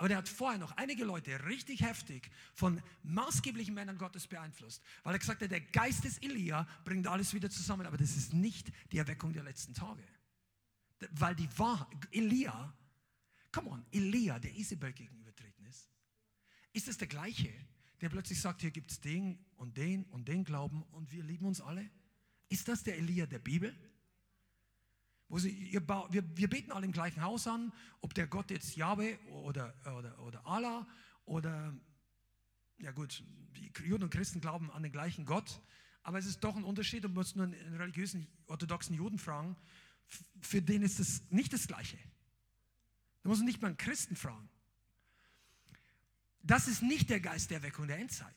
[0.02, 5.14] Aber der hat vorher noch einige Leute richtig heftig von maßgeblichen Männern Gottes beeinflusst, weil
[5.14, 8.72] er gesagt hat, der Geist des Elia bringt alles wieder zusammen, aber das ist nicht
[8.92, 10.02] die Erweckung der letzten Tage.
[11.12, 12.74] Weil die Wahrheit, Elia,
[13.52, 15.88] come on, Elia, der Isabel gegenübertreten ist,
[16.74, 17.54] ist es der gleiche,
[18.02, 21.46] der plötzlich sagt, hier gibt es den und den und den Glauben und wir lieben
[21.46, 21.88] uns alle?
[22.50, 23.76] Ist das der Elia der Bibel?
[25.32, 27.72] Wo sie, ihr, wir, wir beten alle im gleichen Haus an,
[28.02, 30.86] ob der Gott jetzt Yahweh oder, oder, oder Allah
[31.24, 31.74] oder,
[32.80, 33.24] ja gut,
[33.56, 35.62] die Juden und Christen glauben an den gleichen Gott,
[36.04, 39.56] aber es ist doch ein Unterschied und muss nur einen religiösen, orthodoxen Juden fragen,
[40.42, 41.98] für den ist es nicht das Gleiche.
[43.24, 44.50] Du musst nicht mal einen Christen fragen.
[46.44, 48.36] Das ist nicht der Geist der Erweckung der Endzeit.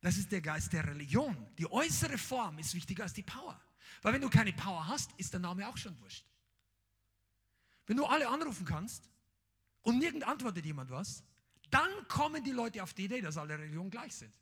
[0.00, 1.36] Das ist der Geist der Religion.
[1.58, 3.60] Die äußere Form ist wichtiger als die Power.
[4.02, 6.26] Weil wenn du keine Power hast, ist der Name auch schon wurscht.
[7.86, 9.08] Wenn du alle anrufen kannst
[9.82, 11.24] und nirgend antwortet jemand was,
[11.70, 14.32] dann kommen die Leute auf die Idee, dass alle Religionen gleich sind.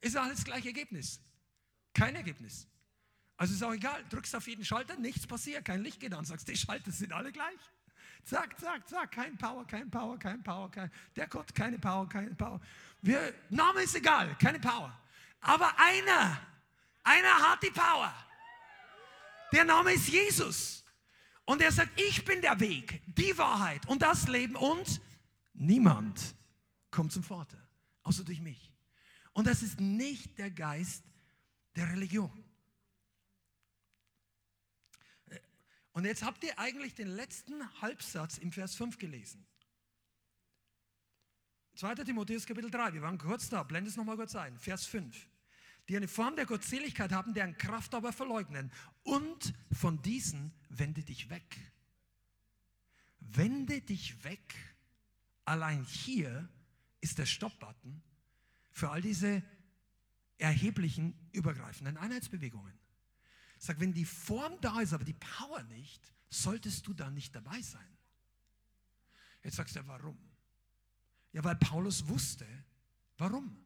[0.00, 1.20] Ist alles das gleiche Ergebnis?
[1.92, 2.66] Kein Ergebnis.
[3.36, 6.48] Also ist auch egal, drückst auf jeden Schalter, nichts passiert, kein Licht geht an, sagst,
[6.48, 7.60] die Schalter sind alle gleich.
[8.24, 12.34] Zack, zack, zack, kein Power, kein Power, kein Power, kein, der Gott, keine Power, keine
[12.34, 12.60] Power.
[13.00, 14.92] Wir, Name ist egal, keine Power.
[15.40, 16.40] Aber einer,
[17.04, 18.12] einer hat die Power.
[19.52, 20.84] Der Name ist Jesus.
[21.44, 25.00] Und er sagt, ich bin der Weg, die Wahrheit und das Leben und
[25.54, 26.34] niemand
[26.90, 27.56] kommt zum Vater,
[28.02, 28.72] außer durch mich.
[29.32, 31.04] Und das ist nicht der Geist
[31.74, 32.44] der Religion.
[35.92, 39.46] Und jetzt habt ihr eigentlich den letzten Halbsatz im Vers 5 gelesen.
[41.76, 41.94] 2.
[41.96, 45.28] Timotheus Kapitel 3, wir waren kurz da, blende es nochmal kurz ein, Vers 5.
[45.88, 48.70] Die eine Form der Gottseligkeit haben, deren Kraft aber verleugnen.
[49.04, 51.56] Und von diesen wende dich weg.
[53.20, 54.54] Wende dich weg.
[55.44, 56.48] Allein hier
[57.00, 58.02] ist der Stopp-Button
[58.70, 59.42] für all diese
[60.36, 62.78] erheblichen, übergreifenden Einheitsbewegungen.
[63.58, 67.60] Sag, wenn die Form da ist, aber die Power nicht, solltest du dann nicht dabei
[67.62, 67.96] sein.
[69.42, 70.18] Jetzt sagst du, warum?
[71.32, 72.46] Ja, weil Paulus wusste,
[73.16, 73.64] warum.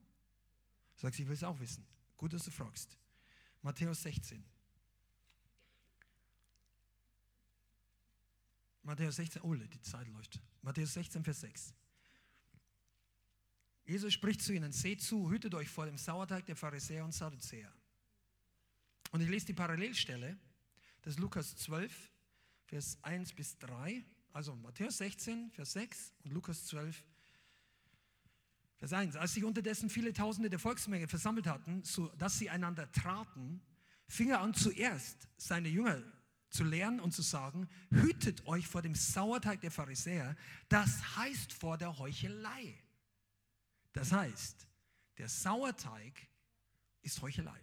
[0.96, 1.84] Sagst du, ich will es auch wissen.
[2.22, 2.96] Gut, dass du fragst.
[3.62, 4.44] Matthäus 16.
[8.84, 10.40] Matthäus 16, oh, die Zeit läuft.
[10.60, 11.74] Matthäus 16, Vers 6.
[13.86, 17.74] Jesus spricht zu ihnen, seht zu, hütet euch vor dem Sauerteig der Pharisäer und Sadduzäer.
[19.10, 20.38] Und ich lese die Parallelstelle,
[21.04, 22.12] ist Lukas 12,
[22.66, 24.04] Vers 1 bis 3.
[24.32, 27.02] Also Matthäus 16, Vers 6 und Lukas 12,
[28.82, 29.14] Vers 1.
[29.14, 33.62] Als sich unterdessen viele Tausende der Volksmenge versammelt hatten, so dass sie einander traten,
[34.08, 36.02] fing er an zuerst seine Jünger
[36.50, 40.36] zu lehren und zu sagen, hütet euch vor dem Sauerteig der Pharisäer,
[40.68, 42.76] das heißt vor der Heuchelei.
[43.92, 44.66] Das heißt,
[45.16, 46.14] der Sauerteig
[47.02, 47.60] ist Heuchelei.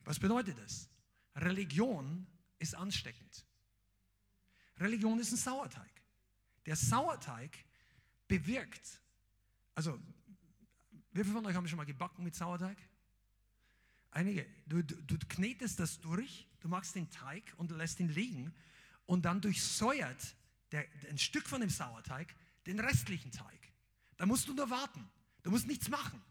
[0.00, 0.88] Was bedeutet das?
[1.36, 2.26] Religion
[2.58, 3.46] ist ansteckend.
[4.78, 6.02] Religion ist ein Sauerteig.
[6.66, 7.56] Der Sauerteig
[8.26, 9.05] bewirkt,
[9.76, 10.00] also
[11.12, 12.78] wie viele von euch haben schon mal gebacken mit Sauerteig?
[14.10, 14.46] Einige.
[14.66, 18.54] Du, du, du knetest das durch, du machst den Teig und lässt ihn liegen
[19.04, 20.34] und dann durchsäuert
[20.72, 22.34] der, ein Stück von dem Sauerteig
[22.66, 23.72] den restlichen Teig.
[24.16, 25.08] Da musst du nur warten.
[25.42, 26.22] Du musst nichts machen.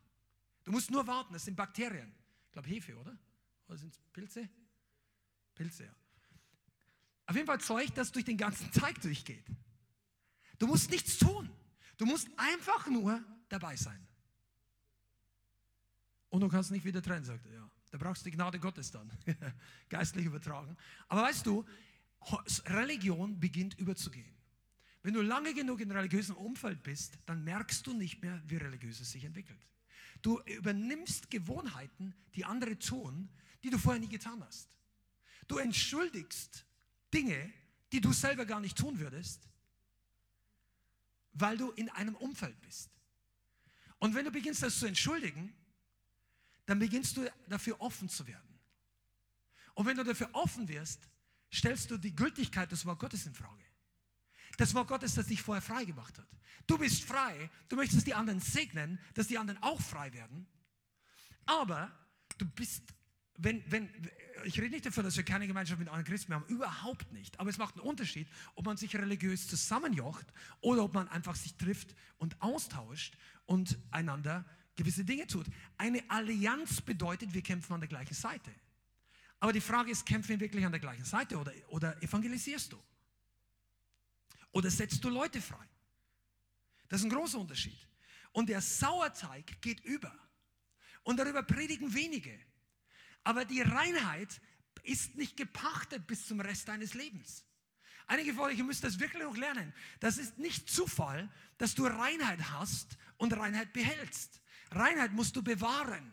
[0.64, 1.34] Du musst nur warten.
[1.34, 2.12] Das sind Bakterien.
[2.48, 3.16] Ich glaube Hefe, oder?
[3.68, 4.50] Oder sind es Pilze?
[5.54, 5.96] Pilze, ja.
[7.28, 9.46] Auf jeden Fall Zeug, das durch den ganzen Teig durchgeht.
[10.58, 11.50] Du musst nichts tun.
[11.98, 13.24] Du musst einfach nur
[13.60, 14.06] dabei sein.
[16.30, 17.54] Und du kannst nicht wieder trennen, sagt er.
[17.54, 19.10] Ja, da brauchst du die Gnade Gottes dann.
[19.90, 20.76] Geistlich übertragen.
[21.08, 21.66] Aber weißt du,
[22.66, 24.36] Religion beginnt überzugehen.
[25.02, 29.12] Wenn du lange genug in religiösem Umfeld bist, dann merkst du nicht mehr, wie religiöses
[29.12, 29.66] sich entwickelt.
[30.22, 33.30] Du übernimmst Gewohnheiten, die andere tun,
[33.64, 34.68] die du vorher nie getan hast.
[35.48, 36.66] Du entschuldigst
[37.14, 37.54] Dinge,
[37.92, 39.48] die du selber gar nicht tun würdest,
[41.34, 42.90] weil du in einem Umfeld bist.
[44.00, 45.54] Und wenn du beginnst, das zu entschuldigen,
[46.66, 48.60] dann beginnst du dafür offen zu werden.
[49.74, 51.08] Und wenn du dafür offen wirst,
[51.54, 53.64] stellst du die Gültigkeit des Wort Gottes in Frage.
[54.58, 56.28] Das Wort Gottes, das dich vorher frei gemacht hat.
[56.66, 60.48] Du bist frei, du möchtest die anderen segnen, dass die anderen auch frei werden.
[61.46, 61.92] Aber
[62.38, 62.84] du bist,
[63.38, 63.90] wenn, wenn,
[64.46, 67.40] ich rede nicht davon, dass wir keine Gemeinschaft mit anderen Christen haben, überhaupt nicht.
[67.40, 70.26] Aber es macht einen Unterschied, ob man sich religiös zusammenjocht
[70.62, 74.46] oder ob man einfach sich trifft und austauscht und einander
[74.76, 75.46] gewisse Dinge tut.
[75.78, 78.52] Eine Allianz bedeutet, wir kämpfen an der gleichen Seite.
[79.40, 82.82] Aber die Frage ist, kämpfen wir wirklich an der gleichen Seite oder, oder evangelisierst du?
[84.52, 85.68] Oder setzt du Leute frei?
[86.88, 87.78] Das ist ein großer Unterschied.
[88.32, 90.14] Und der Sauerteig geht über.
[91.04, 92.38] Und darüber predigen wenige.
[93.24, 94.42] Aber die Reinheit
[94.84, 97.45] ist nicht gepachtet bis zum Rest deines Lebens.
[98.08, 99.74] Einige von euch müssen das wirklich noch lernen.
[100.00, 104.42] Das ist nicht Zufall, dass du Reinheit hast und Reinheit behältst.
[104.72, 106.12] Reinheit musst du bewahren.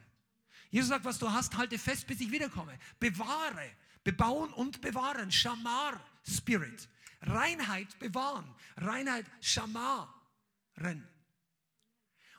[0.71, 2.79] Jesus sagt, was du hast, halte fest, bis ich wiederkomme.
[2.99, 3.71] Bewahre,
[4.05, 5.31] bebauen und bewahren.
[5.31, 6.89] Shamar Spirit.
[7.21, 8.55] Reinheit bewahren.
[8.77, 11.07] Reinheit Shamaren.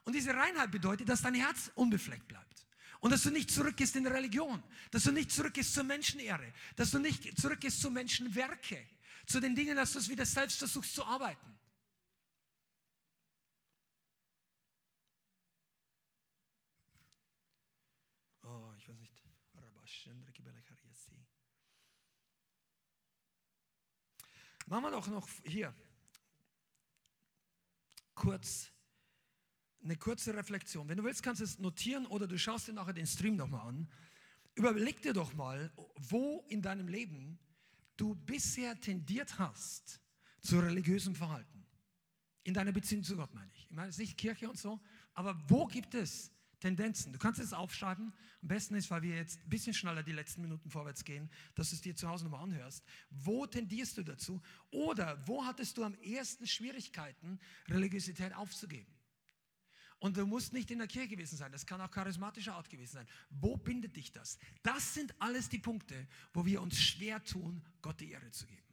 [0.04, 2.66] Und diese Reinheit bedeutet, dass dein Herz unbefleckt bleibt.
[3.00, 7.00] Und dass du nicht zurückgehst in Religion, dass du nicht zurückgehst zur Menschenehre, dass du
[7.00, 8.84] nicht zurückgehst zu Menschenwerke,
[9.26, 11.54] zu den Dingen, dass du es wieder selbst versuchst zu arbeiten.
[24.66, 25.74] Machen wir doch noch hier
[28.16, 28.72] kurz
[29.84, 30.88] eine kurze Reflexion.
[30.88, 33.68] Wenn du willst, kannst du es notieren oder du schaust dir nachher den Stream nochmal
[33.68, 33.92] an.
[34.56, 37.38] Überleg dir doch mal, wo in deinem Leben
[37.98, 40.00] du bisher tendiert hast
[40.42, 41.66] zu religiösem Verhalten.
[42.44, 43.68] In deiner Beziehung zu Gott meine ich.
[43.70, 44.80] Ich meine es ist nicht Kirche und so,
[45.14, 46.34] aber wo gibt es
[46.64, 47.12] Tendenzen.
[47.12, 48.14] Du kannst es aufschreiben.
[48.42, 51.72] Am besten ist, weil wir jetzt ein bisschen schneller die letzten Minuten vorwärts gehen, dass
[51.72, 52.86] du es dir zu Hause nochmal anhörst.
[53.10, 54.42] Wo tendierst du dazu?
[54.72, 57.38] Oder wo hattest du am ersten Schwierigkeiten,
[57.68, 58.93] Religiosität aufzugeben?
[60.04, 62.96] Und du musst nicht in der Kirche gewesen sein, das kann auch charismatischer Art gewesen
[62.96, 63.08] sein.
[63.30, 64.38] Wo bindet dich das?
[64.62, 65.96] Das sind alles die Punkte,
[66.34, 68.68] wo wir uns schwer tun, Gott die Ehre zu geben.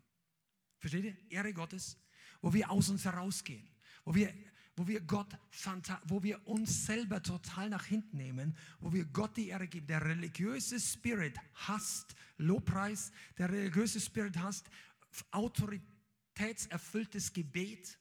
[0.81, 1.17] Versteht ihr?
[1.31, 1.97] Ehre Gottes,
[2.43, 3.71] wo wir aus uns herausgehen,
[4.05, 4.35] wo wir
[4.75, 5.39] wo wir Gott,
[6.05, 9.87] wo wir uns selber total nach hinten nehmen, wo wir Gott die Ehre geben.
[9.87, 14.69] Der religiöse Spirit hasst Lobpreis, der religiöse Spirit hasst
[15.31, 18.00] autoritätserfülltes Gebet,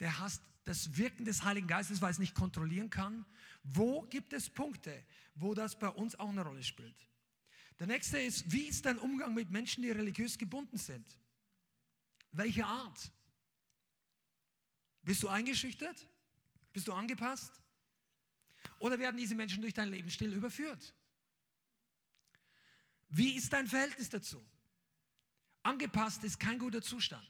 [0.00, 3.24] der hasst das Wirken des Heiligen Geistes, weil es nicht kontrollieren kann.
[3.62, 5.04] Wo gibt es Punkte,
[5.34, 7.08] wo das bei uns auch eine Rolle spielt?
[7.78, 11.06] Der nächste ist, wie ist dein Umgang mit Menschen, die religiös gebunden sind?
[12.32, 13.10] Welche Art?
[15.02, 16.06] Bist du eingeschüchtert?
[16.72, 17.62] Bist du angepasst?
[18.78, 20.94] Oder werden diese Menschen durch dein Lebensstil überführt?
[23.08, 24.44] Wie ist dein Verhältnis dazu?
[25.62, 27.26] Angepasst ist kein guter Zustand.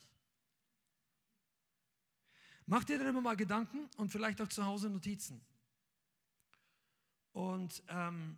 [2.70, 5.40] Mach dir darüber mal Gedanken und vielleicht auch zu Hause Notizen.
[7.32, 8.36] Und ähm,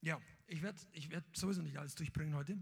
[0.00, 2.56] ja, ich werde ich werd sowieso nicht alles durchbringen heute.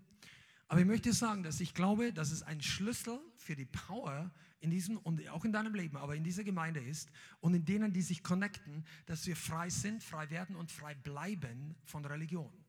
[0.67, 4.71] Aber ich möchte sagen, dass ich glaube, dass es ein Schlüssel für die Power in
[4.71, 8.03] diesem und auch in deinem Leben, aber in dieser Gemeinde ist und in denen, die
[8.03, 12.64] sich connecten, dass wir frei sind, frei werden und frei bleiben von Religion.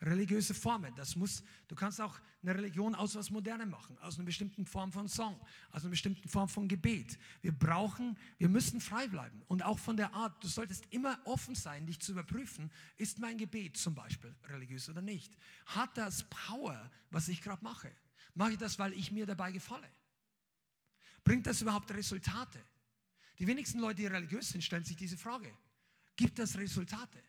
[0.00, 0.94] Religiöse Formen.
[0.94, 4.92] Das muss, du kannst auch eine Religion aus was Modernem machen, aus einer bestimmten Form
[4.92, 5.40] von Song,
[5.70, 7.18] aus einer bestimmten Form von Gebet.
[7.40, 9.42] Wir brauchen, wir müssen frei bleiben.
[9.48, 13.38] Und auch von der Art, du solltest immer offen sein, dich zu überprüfen, ist mein
[13.38, 15.36] Gebet zum Beispiel religiös oder nicht?
[15.66, 17.90] Hat das Power, was ich gerade mache?
[18.34, 19.88] Mache ich das, weil ich mir dabei gefalle?
[21.24, 22.62] Bringt das überhaupt Resultate?
[23.38, 25.52] Die wenigsten Leute, die religiös sind, stellen sich diese Frage.
[26.16, 27.22] Gibt das Resultate?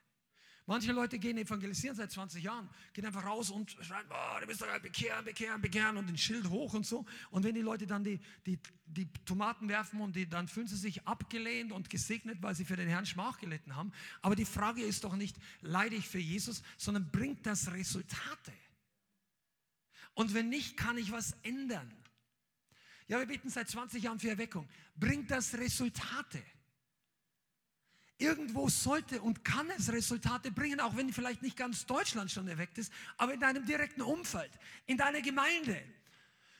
[0.69, 4.61] Manche Leute gehen evangelisieren seit 20 Jahren, gehen einfach raus und schreien, oh, du bist
[4.61, 7.05] doch bekehren, bekehren, bekehren und den Schild hoch und so.
[7.31, 10.75] Und wenn die Leute dann die, die, die Tomaten werfen und die, dann fühlen sie
[10.75, 13.93] sich abgelehnt und gesegnet, weil sie für den Herrn Schmach gelitten haben.
[14.21, 18.51] Aber die Frage ist doch nicht, leide ich für Jesus, sondern bringt das Resultate?
[20.15, 21.89] Und wenn nicht, kann ich was ändern.
[23.07, 24.67] Ja, wir beten seit 20 Jahren für Erweckung.
[24.97, 26.43] Bringt das Resultate?
[28.19, 32.77] Irgendwo sollte und kann es Resultate bringen, auch wenn vielleicht nicht ganz Deutschland schon erweckt
[32.79, 34.51] ist, aber in deinem direkten Umfeld,
[34.87, 35.83] in deiner Gemeinde.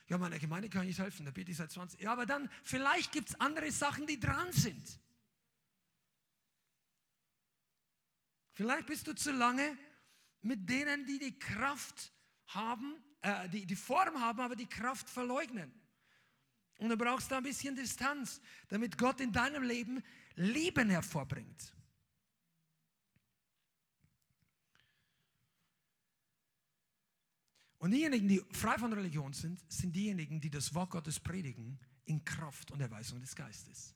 [0.06, 2.04] Ja, meiner Gemeinde kann ich nicht helfen, da bete ich seit 20 Jahren.
[2.04, 5.00] Ja, aber dann, vielleicht gibt es andere Sachen, die dran sind.
[8.52, 9.76] Vielleicht bist du zu lange
[10.42, 12.12] mit denen, die die Kraft
[12.46, 15.72] haben, äh, die die Form haben, aber die Kraft verleugnen.
[16.78, 20.02] Und du brauchst da ein bisschen Distanz, damit Gott in deinem Leben
[20.38, 21.74] Leben hervorbringt.
[27.78, 32.24] Und diejenigen, die frei von Religion sind, sind diejenigen, die das Wort Gottes predigen in
[32.24, 33.94] Kraft und Erweisung des Geistes.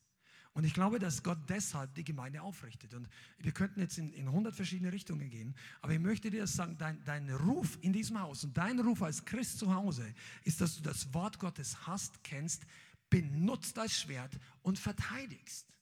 [0.54, 2.92] Und ich glaube, dass Gott deshalb die Gemeinde aufrichtet.
[2.94, 3.08] Und
[3.38, 7.02] wir könnten jetzt in, in 100 verschiedene Richtungen gehen, aber ich möchte dir sagen, dein,
[7.04, 10.14] dein Ruf in diesem Haus und dein Ruf als Christ zu Hause
[10.44, 12.66] ist, dass du das Wort Gottes hast, kennst,
[13.08, 15.72] benutzt als Schwert und verteidigst.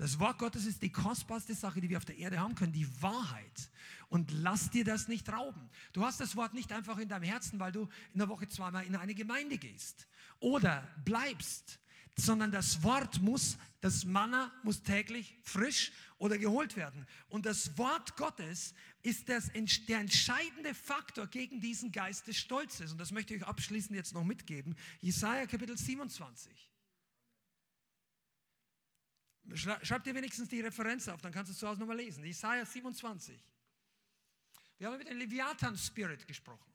[0.00, 2.88] Das Wort Gottes ist die kostbarste Sache, die wir auf der Erde haben können, die
[3.02, 3.70] Wahrheit.
[4.08, 5.68] Und lass dir das nicht rauben.
[5.92, 7.82] Du hast das Wort nicht einfach in deinem Herzen, weil du
[8.14, 10.08] in der Woche zweimal in eine Gemeinde gehst
[10.38, 11.78] oder bleibst,
[12.16, 17.06] sondern das Wort muss, das Manna muss täglich frisch oder geholt werden.
[17.28, 18.72] Und das Wort Gottes
[19.02, 19.50] ist das,
[19.86, 22.92] der entscheidende Faktor gegen diesen Geist des Stolzes.
[22.92, 24.76] Und das möchte ich euch abschließend jetzt noch mitgeben.
[25.02, 26.69] Jesaja Kapitel 27.
[29.54, 32.24] Schreib dir wenigstens die Referenz auf, dann kannst du es zu Hause nochmal lesen.
[32.24, 33.38] Jesaja 27.
[34.78, 36.70] Wir haben mit dem Leviathan-Spirit gesprochen.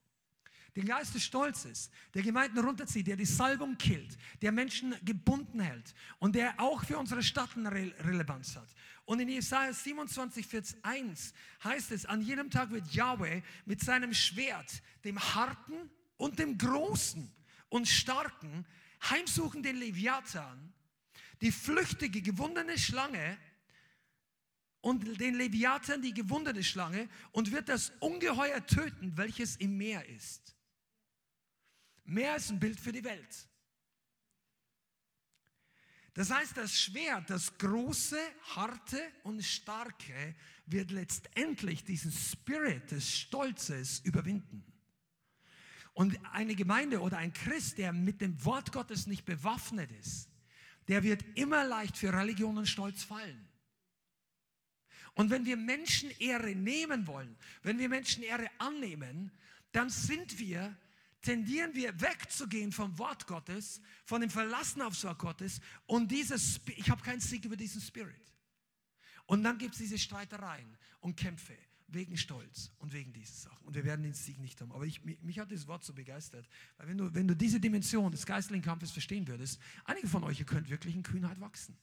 [0.75, 5.95] Den Geist des Stolzes, der Gemeinden runterzieht, der die Salbung killt, der Menschen gebunden hält
[6.19, 8.67] und der auch für unsere Stadt eine Re Relevanz hat.
[9.05, 11.33] Und in Jesaja 27, Vers 1
[11.63, 17.31] heißt es, an jedem Tag wird Yahweh mit seinem Schwert, dem Harten und dem Großen
[17.69, 18.65] und Starken,
[19.09, 20.73] heimsuchen den Leviathan,
[21.41, 23.37] die flüchtige, gewundene Schlange,
[24.85, 30.55] und den Leviathan, die gewundene Schlange, und wird das Ungeheuer töten, welches im Meer ist.
[32.03, 33.49] Meer ist ein Bild für die Welt.
[36.13, 38.19] Das heißt, das Schwert, das große,
[38.55, 40.35] harte und starke,
[40.67, 44.63] wird letztendlich diesen Spirit des Stolzes überwinden.
[45.93, 50.29] Und eine Gemeinde oder ein Christ, der mit dem Wort Gottes nicht bewaffnet ist,
[50.87, 53.47] der wird immer leicht für Religion und Stolz fallen.
[55.13, 59.31] Und wenn wir Menschenehre nehmen wollen, wenn wir Menschenehre annehmen,
[59.71, 60.75] dann sind wir
[61.25, 66.89] tendieren wir wegzugehen vom Wort Gottes, von dem Verlassen aufs Wort Gottes und dieses, ich
[66.89, 68.13] habe keinen Sieg über diesen Spirit.
[69.25, 71.57] Und dann gibt es diese Streitereien und Kämpfe
[71.95, 73.65] wegen Stolz und wegen dieser Sachen.
[73.65, 74.71] Und wir werden den Sieg nicht haben.
[74.71, 76.47] Aber ich, mich, mich, hat das Wort so begeistert,
[76.77, 80.39] weil wenn du, wenn du diese Dimension des geistlichen Kampfes verstehen würdest, einige von euch,
[80.39, 81.75] ihr könnt wirklich in Kühnheit wachsen.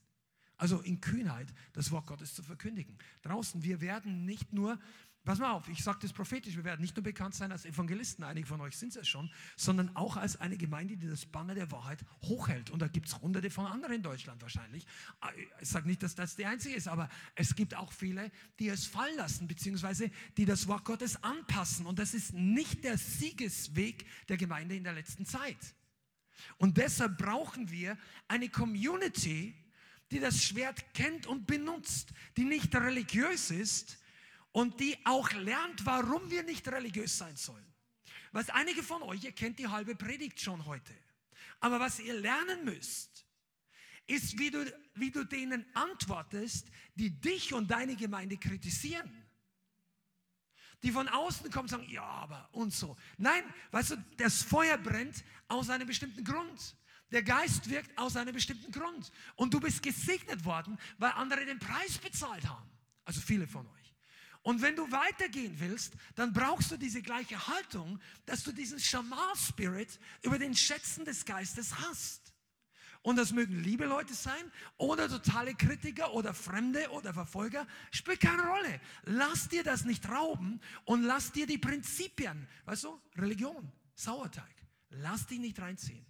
[0.57, 2.97] Also in Kühnheit das Wort Gottes zu verkündigen.
[3.23, 4.79] Draußen, wir werden nicht nur
[5.25, 8.25] Pass mal auf, ich sage das prophetisch, wir werden nicht nur bekannt sein als Evangelisten,
[8.25, 11.55] einige von euch sind es ja schon, sondern auch als eine Gemeinde, die das Banner
[11.55, 12.71] der Wahrheit hochhält.
[12.71, 14.85] Und da gibt es hunderte von anderen in Deutschland wahrscheinlich.
[15.61, 18.87] Ich sage nicht, dass das die einzige ist, aber es gibt auch viele, die es
[18.87, 21.87] fallen lassen, beziehungsweise die das Wort Gottes anpassen.
[21.87, 25.77] Und das ist nicht der Siegesweg der Gemeinde in der letzten Zeit.
[26.59, 27.97] Und deshalb brauchen wir
[28.27, 29.55] eine Community,
[30.11, 34.02] die das Schwert kennt und benutzt, die nicht religiös ist,
[34.53, 37.67] und die auch lernt, warum wir nicht religiös sein sollen.
[38.33, 40.95] Was einige von euch, ihr kennt die halbe Predigt schon heute.
[41.61, 43.27] Aber was ihr lernen müsst,
[44.07, 44.65] ist, wie du,
[44.95, 49.11] wie du denen antwortest, die dich und deine Gemeinde kritisieren.
[50.83, 52.97] Die von außen kommen und sagen, ja, aber und so.
[53.17, 56.77] Nein, weißt du, das Feuer brennt aus einem bestimmten Grund.
[57.13, 59.13] Der Geist wirkt aus einem bestimmten Grund.
[59.37, 62.69] Und du bist gesegnet worden, weil andere den Preis bezahlt haben.
[63.05, 63.82] Also viele von euch.
[64.43, 70.01] Und wenn du weitergehen willst, dann brauchst du diese gleiche Haltung, dass du diesen Shamal-Spirit
[70.23, 72.33] über den Schätzen des Geistes hast.
[73.03, 78.47] Und das mögen liebe Leute sein oder totale Kritiker oder Fremde oder Verfolger, spielt keine
[78.47, 78.81] Rolle.
[79.05, 84.55] Lass dir das nicht rauben und lass dir die Prinzipien, weißt du, Religion, Sauerteig,
[84.91, 86.07] lass die nicht reinziehen.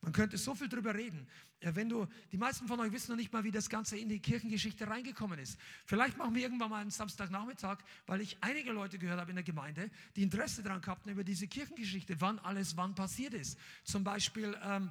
[0.00, 1.28] Man könnte so viel drüber reden.
[1.62, 4.20] Wenn du, die meisten von euch wissen noch nicht mal, wie das Ganze in die
[4.20, 5.58] Kirchengeschichte reingekommen ist.
[5.84, 9.44] Vielleicht machen wir irgendwann mal einen Samstagnachmittag, weil ich einige Leute gehört habe in der
[9.44, 13.58] Gemeinde, die Interesse daran gehabt haben über diese Kirchengeschichte, wann alles wann passiert ist.
[13.84, 14.90] Zum Beispiel, ähm,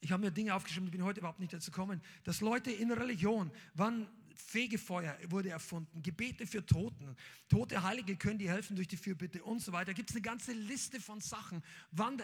[0.00, 2.92] ich habe mir Dinge aufgeschrieben, ich bin heute überhaupt nicht dazu gekommen, dass Leute in
[2.92, 4.06] Religion, wann
[4.36, 7.16] Fegefeuer wurde erfunden, Gebete für Toten,
[7.48, 9.94] tote Heilige können dir helfen durch die Fürbitte und so weiter.
[9.94, 11.62] Gibt es eine ganze Liste von Sachen.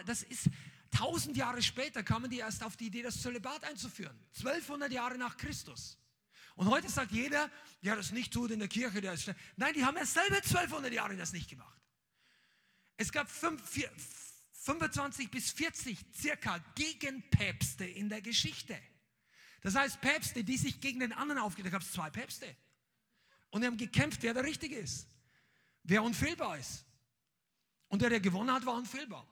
[0.05, 0.49] Das ist
[0.91, 4.17] tausend Jahre später kamen die erst auf die Idee, das Zölibat einzuführen.
[4.37, 5.97] 1200 Jahre nach Christus.
[6.55, 7.49] Und heute sagt jeder,
[7.81, 10.93] der das nicht tut in der Kirche, der ist Nein, die haben ja selber 1200
[10.93, 11.81] Jahre das nicht gemacht.
[12.95, 13.89] Es gab fünf, vier,
[14.63, 18.79] 25 bis 40 circa Gegenpäpste in der Geschichte.
[19.63, 22.45] Das heißt, Päpste, die sich gegen den anderen aufgehen, da gab es zwei Päpste.
[23.49, 25.07] Und die haben gekämpft, wer der Richtige ist,
[25.83, 26.85] wer unfehlbar ist.
[27.87, 29.25] Und der, der gewonnen hat, war unfehlbar.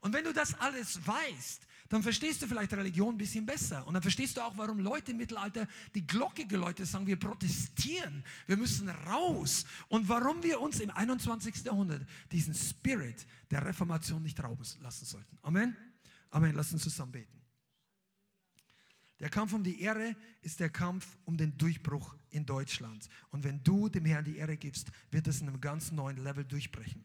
[0.00, 3.86] Und wenn du das alles weißt, dann verstehst du vielleicht Religion ein bisschen besser.
[3.86, 8.24] Und dann verstehst du auch, warum Leute im Mittelalter die Glocke geläutet sagen, wir protestieren,
[8.46, 9.64] wir müssen raus.
[9.88, 11.64] Und warum wir uns im 21.
[11.64, 15.38] Jahrhundert diesen Spirit der Reformation nicht rauben lassen sollten.
[15.42, 15.76] Amen.
[16.30, 16.54] Amen.
[16.54, 17.41] Lass uns zusammen beten.
[19.22, 23.08] Der Kampf um die Ehre ist der Kampf um den Durchbruch in Deutschland.
[23.30, 26.44] Und wenn du dem Herrn die Ehre gibst, wird es in einem ganz neuen Level
[26.44, 27.04] durchbrechen.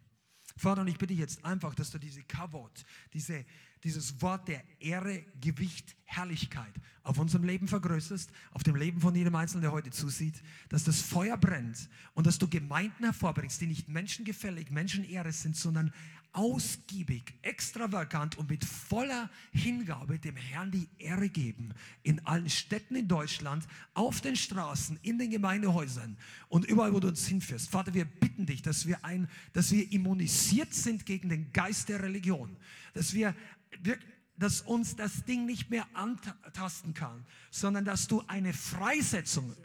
[0.57, 2.83] Vater, und ich bitte jetzt einfach, dass du diese Kavot,
[3.13, 3.45] diese,
[3.83, 6.73] dieses Wort der Ehre, Gewicht, Herrlichkeit
[7.03, 11.01] auf unserem Leben vergrößerst, auf dem Leben von jedem Einzelnen, der heute zusieht, dass das
[11.01, 15.93] Feuer brennt und dass du Gemeinden hervorbringst, die nicht menschengefällig, Menschenehre sind, sondern
[16.33, 21.73] ausgiebig, extravagant und mit voller Hingabe dem Herrn die Ehre geben.
[22.03, 26.17] In allen Städten in Deutschland, auf den Straßen, in den Gemeindehäusern
[26.49, 27.69] und überall, wo du uns hinführst.
[27.69, 32.03] Vater, wir bitten dich, dass wir, ein, dass wir immunisiert sind gegen den Geist der
[32.03, 32.55] Religion.
[32.93, 33.35] Dass wir,
[33.81, 33.97] wir
[34.37, 39.55] dass uns das Ding nicht mehr antasten kann, sondern dass du eine Freisetzung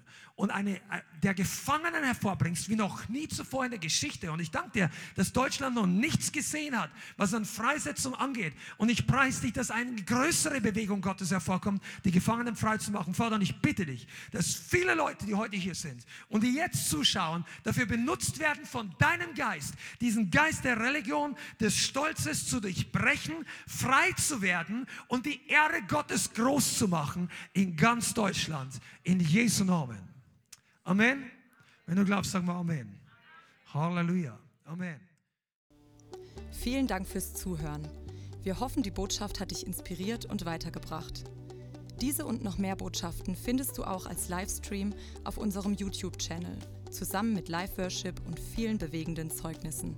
[0.43, 4.33] und eine äh, der Gefangenen hervorbringst, wie noch nie zuvor in der Geschichte.
[4.33, 8.53] Und ich danke dir, dass Deutschland noch nichts gesehen hat, was an Freisetzung angeht.
[8.77, 13.15] Und ich preise dich, dass eine größere Bewegung Gottes hervorkommt, die Gefangenen frei zu machen.
[13.15, 16.91] Vater, und ich bitte dich, dass viele Leute, die heute hier sind und die jetzt
[16.91, 23.47] zuschauen, dafür benutzt werden von deinem Geist, diesen Geist der Religion, des Stolzes zu durchbrechen,
[23.69, 28.75] frei zu werden und die Ehre Gottes groß zu machen in ganz Deutschland.
[29.05, 30.12] In Jesu Namen.
[30.85, 31.31] Amen.
[31.87, 33.01] Wenn du glaubst, sag mal Amen.
[33.73, 34.39] Halleluja.
[34.65, 35.01] Amen.
[36.51, 37.87] Vielen Dank fürs Zuhören.
[38.43, 41.25] Wir hoffen, die Botschaft hat dich inspiriert und weitergebracht.
[42.01, 44.93] Diese und noch mehr Botschaften findest du auch als Livestream
[45.23, 46.59] auf unserem YouTube-Channel,
[46.91, 49.97] zusammen mit Live-Worship und vielen bewegenden Zeugnissen.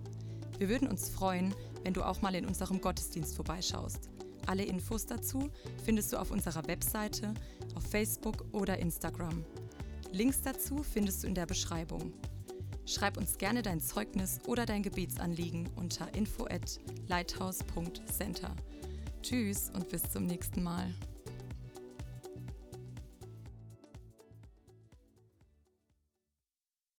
[0.58, 4.10] Wir würden uns freuen, wenn du auch mal in unserem Gottesdienst vorbeischaust.
[4.46, 5.50] Alle Infos dazu
[5.84, 7.32] findest du auf unserer Webseite,
[7.74, 9.44] auf Facebook oder Instagram.
[10.14, 12.12] Links dazu findest du in der Beschreibung.
[12.86, 16.78] Schreib uns gerne dein Zeugnis oder dein Gebetsanliegen unter info at
[17.08, 18.54] lighthouse.center.
[19.22, 20.94] Tschüss und bis zum nächsten Mal.